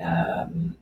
um, 0.00 0.76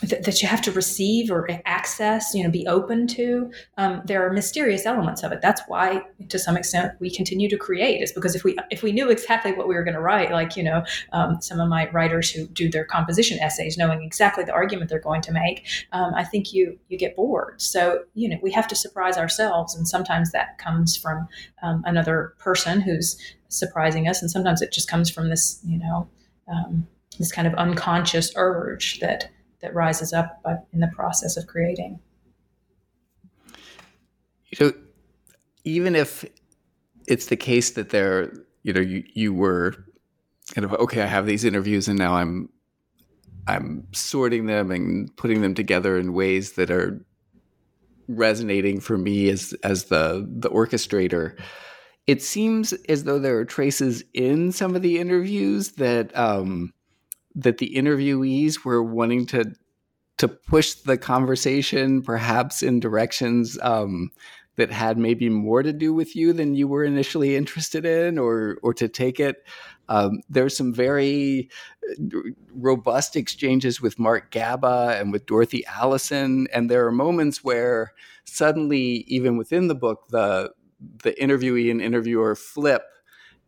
th- 0.00 0.22
that 0.22 0.42
you 0.42 0.48
have 0.48 0.60
to 0.62 0.72
receive 0.72 1.30
or 1.30 1.48
access, 1.64 2.34
you 2.34 2.42
know, 2.44 2.50
be 2.50 2.66
open 2.66 3.06
to. 3.08 3.50
Um, 3.76 4.02
there 4.04 4.26
are 4.26 4.32
mysterious 4.32 4.86
elements 4.86 5.22
of 5.22 5.32
it. 5.32 5.40
That's 5.40 5.60
why, 5.66 6.02
to 6.28 6.38
some 6.38 6.56
extent, 6.56 6.92
we 7.00 7.10
continue 7.10 7.48
to 7.48 7.56
create. 7.56 8.02
Is 8.02 8.12
because 8.12 8.34
if 8.34 8.44
we 8.44 8.56
if 8.70 8.82
we 8.82 8.92
knew 8.92 9.10
exactly 9.10 9.52
what 9.52 9.68
we 9.68 9.74
were 9.74 9.84
going 9.84 9.94
to 9.94 10.00
write, 10.00 10.30
like 10.30 10.56
you 10.56 10.62
know, 10.62 10.84
um, 11.12 11.40
some 11.40 11.60
of 11.60 11.68
my 11.68 11.88
writers 11.90 12.30
who 12.30 12.46
do 12.48 12.70
their 12.70 12.84
composition 12.84 13.38
essays, 13.40 13.76
knowing 13.76 14.02
exactly 14.02 14.44
the 14.44 14.52
argument 14.52 14.90
they're 14.90 15.00
going 15.00 15.22
to 15.22 15.32
make, 15.32 15.66
um, 15.92 16.12
I 16.14 16.24
think 16.24 16.52
you 16.52 16.78
you 16.88 16.98
get 16.98 17.16
bored. 17.16 17.60
So 17.60 18.04
you 18.14 18.28
know, 18.28 18.38
we 18.42 18.52
have 18.52 18.68
to 18.68 18.76
surprise 18.76 19.16
ourselves, 19.16 19.74
and 19.74 19.88
sometimes 19.88 20.32
that 20.32 20.58
comes 20.58 20.96
from 20.96 21.28
um, 21.62 21.82
another 21.86 22.34
person 22.38 22.80
who's 22.80 23.18
surprising 23.48 24.08
us, 24.08 24.22
and 24.22 24.30
sometimes 24.30 24.62
it 24.62 24.72
just 24.72 24.88
comes 24.88 25.10
from 25.10 25.28
this, 25.28 25.60
you 25.64 25.78
know. 25.78 26.08
Um, 26.46 26.86
this 27.18 27.32
kind 27.32 27.48
of 27.48 27.54
unconscious 27.54 28.32
urge 28.36 29.00
that 29.00 29.28
that 29.60 29.74
rises 29.74 30.12
up 30.12 30.42
in 30.72 30.80
the 30.80 30.90
process 30.94 31.36
of 31.36 31.46
creating. 31.46 32.00
So, 34.54 34.72
even 35.64 35.94
if 35.94 36.24
it's 37.06 37.26
the 37.26 37.36
case 37.36 37.70
that 37.72 37.90
there, 37.90 38.32
you 38.62 38.72
know, 38.72 38.80
you, 38.80 39.04
you 39.12 39.34
were 39.34 39.74
kind 40.54 40.64
of 40.64 40.72
okay, 40.74 41.02
I 41.02 41.06
have 41.06 41.26
these 41.26 41.44
interviews 41.44 41.88
and 41.88 41.98
now 41.98 42.14
I'm 42.14 42.48
I'm 43.46 43.86
sorting 43.92 44.46
them 44.46 44.70
and 44.70 45.14
putting 45.16 45.40
them 45.42 45.54
together 45.54 45.98
in 45.98 46.12
ways 46.12 46.52
that 46.52 46.70
are 46.70 47.04
resonating 48.08 48.80
for 48.80 48.96
me 48.96 49.28
as 49.28 49.54
as 49.62 49.84
the 49.84 50.26
the 50.28 50.50
orchestrator. 50.50 51.38
It 52.06 52.22
seems 52.22 52.72
as 52.88 53.04
though 53.04 53.18
there 53.18 53.38
are 53.38 53.44
traces 53.44 54.02
in 54.14 54.50
some 54.52 54.74
of 54.74 54.80
the 54.80 54.98
interviews 54.98 55.72
that 55.72 56.16
um, 56.16 56.72
that 57.34 57.58
the 57.58 57.72
interviewees 57.74 58.64
were 58.64 58.82
wanting 58.82 59.26
to 59.26 59.54
to 60.18 60.28
push 60.28 60.74
the 60.74 60.98
conversation 60.98 62.02
perhaps 62.02 62.62
in 62.62 62.80
directions 62.80 63.56
um, 63.62 64.10
that 64.56 64.72
had 64.72 64.98
maybe 64.98 65.28
more 65.28 65.62
to 65.62 65.72
do 65.72 65.94
with 65.94 66.16
you 66.16 66.32
than 66.32 66.56
you 66.56 66.66
were 66.66 66.84
initially 66.84 67.36
interested 67.36 67.86
in 67.86 68.18
or 68.18 68.58
or 68.62 68.74
to 68.74 68.88
take 68.88 69.20
it. 69.20 69.46
Um, 69.88 70.20
there's 70.28 70.56
some 70.56 70.74
very 70.74 71.48
uh, 71.88 72.18
robust 72.52 73.16
exchanges 73.16 73.80
with 73.80 73.98
Mark 73.98 74.30
Gaba 74.30 74.96
and 74.98 75.12
with 75.12 75.26
Dorothy 75.26 75.64
Allison 75.66 76.48
and 76.52 76.70
there 76.70 76.86
are 76.86 76.92
moments 76.92 77.42
where 77.44 77.92
suddenly 78.24 79.04
even 79.06 79.36
within 79.36 79.68
the 79.68 79.74
book 79.74 80.08
the 80.10 80.52
the 81.02 81.12
interviewee 81.12 81.70
and 81.70 81.80
interviewer 81.80 82.34
flip 82.34 82.82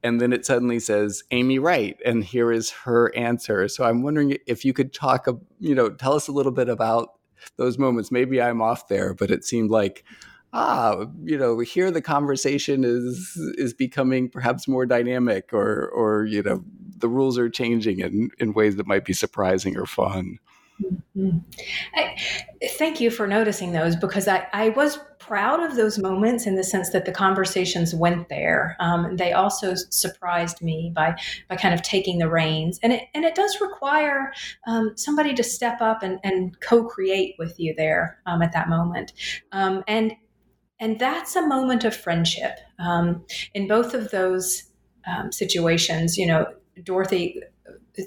and 0.02 0.20
then 0.20 0.32
it 0.32 0.46
suddenly 0.46 0.78
says 0.78 1.22
Amy 1.30 1.58
Wright, 1.58 1.98
and 2.04 2.24
here 2.24 2.50
is 2.52 2.70
her 2.70 3.14
answer. 3.14 3.68
So 3.68 3.84
I'm 3.84 4.02
wondering 4.02 4.38
if 4.46 4.64
you 4.64 4.72
could 4.72 4.92
talk, 4.92 5.26
you 5.58 5.74
know, 5.74 5.90
tell 5.90 6.14
us 6.14 6.28
a 6.28 6.32
little 6.32 6.52
bit 6.52 6.68
about 6.68 7.14
those 7.56 7.78
moments. 7.78 8.10
Maybe 8.10 8.40
I'm 8.40 8.62
off 8.62 8.88
there, 8.88 9.14
but 9.14 9.30
it 9.30 9.44
seemed 9.44 9.70
like 9.70 10.04
ah, 10.52 11.06
you 11.24 11.38
know, 11.38 11.58
here 11.60 11.90
the 11.90 12.02
conversation 12.02 12.84
is 12.84 13.36
is 13.56 13.74
becoming 13.74 14.28
perhaps 14.28 14.66
more 14.66 14.86
dynamic, 14.86 15.52
or 15.52 15.88
or 15.88 16.24
you 16.24 16.42
know, 16.42 16.64
the 16.96 17.08
rules 17.08 17.38
are 17.38 17.48
changing 17.48 18.00
in 18.00 18.30
in 18.38 18.52
ways 18.52 18.76
that 18.76 18.86
might 18.86 19.04
be 19.04 19.12
surprising 19.12 19.76
or 19.76 19.86
fun. 19.86 20.38
Mm-hmm. 20.80 21.38
I, 21.94 22.16
thank 22.78 23.00
you 23.00 23.10
for 23.10 23.26
noticing 23.26 23.72
those 23.72 23.96
because 23.96 24.28
I, 24.28 24.46
I 24.52 24.70
was 24.70 24.98
proud 25.18 25.60
of 25.60 25.76
those 25.76 25.98
moments 25.98 26.46
in 26.46 26.56
the 26.56 26.64
sense 26.64 26.90
that 26.90 27.04
the 27.04 27.12
conversations 27.12 27.94
went 27.94 28.28
there. 28.28 28.76
Um, 28.80 29.16
they 29.16 29.32
also 29.32 29.74
surprised 29.74 30.62
me 30.62 30.92
by 30.94 31.16
by 31.48 31.56
kind 31.56 31.74
of 31.74 31.82
taking 31.82 32.18
the 32.18 32.28
reins, 32.28 32.78
and 32.82 32.92
it 32.92 33.04
and 33.14 33.24
it 33.24 33.34
does 33.34 33.60
require 33.60 34.32
um, 34.66 34.92
somebody 34.96 35.34
to 35.34 35.42
step 35.42 35.80
up 35.80 36.02
and, 36.02 36.18
and 36.24 36.58
co-create 36.60 37.34
with 37.38 37.58
you 37.58 37.74
there 37.76 38.18
um, 38.26 38.42
at 38.42 38.52
that 38.52 38.68
moment, 38.68 39.12
um, 39.52 39.84
and 39.86 40.12
and 40.78 40.98
that's 40.98 41.36
a 41.36 41.46
moment 41.46 41.84
of 41.84 41.94
friendship. 41.94 42.58
Um, 42.78 43.24
in 43.54 43.68
both 43.68 43.92
of 43.92 44.10
those 44.10 44.64
um, 45.06 45.30
situations, 45.30 46.16
you 46.16 46.26
know, 46.26 46.46
Dorothy 46.82 47.40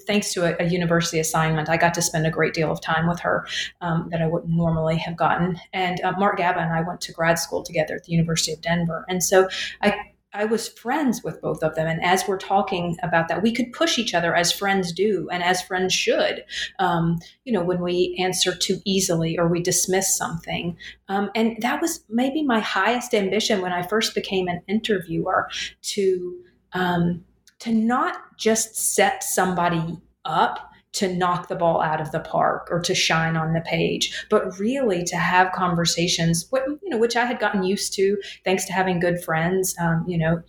thanks 0.07 0.33
to 0.33 0.45
a, 0.45 0.65
a, 0.65 0.67
university 0.67 1.19
assignment, 1.19 1.69
I 1.69 1.77
got 1.77 1.93
to 1.95 2.01
spend 2.01 2.25
a 2.25 2.31
great 2.31 2.53
deal 2.53 2.71
of 2.71 2.81
time 2.81 3.07
with 3.07 3.19
her 3.19 3.45
um, 3.81 4.07
that 4.11 4.21
I 4.21 4.27
wouldn't 4.27 4.51
normally 4.51 4.97
have 4.97 5.17
gotten. 5.17 5.59
And 5.71 6.01
uh, 6.01 6.13
Mark 6.17 6.37
Gaba 6.37 6.59
and 6.59 6.73
I 6.73 6.81
went 6.81 7.01
to 7.01 7.11
grad 7.11 7.39
school 7.39 7.63
together 7.63 7.95
at 7.95 8.03
the 8.03 8.11
University 8.11 8.53
of 8.53 8.61
Denver. 8.61 9.05
And 9.07 9.23
so 9.23 9.49
I, 9.81 9.95
I 10.33 10.45
was 10.45 10.67
friends 10.67 11.23
with 11.23 11.41
both 11.41 11.61
of 11.61 11.75
them. 11.75 11.87
And 11.87 12.03
as 12.03 12.27
we're 12.27 12.37
talking 12.37 12.97
about 13.03 13.27
that, 13.27 13.43
we 13.43 13.53
could 13.53 13.71
push 13.71 13.99
each 13.99 14.15
other 14.15 14.35
as 14.35 14.51
friends 14.51 14.91
do 14.91 15.29
and 15.31 15.43
as 15.43 15.61
friends 15.61 15.93
should, 15.93 16.43
um, 16.79 17.19
you 17.45 17.53
know, 17.53 17.63
when 17.63 17.81
we 17.81 18.15
answer 18.19 18.55
too 18.55 18.79
easily 18.83 19.37
or 19.37 19.47
we 19.47 19.61
dismiss 19.61 20.15
something. 20.17 20.75
Um, 21.07 21.29
and 21.35 21.57
that 21.61 21.81
was 21.81 22.03
maybe 22.09 22.41
my 22.41 22.59
highest 22.59 23.13
ambition 23.13 23.61
when 23.61 23.73
I 23.73 23.83
first 23.83 24.15
became 24.15 24.47
an 24.47 24.61
interviewer 24.67 25.49
to, 25.81 26.39
um, 26.73 27.23
to 27.63 27.71
not 27.71 28.37
just 28.37 28.75
set 28.75 29.23
somebody 29.23 29.97
up 30.25 30.69
to 30.91 31.15
knock 31.15 31.47
the 31.47 31.55
ball 31.55 31.81
out 31.81 32.01
of 32.01 32.11
the 32.11 32.19
park 32.19 32.67
or 32.69 32.79
to 32.81 32.93
shine 32.93 33.37
on 33.37 33.53
the 33.53 33.61
page, 33.61 34.25
but 34.29 34.59
really 34.59 35.03
to 35.05 35.15
have 35.15 35.51
conversations, 35.53 36.47
you 36.53 36.79
know, 36.83 36.97
which 36.97 37.15
I 37.15 37.25
had 37.25 37.39
gotten 37.39 37.63
used 37.63 37.93
to 37.93 38.17
thanks 38.43 38.65
to 38.65 38.73
having 38.73 38.99
good 38.99 39.23
friends, 39.23 39.73
um, 39.79 40.03
you 40.07 40.17
know, 40.17 40.43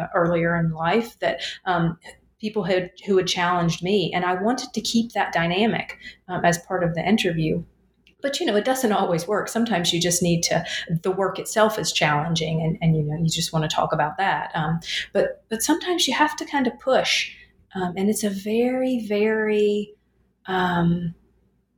uh, 0.00 0.06
earlier 0.14 0.56
in 0.56 0.72
life 0.72 1.18
that 1.20 1.42
um, 1.66 1.98
people 2.40 2.64
had 2.64 2.90
who 3.06 3.18
had 3.18 3.26
challenged 3.26 3.82
me, 3.82 4.10
and 4.14 4.24
I 4.24 4.34
wanted 4.34 4.72
to 4.72 4.80
keep 4.80 5.12
that 5.12 5.32
dynamic 5.34 5.98
um, 6.28 6.44
as 6.44 6.58
part 6.58 6.82
of 6.82 6.94
the 6.94 7.06
interview. 7.06 7.62
But 8.24 8.40
you 8.40 8.46
know, 8.46 8.56
it 8.56 8.64
doesn't 8.64 8.92
always 8.92 9.28
work. 9.28 9.48
Sometimes 9.48 9.92
you 9.92 10.00
just 10.00 10.20
need 10.20 10.42
to. 10.44 10.64
The 11.02 11.12
work 11.12 11.38
itself 11.38 11.78
is 11.78 11.92
challenging, 11.92 12.60
and, 12.60 12.76
and 12.82 12.96
you 12.96 13.04
know, 13.04 13.16
you 13.16 13.30
just 13.30 13.52
want 13.52 13.70
to 13.70 13.74
talk 13.76 13.92
about 13.92 14.18
that. 14.18 14.50
Um, 14.56 14.80
but 15.12 15.44
but 15.48 15.62
sometimes 15.62 16.08
you 16.08 16.14
have 16.14 16.34
to 16.36 16.44
kind 16.44 16.66
of 16.66 16.76
push 16.80 17.30
um, 17.74 17.94
and 17.96 18.08
it's 18.08 18.24
a 18.24 18.30
very, 18.30 19.06
very, 19.06 19.94
um, 20.46 21.14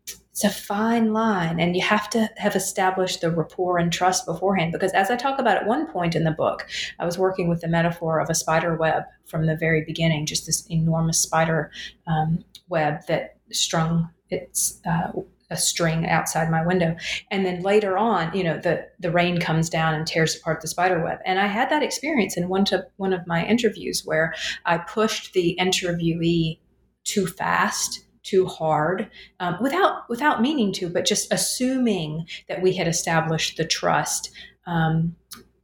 it's 0.06 0.44
a 0.44 0.50
fine 0.50 1.14
line. 1.14 1.58
And 1.58 1.74
you 1.74 1.82
have 1.82 2.10
to 2.10 2.28
have 2.36 2.54
established 2.54 3.22
the 3.22 3.30
rapport 3.30 3.78
and 3.78 3.90
trust 3.90 4.26
beforehand. 4.26 4.72
Because 4.72 4.92
as 4.92 5.10
I 5.10 5.16
talk 5.16 5.38
about 5.38 5.56
at 5.56 5.66
one 5.66 5.86
point 5.86 6.14
in 6.14 6.24
the 6.24 6.30
book, 6.30 6.66
I 6.98 7.06
was 7.06 7.18
working 7.18 7.48
with 7.48 7.62
the 7.62 7.68
metaphor 7.68 8.20
of 8.20 8.28
a 8.28 8.34
spider 8.34 8.76
web 8.76 9.04
from 9.24 9.46
the 9.46 9.56
very 9.56 9.84
beginning, 9.84 10.26
just 10.26 10.44
this 10.44 10.66
enormous 10.70 11.18
spider 11.18 11.70
um, 12.06 12.44
web 12.68 13.06
that 13.08 13.38
strung 13.50 14.10
its 14.28 14.80
uh, 14.86 15.12
a 15.50 15.56
string 15.56 16.06
outside 16.06 16.50
my 16.50 16.64
window. 16.66 16.96
And 17.30 17.46
then 17.46 17.62
later 17.62 17.96
on, 17.96 18.36
you 18.36 18.42
know, 18.42 18.58
the 18.58 18.86
the 18.98 19.10
rain 19.10 19.38
comes 19.40 19.70
down 19.70 19.94
and 19.94 20.06
tears 20.06 20.36
apart 20.36 20.60
the 20.60 20.68
spider 20.68 21.02
web. 21.02 21.18
And 21.24 21.38
I 21.38 21.46
had 21.46 21.70
that 21.70 21.82
experience 21.82 22.36
in 22.36 22.48
one 22.48 22.64
to 22.66 22.86
one 22.96 23.12
of 23.12 23.26
my 23.26 23.44
interviews 23.46 24.02
where 24.04 24.34
I 24.64 24.78
pushed 24.78 25.32
the 25.32 25.56
interviewee 25.60 26.58
too 27.04 27.26
fast 27.26 28.04
too 28.26 28.46
hard 28.46 29.08
um, 29.38 29.56
without 29.60 30.08
without 30.08 30.42
meaning 30.42 30.72
to 30.72 30.88
but 30.88 31.06
just 31.06 31.32
assuming 31.32 32.26
that 32.48 32.60
we 32.60 32.74
had 32.74 32.88
established 32.88 33.56
the 33.56 33.64
trust 33.64 34.32
um, 34.66 35.14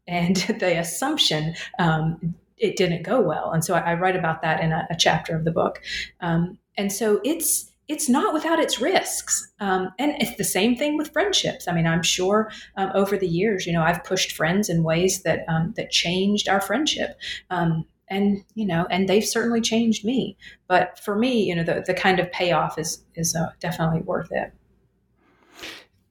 and 0.07 0.37
the 0.61 0.78
assumption 0.78 1.55
um, 1.80 2.35
it 2.57 2.76
didn't 2.76 3.03
go 3.03 3.20
well 3.20 3.51
and 3.51 3.64
so 3.64 3.74
I, 3.74 3.80
I 3.80 3.95
write 3.95 4.14
about 4.14 4.43
that 4.43 4.61
in 4.62 4.70
a, 4.70 4.87
a 4.91 4.97
chapter 4.97 5.35
of 5.35 5.45
the 5.45 5.51
book 5.51 5.83
um, 6.20 6.57
and 6.78 6.93
so 6.93 7.20
it's 7.24 7.72
it's 7.93 8.09
not 8.09 8.32
without 8.32 8.59
its 8.59 8.80
risks. 8.80 9.53
Um, 9.61 9.90
and 9.99 10.14
it's 10.18 10.36
the 10.36 10.45
same 10.45 10.74
thing 10.76 10.97
with 10.97 11.12
friendships. 11.12 11.68
I 11.68 11.72
mean, 11.72 11.86
I'm 11.86 12.03
sure 12.03 12.51
um, 12.78 12.90
over 12.95 13.18
the 13.18 13.28
years, 13.28 13.66
you 13.66 13.72
know, 13.74 13.82
I've 13.82 14.03
pushed 14.03 14.32
friends 14.32 14.70
in 14.70 14.82
ways 14.82 15.22
that 15.24 15.45
um, 15.47 15.74
that 15.76 15.90
changed 15.90 16.49
our 16.49 16.61
friendship. 16.61 17.20
Um, 17.51 17.84
and 18.09 18.45
you 18.55 18.66
know, 18.66 18.86
and 18.90 19.09
they've 19.09 19.24
certainly 19.24 19.61
changed 19.61 20.05
me. 20.05 20.38
But 20.68 20.99
for 20.99 21.14
me, 21.14 21.45
you 21.45 21.55
know, 21.55 21.64
the, 21.64 21.84
the 21.86 21.95
kind 21.95 22.18
of 22.18 22.32
payoff 22.32 22.78
is 22.78 23.05
is 23.14 23.36
uh, 23.36 23.51
definitely 23.61 24.01
worth 24.01 24.32
it. 24.32 24.53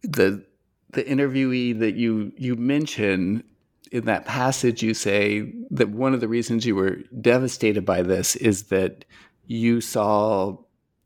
The 0.03 0.45
the 0.91 1.03
interviewee 1.03 1.79
that 1.79 1.95
you 1.95 2.31
you 2.37 2.55
mention 2.55 3.43
in 3.91 4.05
that 4.05 4.25
passage, 4.25 4.83
you 4.83 4.93
say 4.93 5.51
that 5.71 5.89
one 5.89 6.13
of 6.13 6.21
the 6.21 6.27
reasons 6.27 6.65
you 6.65 6.75
were 6.75 6.97
devastated 7.19 7.85
by 7.85 8.03
this 8.03 8.35
is 8.35 8.63
that 8.65 9.03
you 9.47 9.81
saw 9.81 10.57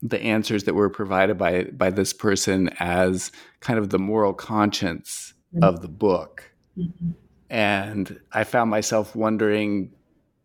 the 0.02 0.20
answers 0.20 0.64
that 0.64 0.74
were 0.74 0.90
provided 0.90 1.38
by 1.38 1.64
by 1.64 1.90
this 1.90 2.12
person 2.12 2.70
as 2.78 3.32
kind 3.60 3.78
of 3.78 3.90
the 3.90 3.98
moral 3.98 4.34
conscience 4.34 5.34
mm-hmm. 5.54 5.64
of 5.64 5.82
the 5.82 5.88
book. 5.88 6.50
Mm-hmm. 6.78 7.12
And 7.48 8.20
I 8.32 8.44
found 8.44 8.70
myself 8.70 9.14
wondering 9.14 9.92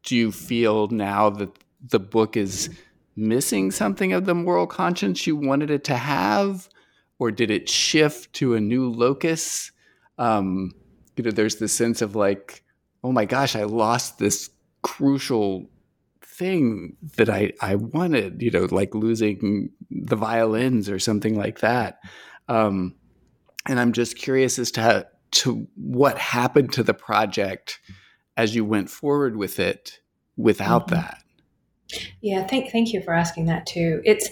do 0.03 0.15
you 0.15 0.31
feel 0.31 0.87
now 0.87 1.29
that 1.29 1.51
the 1.89 1.99
book 1.99 2.37
is 2.37 2.69
missing 3.15 3.71
something 3.71 4.13
of 4.13 4.25
the 4.25 4.35
moral 4.35 4.67
conscience 4.67 5.27
you 5.27 5.35
wanted 5.35 5.69
it 5.69 5.83
to 5.83 5.95
have 5.95 6.69
or 7.19 7.29
did 7.29 7.51
it 7.51 7.69
shift 7.69 8.33
to 8.33 8.55
a 8.55 8.59
new 8.59 8.89
locus 8.89 9.71
um, 10.17 10.71
you 11.17 11.23
know 11.23 11.31
there's 11.31 11.57
this 11.57 11.73
sense 11.73 12.01
of 12.01 12.15
like 12.15 12.63
oh 13.03 13.11
my 13.11 13.25
gosh 13.25 13.55
i 13.55 13.63
lost 13.63 14.17
this 14.17 14.49
crucial 14.81 15.69
thing 16.41 16.97
that 17.17 17.29
I, 17.29 17.53
I 17.61 17.75
wanted, 17.75 18.41
you 18.41 18.49
know, 18.49 18.67
like 18.71 18.95
losing 18.95 19.69
the 19.91 20.15
violins 20.15 20.89
or 20.89 20.97
something 20.97 21.37
like 21.37 21.59
that. 21.59 21.99
Um, 22.49 22.95
and 23.67 23.79
I'm 23.79 23.93
just 23.93 24.17
curious 24.17 24.57
as 24.57 24.71
to, 24.71 25.07
to 25.33 25.67
what 25.75 26.17
happened 26.17 26.73
to 26.73 26.83
the 26.83 26.95
project 26.95 27.79
as 28.35 28.55
you 28.55 28.65
went 28.65 28.89
forward 28.89 29.37
with 29.37 29.59
it 29.59 29.99
without 30.35 30.87
mm-hmm. 30.87 30.95
that. 30.95 31.17
Yeah, 32.21 32.47
thank 32.47 32.71
thank 32.71 32.91
you 32.91 33.03
for 33.03 33.13
asking 33.13 33.45
that 33.45 33.67
too. 33.67 34.01
It's 34.03 34.29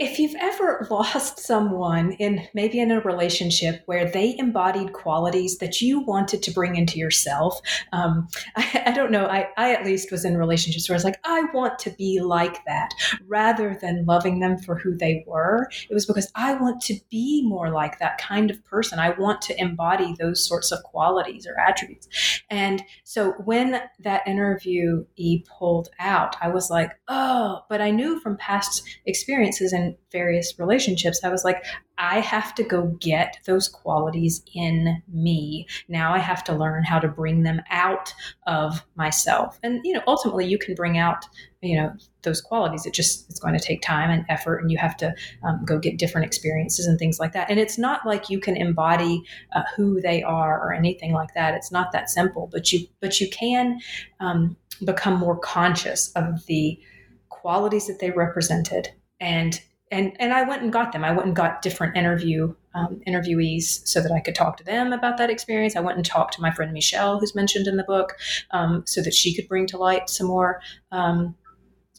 if 0.00 0.18
you've 0.18 0.34
ever 0.40 0.86
lost 0.90 1.38
someone 1.38 2.12
in 2.12 2.48
maybe 2.54 2.80
in 2.80 2.90
a 2.90 3.00
relationship 3.02 3.82
where 3.84 4.10
they 4.10 4.34
embodied 4.38 4.94
qualities 4.94 5.58
that 5.58 5.80
you 5.82 6.00
wanted 6.00 6.42
to 6.42 6.50
bring 6.50 6.74
into 6.74 6.98
yourself, 6.98 7.60
um, 7.92 8.26
I, 8.56 8.82
I, 8.86 8.92
don't 8.92 9.12
know. 9.12 9.26
I, 9.26 9.48
I 9.56 9.72
at 9.72 9.84
least 9.84 10.10
was 10.10 10.24
in 10.24 10.36
relationships 10.36 10.88
where 10.88 10.94
I 10.94 10.96
was 10.96 11.04
like, 11.04 11.20
I 11.24 11.44
want 11.52 11.78
to 11.80 11.90
be 11.90 12.20
like 12.20 12.64
that 12.64 12.90
rather 13.26 13.78
than 13.80 14.06
loving 14.06 14.40
them 14.40 14.58
for 14.58 14.74
who 14.74 14.96
they 14.96 15.22
were. 15.26 15.68
It 15.88 15.94
was 15.94 16.06
because 16.06 16.32
I 16.34 16.54
want 16.54 16.80
to 16.82 16.98
be 17.10 17.46
more 17.46 17.70
like 17.70 17.98
that 17.98 18.18
kind 18.18 18.50
of 18.50 18.64
person. 18.64 18.98
I 18.98 19.10
want 19.10 19.42
to 19.42 19.60
embody 19.60 20.14
those 20.18 20.46
sorts 20.46 20.72
of 20.72 20.82
qualities 20.82 21.46
or 21.46 21.60
attributes. 21.60 22.08
And 22.48 22.82
so 23.04 23.32
when 23.44 23.82
that 24.00 24.26
interview 24.26 25.04
E 25.16 25.44
pulled 25.58 25.90
out, 25.98 26.36
I 26.40 26.48
was 26.48 26.70
like, 26.70 26.92
oh, 27.08 27.60
but 27.68 27.82
I 27.82 27.90
knew 27.90 28.18
from 28.20 28.38
past 28.38 28.82
experiences 29.04 29.74
and 29.74 29.89
various 30.12 30.58
relationships, 30.58 31.20
I 31.24 31.28
was 31.28 31.44
like, 31.44 31.64
I 31.98 32.20
have 32.20 32.54
to 32.54 32.62
go 32.62 32.86
get 33.00 33.38
those 33.44 33.68
qualities 33.68 34.42
in 34.54 35.02
me. 35.12 35.66
Now 35.88 36.14
I 36.14 36.18
have 36.18 36.42
to 36.44 36.54
learn 36.54 36.82
how 36.82 36.98
to 36.98 37.08
bring 37.08 37.42
them 37.42 37.60
out 37.70 38.12
of 38.46 38.82
myself. 38.96 39.58
And, 39.62 39.80
you 39.84 39.92
know, 39.92 40.02
ultimately 40.06 40.46
you 40.46 40.58
can 40.58 40.74
bring 40.74 40.96
out, 40.96 41.26
you 41.60 41.76
know, 41.76 41.92
those 42.22 42.40
qualities. 42.40 42.86
It 42.86 42.94
just, 42.94 43.28
it's 43.28 43.38
going 43.38 43.52
to 43.52 43.62
take 43.62 43.82
time 43.82 44.10
and 44.10 44.24
effort 44.30 44.58
and 44.58 44.70
you 44.70 44.78
have 44.78 44.96
to 44.98 45.14
um, 45.42 45.62
go 45.64 45.78
get 45.78 45.98
different 45.98 46.26
experiences 46.26 46.86
and 46.86 46.98
things 46.98 47.20
like 47.20 47.32
that. 47.32 47.50
And 47.50 47.60
it's 47.60 47.78
not 47.78 48.06
like 48.06 48.30
you 48.30 48.40
can 48.40 48.56
embody 48.56 49.22
uh, 49.54 49.62
who 49.76 50.00
they 50.00 50.22
are 50.22 50.58
or 50.58 50.72
anything 50.72 51.12
like 51.12 51.34
that. 51.34 51.54
It's 51.54 51.70
not 51.70 51.92
that 51.92 52.08
simple, 52.08 52.48
but 52.50 52.72
you, 52.72 52.86
but 53.00 53.20
you 53.20 53.28
can 53.28 53.78
um, 54.20 54.56
become 54.84 55.18
more 55.18 55.38
conscious 55.38 56.10
of 56.12 56.46
the 56.46 56.80
qualities 57.28 57.86
that 57.86 57.98
they 57.98 58.10
represented 58.10 58.88
and 59.20 59.60
and 59.90 60.12
and 60.20 60.32
I 60.32 60.42
went 60.42 60.62
and 60.62 60.72
got 60.72 60.92
them. 60.92 61.04
I 61.04 61.12
went 61.12 61.26
and 61.26 61.36
got 61.36 61.62
different 61.62 61.96
interview 61.96 62.54
um, 62.74 63.00
interviewees 63.06 63.86
so 63.86 64.00
that 64.00 64.12
I 64.12 64.20
could 64.20 64.34
talk 64.34 64.56
to 64.58 64.64
them 64.64 64.92
about 64.92 65.18
that 65.18 65.30
experience. 65.30 65.74
I 65.76 65.80
went 65.80 65.96
and 65.96 66.06
talked 66.06 66.34
to 66.34 66.42
my 66.42 66.50
friend 66.50 66.72
Michelle, 66.72 67.18
who's 67.18 67.34
mentioned 67.34 67.66
in 67.66 67.76
the 67.76 67.84
book, 67.84 68.16
um, 68.52 68.84
so 68.86 69.02
that 69.02 69.14
she 69.14 69.34
could 69.34 69.48
bring 69.48 69.66
to 69.68 69.78
light 69.78 70.08
some 70.08 70.28
more 70.28 70.60
um, 70.92 71.34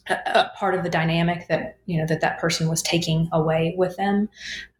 a, 0.08 0.50
part 0.56 0.74
of 0.74 0.82
the 0.82 0.90
dynamic 0.90 1.46
that 1.48 1.78
you 1.86 1.98
know 1.98 2.06
that 2.06 2.20
that 2.20 2.38
person 2.38 2.68
was 2.68 2.82
taking 2.82 3.28
away 3.32 3.74
with 3.76 3.96
them. 3.96 4.28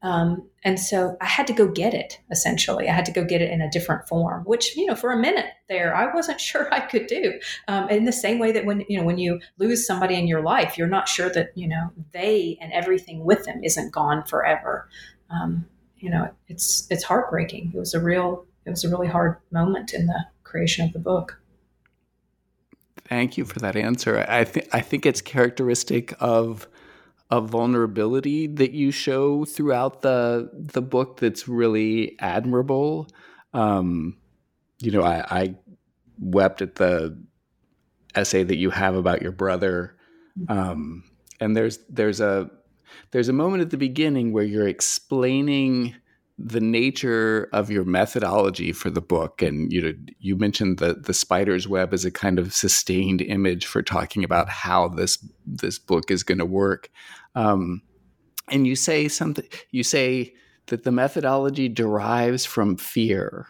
Um, 0.03 0.49
and 0.64 0.81
so 0.81 1.16
i 1.20 1.27
had 1.27 1.47
to 1.47 1.53
go 1.53 1.68
get 1.68 1.95
it 1.95 2.18
essentially. 2.31 2.89
I 2.89 2.93
had 2.93 3.07
to 3.07 3.12
go 3.12 3.25
get 3.25 3.41
it 3.41 3.51
in 3.51 3.61
a 3.61 3.70
different 3.70 4.09
form 4.09 4.43
which 4.45 4.77
you 4.77 4.87
know 4.87 4.97
for 4.97 5.12
a 5.12 5.16
minute 5.16 5.47
there 5.68 5.95
i 5.95 6.12
wasn't 6.12 6.41
sure 6.49 6.73
i 6.75 6.81
could 6.81 7.07
do. 7.07 7.39
Um, 7.68 7.89
in 7.89 8.05
the 8.05 8.12
same 8.12 8.39
way 8.39 8.53
that 8.53 8.64
when 8.64 8.85
you 8.89 8.99
know 8.99 9.05
when 9.05 9.18
you 9.18 9.41
lose 9.59 9.87
somebody 9.87 10.16
in 10.16 10.27
your 10.27 10.43
life 10.43 10.77
you're 10.77 10.89
not 10.89 11.09
sure 11.09 11.31
that 11.31 11.51
you 11.55 11.68
know 11.68 11.91
they 12.12 12.59
and 12.61 12.73
everything 12.73 13.25
with 13.25 13.45
them 13.45 13.62
isn't 13.62 13.93
gone 13.93 14.25
forever. 14.25 14.89
Um, 15.31 15.66
you 15.99 16.11
know 16.11 16.31
it's 16.49 16.87
it's 16.91 17.05
heartbreaking. 17.05 17.73
It 17.75 17.79
was 17.79 17.95
a 17.95 18.01
real 18.01 18.45
it 18.66 18.70
was 18.70 18.85
a 18.85 18.89
really 18.89 19.09
hard 19.09 19.37
moment 19.51 19.93
in 19.95 20.07
the 20.07 20.25
creation 20.43 20.85
of 20.85 20.93
the 20.93 20.99
book 20.99 21.41
Thank 23.05 23.36
you 23.36 23.45
for 23.45 23.59
that 23.61 23.76
answer. 23.76 24.24
I 24.28 24.45
think 24.45 24.68
I 24.72 24.80
think 24.80 25.07
it's 25.07 25.20
characteristic 25.20 26.14
of 26.20 26.68
a 27.30 27.40
vulnerability 27.40 28.47
that 28.47 28.72
you 28.72 28.90
show 28.90 29.45
throughout 29.45 30.03
the 30.03 30.51
the 30.53 30.82
book 30.82 31.18
that's 31.18 31.49
really 31.49 32.16
admirable. 32.20 33.09
Um, 33.55 34.18
you 34.80 34.90
know, 34.90 35.03
I, 35.03 35.24
I 35.30 35.55
wept 36.18 36.62
at 36.62 36.76
the 36.76 37.18
essay 38.14 38.43
that 38.45 38.57
you 38.57 38.70
have 38.70 38.95
about 38.95 39.22
your 39.22 39.32
brother, 39.32 39.97
um, 40.49 41.05
and 41.40 41.57
there's 41.57 41.78
there's 41.88 42.20
a 42.20 42.51
there's 43.11 43.28
a 43.28 43.32
moment 43.32 43.62
at 43.62 43.70
the 43.70 43.78
beginning 43.78 44.32
where 44.32 44.45
you're 44.45 44.68
explaining 44.68 45.95
the 46.45 46.61
nature 46.61 47.49
of 47.53 47.70
your 47.70 47.84
methodology 47.84 48.72
for 48.72 48.90
the 48.90 49.01
book 49.01 49.43
and 49.43 49.72
you 49.72 49.80
know 49.80 49.93
you 50.18 50.36
mentioned 50.36 50.78
the 50.78 50.95
the 50.95 51.14
spider's 51.14 51.68
web 51.68 51.95
as 51.95 52.05
a 52.05 52.11
kind 52.11 52.38
of 52.38 52.53
sustained 52.53 53.20
image 53.20 53.64
for 53.64 53.80
talking 53.80 54.24
about 54.24 54.49
how 54.49 54.88
this 54.88 55.24
this 55.47 55.78
book 55.78 56.11
is 56.11 56.24
going 56.24 56.38
to 56.38 56.45
work 56.45 56.90
um, 57.36 57.80
and 58.51 58.66
you 58.66 58.74
say 58.74 59.07
something 59.07 59.47
you 59.70 59.84
say 59.84 60.34
that 60.66 60.82
the 60.82 60.90
methodology 60.90 61.68
derives 61.68 62.45
from 62.45 62.76
fear 62.76 63.47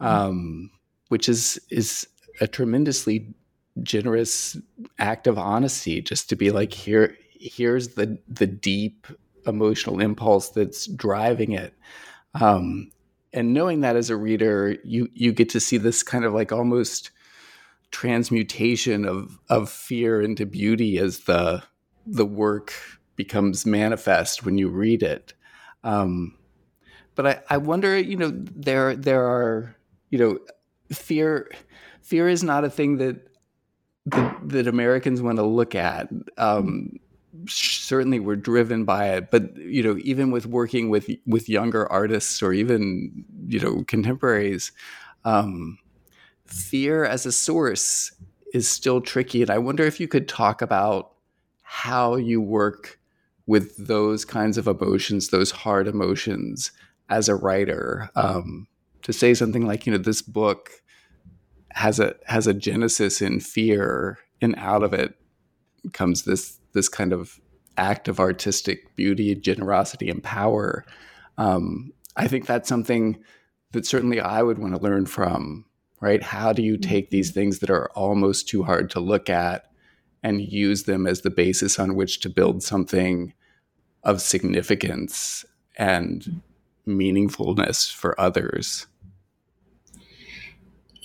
mm-hmm. 0.00 0.06
um, 0.06 0.70
which 1.08 1.28
is 1.28 1.60
is 1.70 2.08
a 2.40 2.46
tremendously 2.46 3.34
generous 3.82 4.56
act 4.98 5.26
of 5.26 5.36
honesty 5.36 6.00
just 6.00 6.30
to 6.30 6.36
be 6.36 6.50
like 6.50 6.72
here 6.72 7.14
here's 7.32 7.88
the 7.88 8.18
the 8.28 8.46
deep 8.46 9.06
emotional 9.46 10.00
impulse 10.00 10.48
that's 10.48 10.86
driving 10.86 11.52
it 11.52 11.74
um, 12.40 12.90
and 13.32 13.52
knowing 13.52 13.80
that 13.80 13.96
as 13.96 14.10
a 14.10 14.16
reader, 14.16 14.76
you 14.84 15.08
you 15.14 15.32
get 15.32 15.48
to 15.50 15.60
see 15.60 15.76
this 15.76 16.02
kind 16.02 16.24
of 16.24 16.32
like 16.32 16.52
almost 16.52 17.10
transmutation 17.90 19.04
of 19.04 19.38
of 19.48 19.70
fear 19.70 20.20
into 20.20 20.46
beauty 20.46 20.98
as 20.98 21.20
the 21.20 21.62
the 22.06 22.26
work 22.26 22.72
becomes 23.16 23.64
manifest 23.64 24.44
when 24.44 24.58
you 24.58 24.68
read 24.68 25.02
it. 25.02 25.32
Um, 25.84 26.36
but 27.14 27.26
I, 27.26 27.40
I 27.50 27.56
wonder, 27.58 27.98
you 27.98 28.16
know, 28.16 28.32
there 28.34 28.96
there 28.96 29.24
are, 29.24 29.76
you 30.10 30.18
know, 30.18 30.38
fear 30.92 31.50
fear 32.02 32.28
is 32.28 32.42
not 32.42 32.64
a 32.64 32.70
thing 32.70 32.98
that 32.98 33.28
that, 34.06 34.48
that 34.48 34.66
Americans 34.66 35.22
want 35.22 35.36
to 35.36 35.44
look 35.44 35.74
at. 35.74 36.08
Um, 36.36 36.98
certainly 37.46 38.20
we're 38.20 38.36
driven 38.36 38.84
by 38.84 39.08
it 39.08 39.30
but 39.30 39.56
you 39.56 39.82
know 39.82 39.96
even 40.02 40.30
with 40.30 40.46
working 40.46 40.88
with 40.88 41.08
with 41.26 41.48
younger 41.48 41.90
artists 41.90 42.42
or 42.42 42.52
even 42.52 43.24
you 43.46 43.58
know 43.60 43.84
contemporaries 43.84 44.72
um, 45.24 45.78
fear 46.46 47.04
as 47.04 47.26
a 47.26 47.32
source 47.32 48.12
is 48.52 48.68
still 48.68 49.00
tricky 49.00 49.42
and 49.42 49.50
i 49.50 49.58
wonder 49.58 49.84
if 49.84 49.98
you 49.98 50.06
could 50.06 50.28
talk 50.28 50.62
about 50.62 51.12
how 51.62 52.14
you 52.14 52.40
work 52.40 52.98
with 53.46 53.76
those 53.76 54.24
kinds 54.24 54.56
of 54.56 54.68
emotions 54.68 55.28
those 55.28 55.50
hard 55.50 55.88
emotions 55.88 56.70
as 57.08 57.28
a 57.28 57.34
writer 57.34 58.10
um, 58.16 58.66
to 59.02 59.12
say 59.12 59.34
something 59.34 59.66
like 59.66 59.86
you 59.86 59.92
know 59.92 59.98
this 59.98 60.22
book 60.22 60.70
has 61.72 61.98
a 61.98 62.14
has 62.26 62.46
a 62.46 62.54
genesis 62.54 63.20
in 63.20 63.40
fear 63.40 64.18
and 64.40 64.54
out 64.56 64.82
of 64.82 64.92
it 64.92 65.16
comes 65.92 66.22
this 66.22 66.58
this 66.72 66.88
kind 66.88 67.12
of 67.12 67.40
act 67.76 68.08
of 68.08 68.20
artistic 68.20 68.94
beauty, 68.96 69.34
generosity, 69.34 70.08
and 70.08 70.22
power. 70.22 70.84
Um, 71.38 71.92
I 72.16 72.28
think 72.28 72.46
that's 72.46 72.68
something 72.68 73.18
that 73.72 73.86
certainly 73.86 74.20
I 74.20 74.42
would 74.42 74.58
want 74.58 74.74
to 74.74 74.80
learn 74.80 75.06
from, 75.06 75.64
right? 76.00 76.22
How 76.22 76.52
do 76.52 76.62
you 76.62 76.76
take 76.76 77.10
these 77.10 77.30
mm-hmm. 77.30 77.40
things 77.40 77.58
that 77.60 77.70
are 77.70 77.90
almost 77.90 78.48
too 78.48 78.62
hard 78.62 78.90
to 78.90 79.00
look 79.00 79.28
at 79.28 79.70
and 80.22 80.40
use 80.40 80.84
them 80.84 81.06
as 81.06 81.20
the 81.20 81.30
basis 81.30 81.78
on 81.78 81.94
which 81.96 82.20
to 82.20 82.30
build 82.30 82.62
something 82.62 83.34
of 84.02 84.22
significance 84.22 85.44
and 85.76 86.40
meaningfulness 86.86 87.92
for 87.92 88.18
others? 88.20 88.86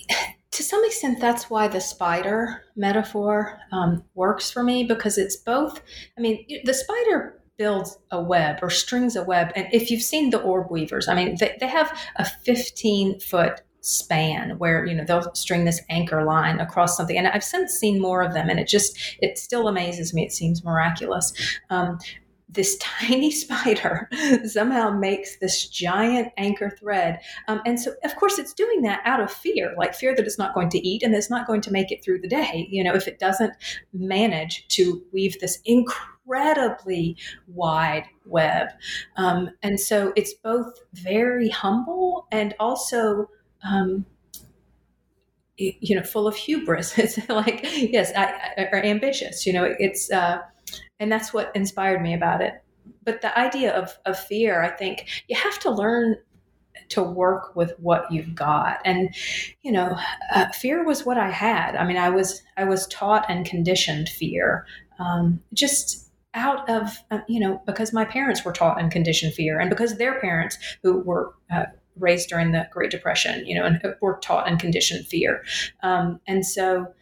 to 0.52 0.62
some 0.62 0.84
extent, 0.84 1.20
that's 1.20 1.48
why 1.48 1.68
the 1.68 1.80
spider 1.80 2.64
metaphor 2.74 3.60
um, 3.72 4.04
works 4.14 4.50
for 4.50 4.62
me 4.62 4.84
because 4.84 5.16
it's 5.16 5.36
both. 5.36 5.80
I 6.18 6.20
mean, 6.20 6.44
the 6.64 6.74
spider 6.74 7.40
builds 7.56 7.98
a 8.10 8.20
web 8.20 8.58
or 8.62 8.70
strings 8.70 9.16
a 9.16 9.22
web. 9.22 9.52
And 9.54 9.68
if 9.72 9.90
you've 9.90 10.02
seen 10.02 10.30
the 10.30 10.40
orb 10.40 10.70
weavers, 10.70 11.08
I 11.08 11.14
mean, 11.14 11.36
they, 11.38 11.56
they 11.60 11.68
have 11.68 11.96
a 12.16 12.24
15 12.24 13.20
foot 13.20 13.60
span 13.82 14.58
where 14.58 14.84
you 14.84 14.94
know 14.94 15.04
they'll 15.04 15.34
string 15.34 15.64
this 15.64 15.80
anchor 15.88 16.22
line 16.22 16.60
across 16.60 16.98
something 16.98 17.16
and 17.16 17.26
i've 17.28 17.42
since 17.42 17.72
seen 17.72 17.98
more 17.98 18.20
of 18.20 18.34
them 18.34 18.50
and 18.50 18.60
it 18.60 18.68
just 18.68 18.98
it 19.20 19.38
still 19.38 19.68
amazes 19.68 20.12
me 20.12 20.22
it 20.22 20.30
seems 20.30 20.62
miraculous 20.62 21.32
um, 21.70 21.98
this 22.52 22.76
tiny 22.80 23.30
spider 23.30 24.08
somehow 24.44 24.90
makes 24.90 25.38
this 25.38 25.68
giant 25.68 26.32
anchor 26.36 26.70
thread. 26.70 27.20
Um, 27.48 27.60
and 27.64 27.78
so, 27.78 27.94
of 28.04 28.16
course, 28.16 28.38
it's 28.38 28.52
doing 28.52 28.82
that 28.82 29.00
out 29.04 29.20
of 29.20 29.30
fear, 29.30 29.74
like 29.76 29.94
fear 29.94 30.14
that 30.14 30.26
it's 30.26 30.38
not 30.38 30.54
going 30.54 30.70
to 30.70 30.86
eat 30.86 31.02
and 31.02 31.14
it's 31.14 31.30
not 31.30 31.46
going 31.46 31.60
to 31.62 31.70
make 31.70 31.90
it 31.90 32.04
through 32.04 32.20
the 32.20 32.28
day, 32.28 32.68
you 32.70 32.82
know, 32.82 32.94
if 32.94 33.06
it 33.06 33.18
doesn't 33.18 33.54
manage 33.92 34.66
to 34.68 35.02
weave 35.12 35.38
this 35.40 35.60
incredibly 35.64 37.16
wide 37.46 38.04
web. 38.24 38.68
Um, 39.16 39.50
and 39.62 39.78
so 39.78 40.12
it's 40.16 40.34
both 40.34 40.80
very 40.92 41.48
humble 41.48 42.26
and 42.30 42.54
also. 42.58 43.28
Um, 43.62 44.06
you 45.62 45.94
know, 45.94 46.02
full 46.02 46.26
of 46.26 46.34
hubris. 46.34 46.94
It's 46.98 47.28
like, 47.28 47.60
yes, 47.62 48.12
I, 48.16 48.52
I, 48.56 48.68
or 48.72 48.82
ambitious. 48.82 49.44
You 49.44 49.52
know, 49.52 49.74
it's 49.78 50.10
uh, 50.10 50.40
and 50.98 51.10
that's 51.10 51.32
what 51.32 51.54
inspired 51.54 52.02
me 52.02 52.14
about 52.14 52.40
it. 52.40 52.54
But 53.04 53.20
the 53.20 53.36
idea 53.38 53.72
of, 53.72 53.98
of 54.06 54.18
fear 54.18 54.62
i 54.62 54.68
think 54.68 55.06
you 55.28 55.36
have 55.36 55.58
to 55.60 55.70
learn 55.70 56.16
to 56.90 57.02
work 57.02 57.54
with 57.54 57.72
what 57.78 58.10
you've 58.10 58.34
got. 58.34 58.78
And 58.84 59.14
you 59.62 59.72
know 59.72 59.96
uh, 60.34 60.48
fear 60.50 60.84
was 60.84 61.04
what 61.04 61.18
i 61.18 61.30
had. 61.30 61.76
I 61.76 61.86
mean 61.86 61.96
i 61.96 62.10
was 62.10 62.42
i 62.56 62.64
was 62.64 62.86
taught 62.88 63.26
and 63.28 63.46
conditioned 63.46 64.08
fear 64.08 64.66
um, 64.98 65.40
just 65.54 66.08
out 66.34 66.68
of 66.70 67.02
uh, 67.10 67.20
you 67.28 67.40
know 67.40 67.60
because 67.66 67.92
my 67.92 68.04
parents 68.04 68.44
were 68.44 68.52
taught 68.52 68.80
and 68.80 68.90
conditioned 68.92 69.34
fear 69.34 69.58
and 69.58 69.68
because 69.68 69.96
their 69.96 70.20
parents 70.20 70.56
who 70.82 71.00
were 71.00 71.34
uh, 71.50 71.64
raised 71.96 72.28
during 72.28 72.52
the 72.52 72.68
great 72.70 72.90
depression 72.90 73.44
you 73.46 73.54
know 73.54 73.64
and 73.64 73.82
were 74.00 74.18
taught 74.22 74.48
and 74.48 74.60
conditioned 74.60 75.06
fear. 75.06 75.42
Um, 75.82 76.20
and 76.26 76.46
so 76.46 76.92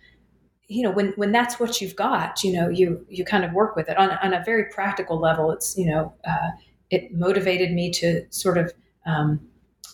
you 0.69 0.83
know 0.83 0.91
when 0.91 1.12
when 1.16 1.33
that's 1.33 1.59
what 1.59 1.81
you've 1.81 1.97
got 1.97 2.45
you 2.45 2.53
know 2.53 2.69
you 2.69 3.05
you 3.09 3.25
kind 3.25 3.45
of 3.45 3.53
work 3.53 3.75
with 3.75 3.89
it. 3.89 3.97
On, 3.97 4.11
on 4.23 4.35
a 4.35 4.43
very 4.45 4.66
practical 4.66 5.19
level 5.19 5.51
it's 5.51 5.77
you 5.77 5.87
know 5.87 6.12
uh, 6.27 6.51
it 6.91 7.12
motivated 7.12 7.73
me 7.73 7.91
to 7.93 8.27
sort 8.31 8.59
of 8.59 8.73
um, 9.07 9.41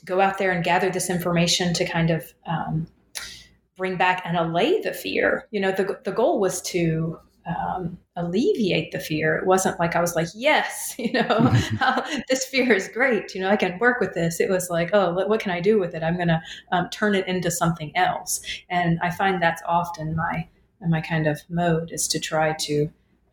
go 0.05 0.20
out 0.20 0.39
there 0.39 0.51
and 0.51 0.64
gather 0.64 0.91
this 0.91 1.09
information 1.09 1.72
to 1.75 1.85
kind 1.87 2.11
of 2.11 2.33
um, 2.47 2.87
bring 3.77 3.97
back 3.97 4.22
and 4.25 4.37
allay 4.37 4.81
the 4.81 4.93
fear. 4.93 5.49
You 5.53 5.61
know 5.61 5.72
the, 5.72 5.99
the 6.05 6.12
goal 6.12 6.41
was 6.41 6.61
to 6.62 7.18
um, 7.47 7.97
alleviate 8.16 8.91
the 8.91 8.99
fear. 8.99 9.37
It 9.37 9.47
wasn't 9.47 9.79
like 9.79 9.95
i 9.95 10.01
was 10.01 10.16
like 10.16 10.29
yes 10.35 10.95
you 10.99 11.12
know 11.12 11.53
this 12.29 12.47
fear 12.47 12.72
is 12.72 12.89
great. 12.89 13.33
You 13.33 13.43
know 13.43 13.51
i 13.51 13.57
can 13.57 13.79
work 13.79 14.01
with 14.01 14.14
this. 14.14 14.41
It 14.41 14.51
was 14.51 14.70
like 14.70 14.91
oh 14.93 15.12
what 15.12 15.39
can 15.39 15.53
i 15.53 15.61
do 15.61 15.79
with 15.79 15.95
it? 15.95 16.03
I'm 16.03 16.16
going 16.16 16.29
to 16.29 16.43
um, 16.72 16.89
turn 16.91 17.14
it 17.14 17.29
into 17.29 17.53
something 17.53 17.97
else. 17.97 18.41
And 18.68 18.99
i 19.03 19.11
find 19.11 19.41
that's 19.41 19.62
often 19.66 20.16
my 20.16 20.49
and 20.85 20.93
my 20.93 21.01
kind 21.01 21.26
of 21.26 21.41
mode 21.49 21.91
is 21.91 22.07
to 22.09 22.20
try 22.20 22.53
to 22.61 22.89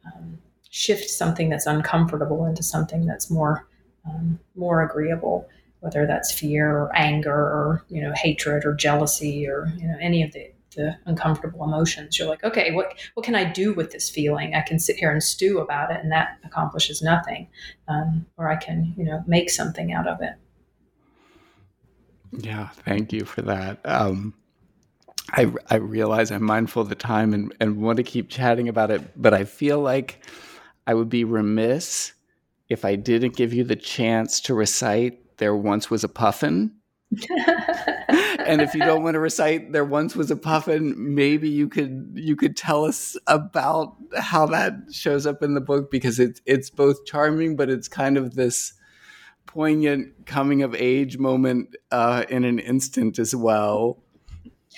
um, 0.06 0.40
shift 0.70 1.10
something 1.10 1.50
that's 1.50 1.68
uncomfortable 1.68 2.46
into 2.46 2.64
something 2.64 3.06
that's 3.06 3.30
more 3.30 3.68
um, 4.08 4.40
more 4.56 4.82
agreeable 4.82 5.48
whether 5.82 6.08
that's 6.08 6.32
fear 6.32 6.72
or 6.72 6.96
anger 6.96 7.34
or 7.34 7.86
you 7.90 8.02
know 8.02 8.14
hatred 8.16 8.66
or 8.66 8.74
jealousy 8.74 9.48
or 9.48 9.72
you 9.78 9.88
know 9.88 9.98
any 10.00 10.24
of 10.24 10.32
the 10.32 10.52
the 10.76 10.96
uncomfortable 11.06 11.66
emotions. 11.66 12.18
You're 12.18 12.30
like 12.30 12.44
okay 12.46 12.72
what 12.72 12.98
what 13.16 13.26
can 13.26 13.36
i 13.36 13.44
do 13.44 13.74
with 13.74 13.92
this 13.92 14.10
feeling? 14.10 14.56
I 14.56 14.62
can 14.62 14.80
sit 14.80 14.96
here 14.96 15.12
and 15.12 15.22
stew 15.22 15.60
about 15.60 15.92
it 15.92 16.00
and 16.02 16.12
that 16.12 16.38
accomplishes 16.46 17.02
nothing. 17.02 17.50
Um, 17.90 18.26
or 18.38 18.50
i 18.50 18.56
can 18.56 18.94
you 18.96 19.04
know 19.04 19.24
make 19.28 19.50
something 19.50 19.92
out 19.92 20.08
of 20.08 20.22
it. 20.22 20.34
Yeah 22.32 22.70
thank 22.70 23.12
you 23.12 23.26
for 23.26 23.42
that. 23.42 23.80
Um, 23.84 24.34
I, 25.32 25.52
I 25.70 25.76
realize 25.76 26.32
I'm 26.32 26.44
mindful 26.44 26.82
of 26.82 26.90
the 26.90 26.96
time 26.96 27.34
and, 27.34 27.54
and 27.60 27.82
want 27.82 27.98
to 27.98 28.04
keep 28.04 28.30
chatting 28.30 28.68
about 28.68 28.92
it, 28.92 29.02
but 29.22 29.34
I 29.34 29.46
feel 29.46 29.80
like 29.80 30.26
I 30.86 30.94
would 30.94 31.10
be 31.10 31.24
remiss 31.24 32.14
if 32.70 32.86
I 32.86 32.96
didn't 32.96 33.36
give 33.36 33.54
you 33.54 33.64
the 33.64 33.76
chance 33.76 34.42
to 34.42 34.54
recite 34.54 35.38
There 35.38 35.56
Once 35.56 35.90
Was 35.90 36.04
a 36.04 36.10
Puffin. 36.10 36.76
and 38.46 38.62
if 38.62 38.74
you 38.74 38.80
don't 38.80 39.04
want 39.04 39.16
to 39.16 39.20
recite 39.20 39.74
There 39.74 39.86
Once 39.86 40.16
Was 40.16 40.32
a 40.32 40.36
Puffin, 40.36 40.96
maybe 40.98 41.50
you 41.50 41.68
could 41.68 42.12
you 42.16 42.36
could 42.36 42.56
tell 42.56 42.86
us 42.86 43.18
about 43.28 43.96
how 44.18 44.46
that 44.48 44.74
shows 44.92 45.26
up 45.26 45.44
in 45.44 45.54
the 45.54 45.62
book 45.62 45.92
because 45.92 46.20
it's 46.20 46.42
it's 46.46 46.70
both 46.70 47.06
charming, 47.06 47.56
but 47.56 47.70
it's 47.70 47.88
kind 47.88 48.18
of 48.18 48.36
this 48.36 48.74
poignant 49.46 50.26
coming 50.26 50.64
of 50.64 50.74
age 50.74 51.18
moment 51.18 51.76
uh, 51.92 52.24
in 52.30 52.46
an 52.46 52.60
instant 52.60 53.20
as 53.20 53.36
well. 53.36 54.02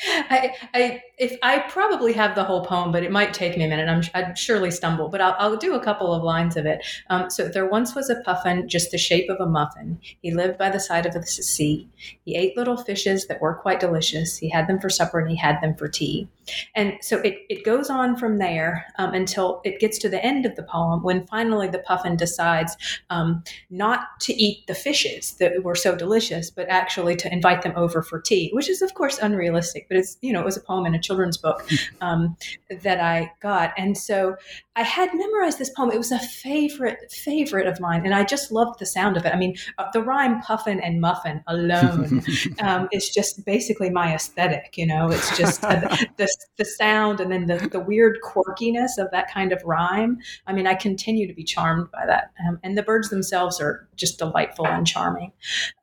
I, 0.02 0.56
I, 0.74 1.04
if 1.18 1.38
I 1.44 1.60
probably 1.60 2.14
have 2.14 2.34
the 2.34 2.44
whole 2.44 2.66
poem, 2.66 2.92
but 2.92 3.04
it 3.04 3.12
might 3.12 3.34
take 3.34 3.56
me 3.56 3.66
a 3.66 3.68
minute. 3.68 3.88
I'm, 3.88 4.02
I'd 4.16 4.38
surely 4.38 4.72
stumble, 4.72 5.10
but 5.10 5.22
I'll, 5.22 5.36
I'll 5.38 5.58
do 5.58 5.76
a 5.76 5.84
couple 5.84 6.14
of 6.14 6.24
lines 6.24 6.58
of 6.58 6.66
it. 6.66 6.84
Um, 7.10 7.30
so 7.30 7.48
there 7.48 7.68
once 7.68 7.94
was 7.94 8.10
a 8.10 8.22
puffin, 8.22 8.68
just 8.68 8.92
the 8.92 8.98
shape 8.98 9.30
of 9.30 9.40
a 9.40 9.46
muffin. 9.46 10.00
He 10.22 10.32
lived 10.32 10.58
by 10.58 10.70
the 10.70 10.80
side 10.80 11.06
of 11.06 11.14
the 11.14 11.24
sea. 11.24 11.88
He 12.26 12.36
ate 12.36 12.58
little 12.58 12.78
fishes 12.78 13.28
that 13.28 13.42
were 13.42 13.54
quite 13.54 13.80
delicious. 13.80 14.38
He 14.38 14.50
had 14.50 14.68
them 14.68 14.80
for 14.80 14.90
supper 14.90 15.20
and 15.20 15.30
he 15.30 15.36
had 15.36 15.62
them 15.62 15.76
for 15.76 15.88
tea. 15.88 16.28
And 16.76 16.98
so 17.02 17.20
it, 17.20 17.38
it 17.50 17.64
goes 17.64 17.90
on 17.90 18.18
from 18.18 18.38
there 18.38 18.86
um, 18.98 19.14
until 19.14 19.62
it 19.64 19.80
gets 19.80 19.98
to 20.00 20.10
the 20.10 20.24
end 20.24 20.46
of 20.46 20.56
the 20.56 20.64
poem 20.64 21.04
when 21.04 21.26
finally 21.28 21.68
the 21.68 21.80
puffin 21.80 22.18
decides 22.18 22.76
um, 23.10 23.44
not 23.70 24.20
to 24.22 24.34
eat 24.34 24.66
the 24.68 24.76
fishes 24.76 25.34
that 25.34 25.64
were 25.64 25.76
so 25.76 25.96
delicious, 25.96 26.50
but 26.50 26.68
actually 26.70 27.16
to 27.18 27.32
invite 27.32 27.62
them 27.62 27.74
over 27.76 28.02
for 28.02 28.20
tea, 28.20 28.50
which 28.54 28.70
is, 28.70 28.82
of 28.82 28.94
course, 28.94 29.20
unrealistic. 29.20 29.88
But 29.88 29.98
it's, 29.98 30.18
you 30.22 30.34
know, 30.34 30.42
it 30.42 30.46
was 30.46 30.58
a 30.58 30.62
poem 30.62 30.86
in 30.86 30.96
a 30.96 31.00
children's 31.04 31.38
book 31.38 31.68
um, 32.02 32.36
that 32.82 33.00
I 33.00 33.32
got. 33.42 33.74
And 33.78 33.98
so 33.98 34.36
I 34.76 34.84
had 34.84 35.10
memorized 35.14 35.60
this 35.60 35.70
poem. 35.70 35.92
It 35.92 35.98
was 35.98 36.12
a 36.12 36.20
favorite, 36.20 37.12
favorite 37.12 37.68
of 37.68 37.80
mine. 37.80 38.06
And 38.06 38.16
I 38.16 38.24
just 38.24 38.52
loved 38.52 38.80
the 38.80 38.86
sound 38.86 39.18
of 39.18 39.26
it. 39.26 39.34
I 39.34 39.38
mean, 39.38 39.56
uh, 39.78 39.86
the 39.94 40.02
rhyme 40.02 40.42
puffin 40.42 40.80
and 40.80 41.00
muffin 41.00 41.44
alone 41.48 42.24
um, 42.60 42.88
is 42.92 43.10
just 43.10 43.46
basically 43.46 43.90
my 43.90 44.16
aesthetic. 44.16 44.78
You 44.78 44.88
know, 44.88 45.10
it's 45.10 45.38
just 45.38 45.64
uh, 45.64 45.80
the, 46.18 46.28
the 46.58 46.66
sound 46.66 47.20
and 47.20 47.32
then 47.32 47.46
the, 47.46 47.68
the 47.70 47.80
weird 47.80 48.18
quirkiness 48.24 48.98
of 48.98 49.12
that 49.12 49.32
kind 49.32 49.52
of 49.52 49.62
rhyme. 49.64 50.18
I 50.48 50.54
mean, 50.54 50.66
I 50.66 50.74
continue 50.74 51.28
to 51.28 51.34
be 51.34 51.44
charmed 51.44 51.92
by 51.92 52.06
that. 52.08 52.32
Um, 52.48 52.60
and 52.64 52.78
the 52.78 52.84
birds 52.84 53.10
themselves 53.10 53.62
are 53.62 53.88
just 53.96 54.18
delightful 54.18 54.66
and 54.66 54.88
charming. 54.88 55.32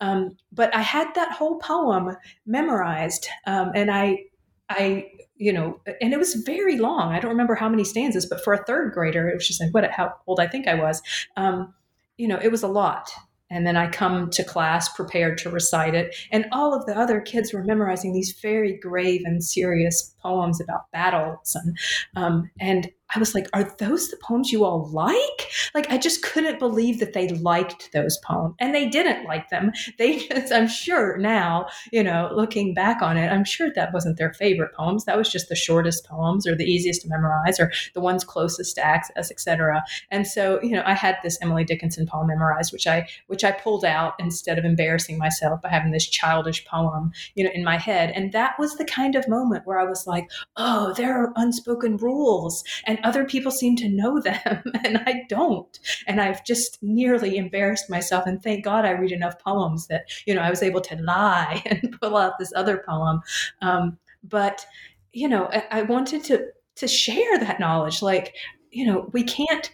Um, 0.00 0.36
but 0.52 0.74
I 0.74 0.82
had 0.82 1.14
that 1.14 1.32
whole 1.32 1.58
poem 1.58 2.16
memorized. 2.46 3.28
Um, 3.46 3.70
and 3.74 3.90
I, 3.90 4.24
I 4.70 5.10
you 5.40 5.54
know, 5.54 5.80
and 6.02 6.12
it 6.12 6.18
was 6.18 6.34
very 6.34 6.76
long. 6.76 7.14
I 7.14 7.18
don't 7.18 7.30
remember 7.30 7.54
how 7.54 7.68
many 7.68 7.82
stanzas, 7.82 8.26
but 8.26 8.44
for 8.44 8.52
a 8.52 8.62
third 8.64 8.92
grader, 8.92 9.26
it 9.26 9.34
was 9.34 9.48
just 9.48 9.60
like 9.60 9.72
what 9.72 9.90
how 9.90 10.12
old 10.26 10.38
I 10.38 10.46
think 10.46 10.68
I 10.68 10.74
was. 10.74 11.00
Um, 11.36 11.72
you 12.18 12.28
know, 12.28 12.38
it 12.40 12.52
was 12.52 12.62
a 12.62 12.68
lot. 12.68 13.10
And 13.50 13.66
then 13.66 13.76
I 13.76 13.88
come 13.88 14.30
to 14.30 14.44
class 14.44 14.88
prepared 14.94 15.38
to 15.38 15.50
recite 15.50 15.94
it. 15.94 16.14
And 16.30 16.46
all 16.52 16.72
of 16.72 16.86
the 16.86 16.96
other 16.96 17.20
kids 17.20 17.52
were 17.52 17.64
memorizing 17.64 18.12
these 18.12 18.38
very 18.40 18.76
grave 18.76 19.22
and 19.24 19.42
serious 19.42 20.14
poems 20.22 20.60
about 20.60 20.90
battles. 20.92 21.56
And, 21.56 21.78
um, 22.14 22.50
and 22.60 22.90
I 23.14 23.18
was 23.18 23.34
like, 23.34 23.48
are 23.52 23.74
those 23.78 24.08
the 24.10 24.18
poems 24.18 24.52
you 24.52 24.64
all 24.64 24.88
like? 24.92 25.50
Like, 25.74 25.90
I 25.90 25.98
just 25.98 26.22
couldn't 26.22 26.58
believe 26.58 27.00
that 27.00 27.12
they 27.12 27.28
liked 27.28 27.90
those 27.92 28.18
poems. 28.18 28.54
And 28.58 28.74
they 28.74 28.88
didn't 28.88 29.24
like 29.24 29.48
them. 29.50 29.72
They 29.98 30.18
just, 30.18 30.52
I'm 30.52 30.68
sure 30.68 31.18
now, 31.18 31.66
you 31.92 32.02
know, 32.02 32.30
looking 32.34 32.72
back 32.72 33.02
on 33.02 33.18
it, 33.18 33.28
I'm 33.28 33.44
sure 33.44 33.70
that 33.74 33.92
wasn't 33.92 34.16
their 34.16 34.32
favorite 34.32 34.72
poems. 34.74 35.04
That 35.04 35.16
was 35.16 35.28
just 35.28 35.48
the 35.48 35.54
shortest 35.54 36.06
poems 36.06 36.46
or 36.46 36.54
the 36.54 36.64
easiest 36.64 37.02
to 37.02 37.08
memorize 37.08 37.60
or 37.60 37.70
the 37.92 38.00
ones 38.00 38.24
closest 38.24 38.76
to 38.76 38.84
access, 38.84 39.30
etc. 39.30 39.82
And 40.10 40.26
so, 40.26 40.60
you 40.62 40.70
know, 40.70 40.82
I 40.86 40.94
had 40.94 41.18
this 41.22 41.38
Emily 41.42 41.64
Dickinson 41.64 42.06
poem 42.06 42.28
memorized, 42.28 42.72
which 42.72 42.86
I, 42.86 43.08
which 43.26 43.44
I 43.44 43.52
pulled 43.52 43.84
out 43.84 44.14
instead 44.18 44.58
of 44.58 44.64
embarrassing 44.64 45.18
myself 45.18 45.60
by 45.60 45.68
having 45.68 45.92
this 45.92 46.08
childish 46.08 46.64
poem, 46.64 47.12
you 47.34 47.44
know, 47.44 47.50
in 47.52 47.64
my 47.64 47.76
head. 47.76 48.10
And 48.14 48.32
that 48.32 48.58
was 48.58 48.76
the 48.76 48.84
kind 48.84 49.16
of 49.16 49.28
moment 49.28 49.66
where 49.66 49.78
I 49.78 49.84
was 49.84 50.06
like, 50.06 50.30
oh, 50.56 50.94
there 50.94 51.14
are 51.14 51.32
unspoken 51.36 51.96
rules 51.96 52.64
and 52.86 52.98
other 53.02 53.24
people 53.24 53.50
seem 53.50 53.76
to 53.76 53.88
know 53.88 54.20
them 54.24 54.62
and 54.84 54.98
I 55.06 55.22
don't. 55.28 55.59
And 56.06 56.20
I've 56.20 56.44
just 56.44 56.78
nearly 56.82 57.36
embarrassed 57.36 57.90
myself. 57.90 58.26
And 58.26 58.42
thank 58.42 58.64
God 58.64 58.84
I 58.84 58.90
read 58.90 59.12
enough 59.12 59.38
poems 59.38 59.86
that, 59.88 60.04
you 60.26 60.34
know, 60.34 60.40
I 60.40 60.50
was 60.50 60.62
able 60.62 60.80
to 60.82 60.96
lie 60.96 61.62
and 61.66 61.96
pull 62.00 62.16
out 62.16 62.38
this 62.38 62.52
other 62.54 62.82
poem. 62.86 63.20
Um, 63.62 63.98
but, 64.22 64.66
you 65.12 65.28
know, 65.28 65.48
I, 65.52 65.66
I 65.70 65.82
wanted 65.82 66.24
to, 66.24 66.46
to 66.76 66.88
share 66.88 67.38
that 67.38 67.60
knowledge. 67.60 68.02
Like, 68.02 68.34
you 68.70 68.86
know, 68.86 69.10
we 69.12 69.22
can't 69.22 69.70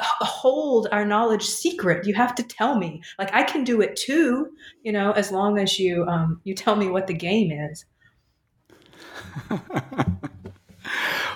hold 0.00 0.88
our 0.90 1.04
knowledge 1.04 1.44
secret 1.44 2.04
you 2.04 2.14
have 2.14 2.34
to 2.34 2.42
tell 2.42 2.76
me 2.76 3.00
like 3.16 3.32
i 3.32 3.44
can 3.44 3.62
do 3.62 3.80
it 3.80 3.94
too 3.94 4.48
you 4.82 4.90
know 4.90 5.12
as 5.12 5.30
long 5.30 5.56
as 5.56 5.78
you 5.78 6.04
um, 6.06 6.40
you 6.42 6.52
tell 6.52 6.74
me 6.74 6.88
what 6.88 7.06
the 7.06 7.14
game 7.14 7.52
is 7.52 7.84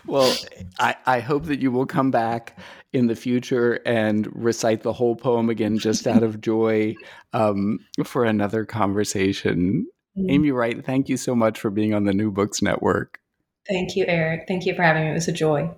well, 0.08 0.34
I, 0.78 0.96
I 1.06 1.20
hope 1.20 1.44
that 1.44 1.60
you 1.60 1.70
will 1.70 1.86
come 1.86 2.10
back 2.10 2.58
in 2.92 3.06
the 3.06 3.14
future 3.14 3.80
and 3.84 4.28
recite 4.34 4.82
the 4.82 4.92
whole 4.92 5.14
poem 5.14 5.50
again 5.50 5.78
just 5.78 6.06
out 6.06 6.22
of 6.22 6.40
joy 6.40 6.94
um, 7.32 7.78
for 8.04 8.24
another 8.24 8.64
conversation. 8.64 9.86
Mm-hmm. 10.16 10.30
Amy 10.30 10.50
Wright, 10.50 10.84
thank 10.84 11.08
you 11.08 11.16
so 11.16 11.34
much 11.34 11.60
for 11.60 11.70
being 11.70 11.94
on 11.94 12.04
the 12.04 12.14
New 12.14 12.30
Books 12.30 12.62
Network. 12.62 13.20
Thank 13.68 13.94
you, 13.96 14.06
Eric. 14.08 14.44
Thank 14.48 14.64
you 14.64 14.74
for 14.74 14.82
having 14.82 15.04
me. 15.04 15.10
It 15.10 15.14
was 15.14 15.28
a 15.28 15.32
joy. 15.32 15.70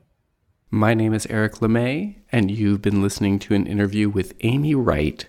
My 0.70 0.94
name 0.94 1.12
is 1.12 1.26
Eric 1.26 1.54
LeMay, 1.54 2.16
and 2.30 2.48
you've 2.50 2.80
been 2.80 3.02
listening 3.02 3.40
to 3.40 3.54
an 3.54 3.66
interview 3.66 4.08
with 4.08 4.34
Amy 4.42 4.74
Wright, 4.76 5.28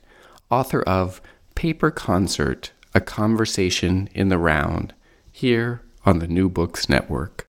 author 0.51 0.83
of 0.83 1.19
Paper 1.55 1.89
Concert 1.89 2.71
A 2.93 3.01
Conversation 3.01 4.07
in 4.13 4.29
the 4.29 4.37
Round, 4.37 4.93
here 5.31 5.81
on 6.05 6.19
the 6.19 6.27
New 6.27 6.47
Books 6.47 6.87
Network. 6.87 7.47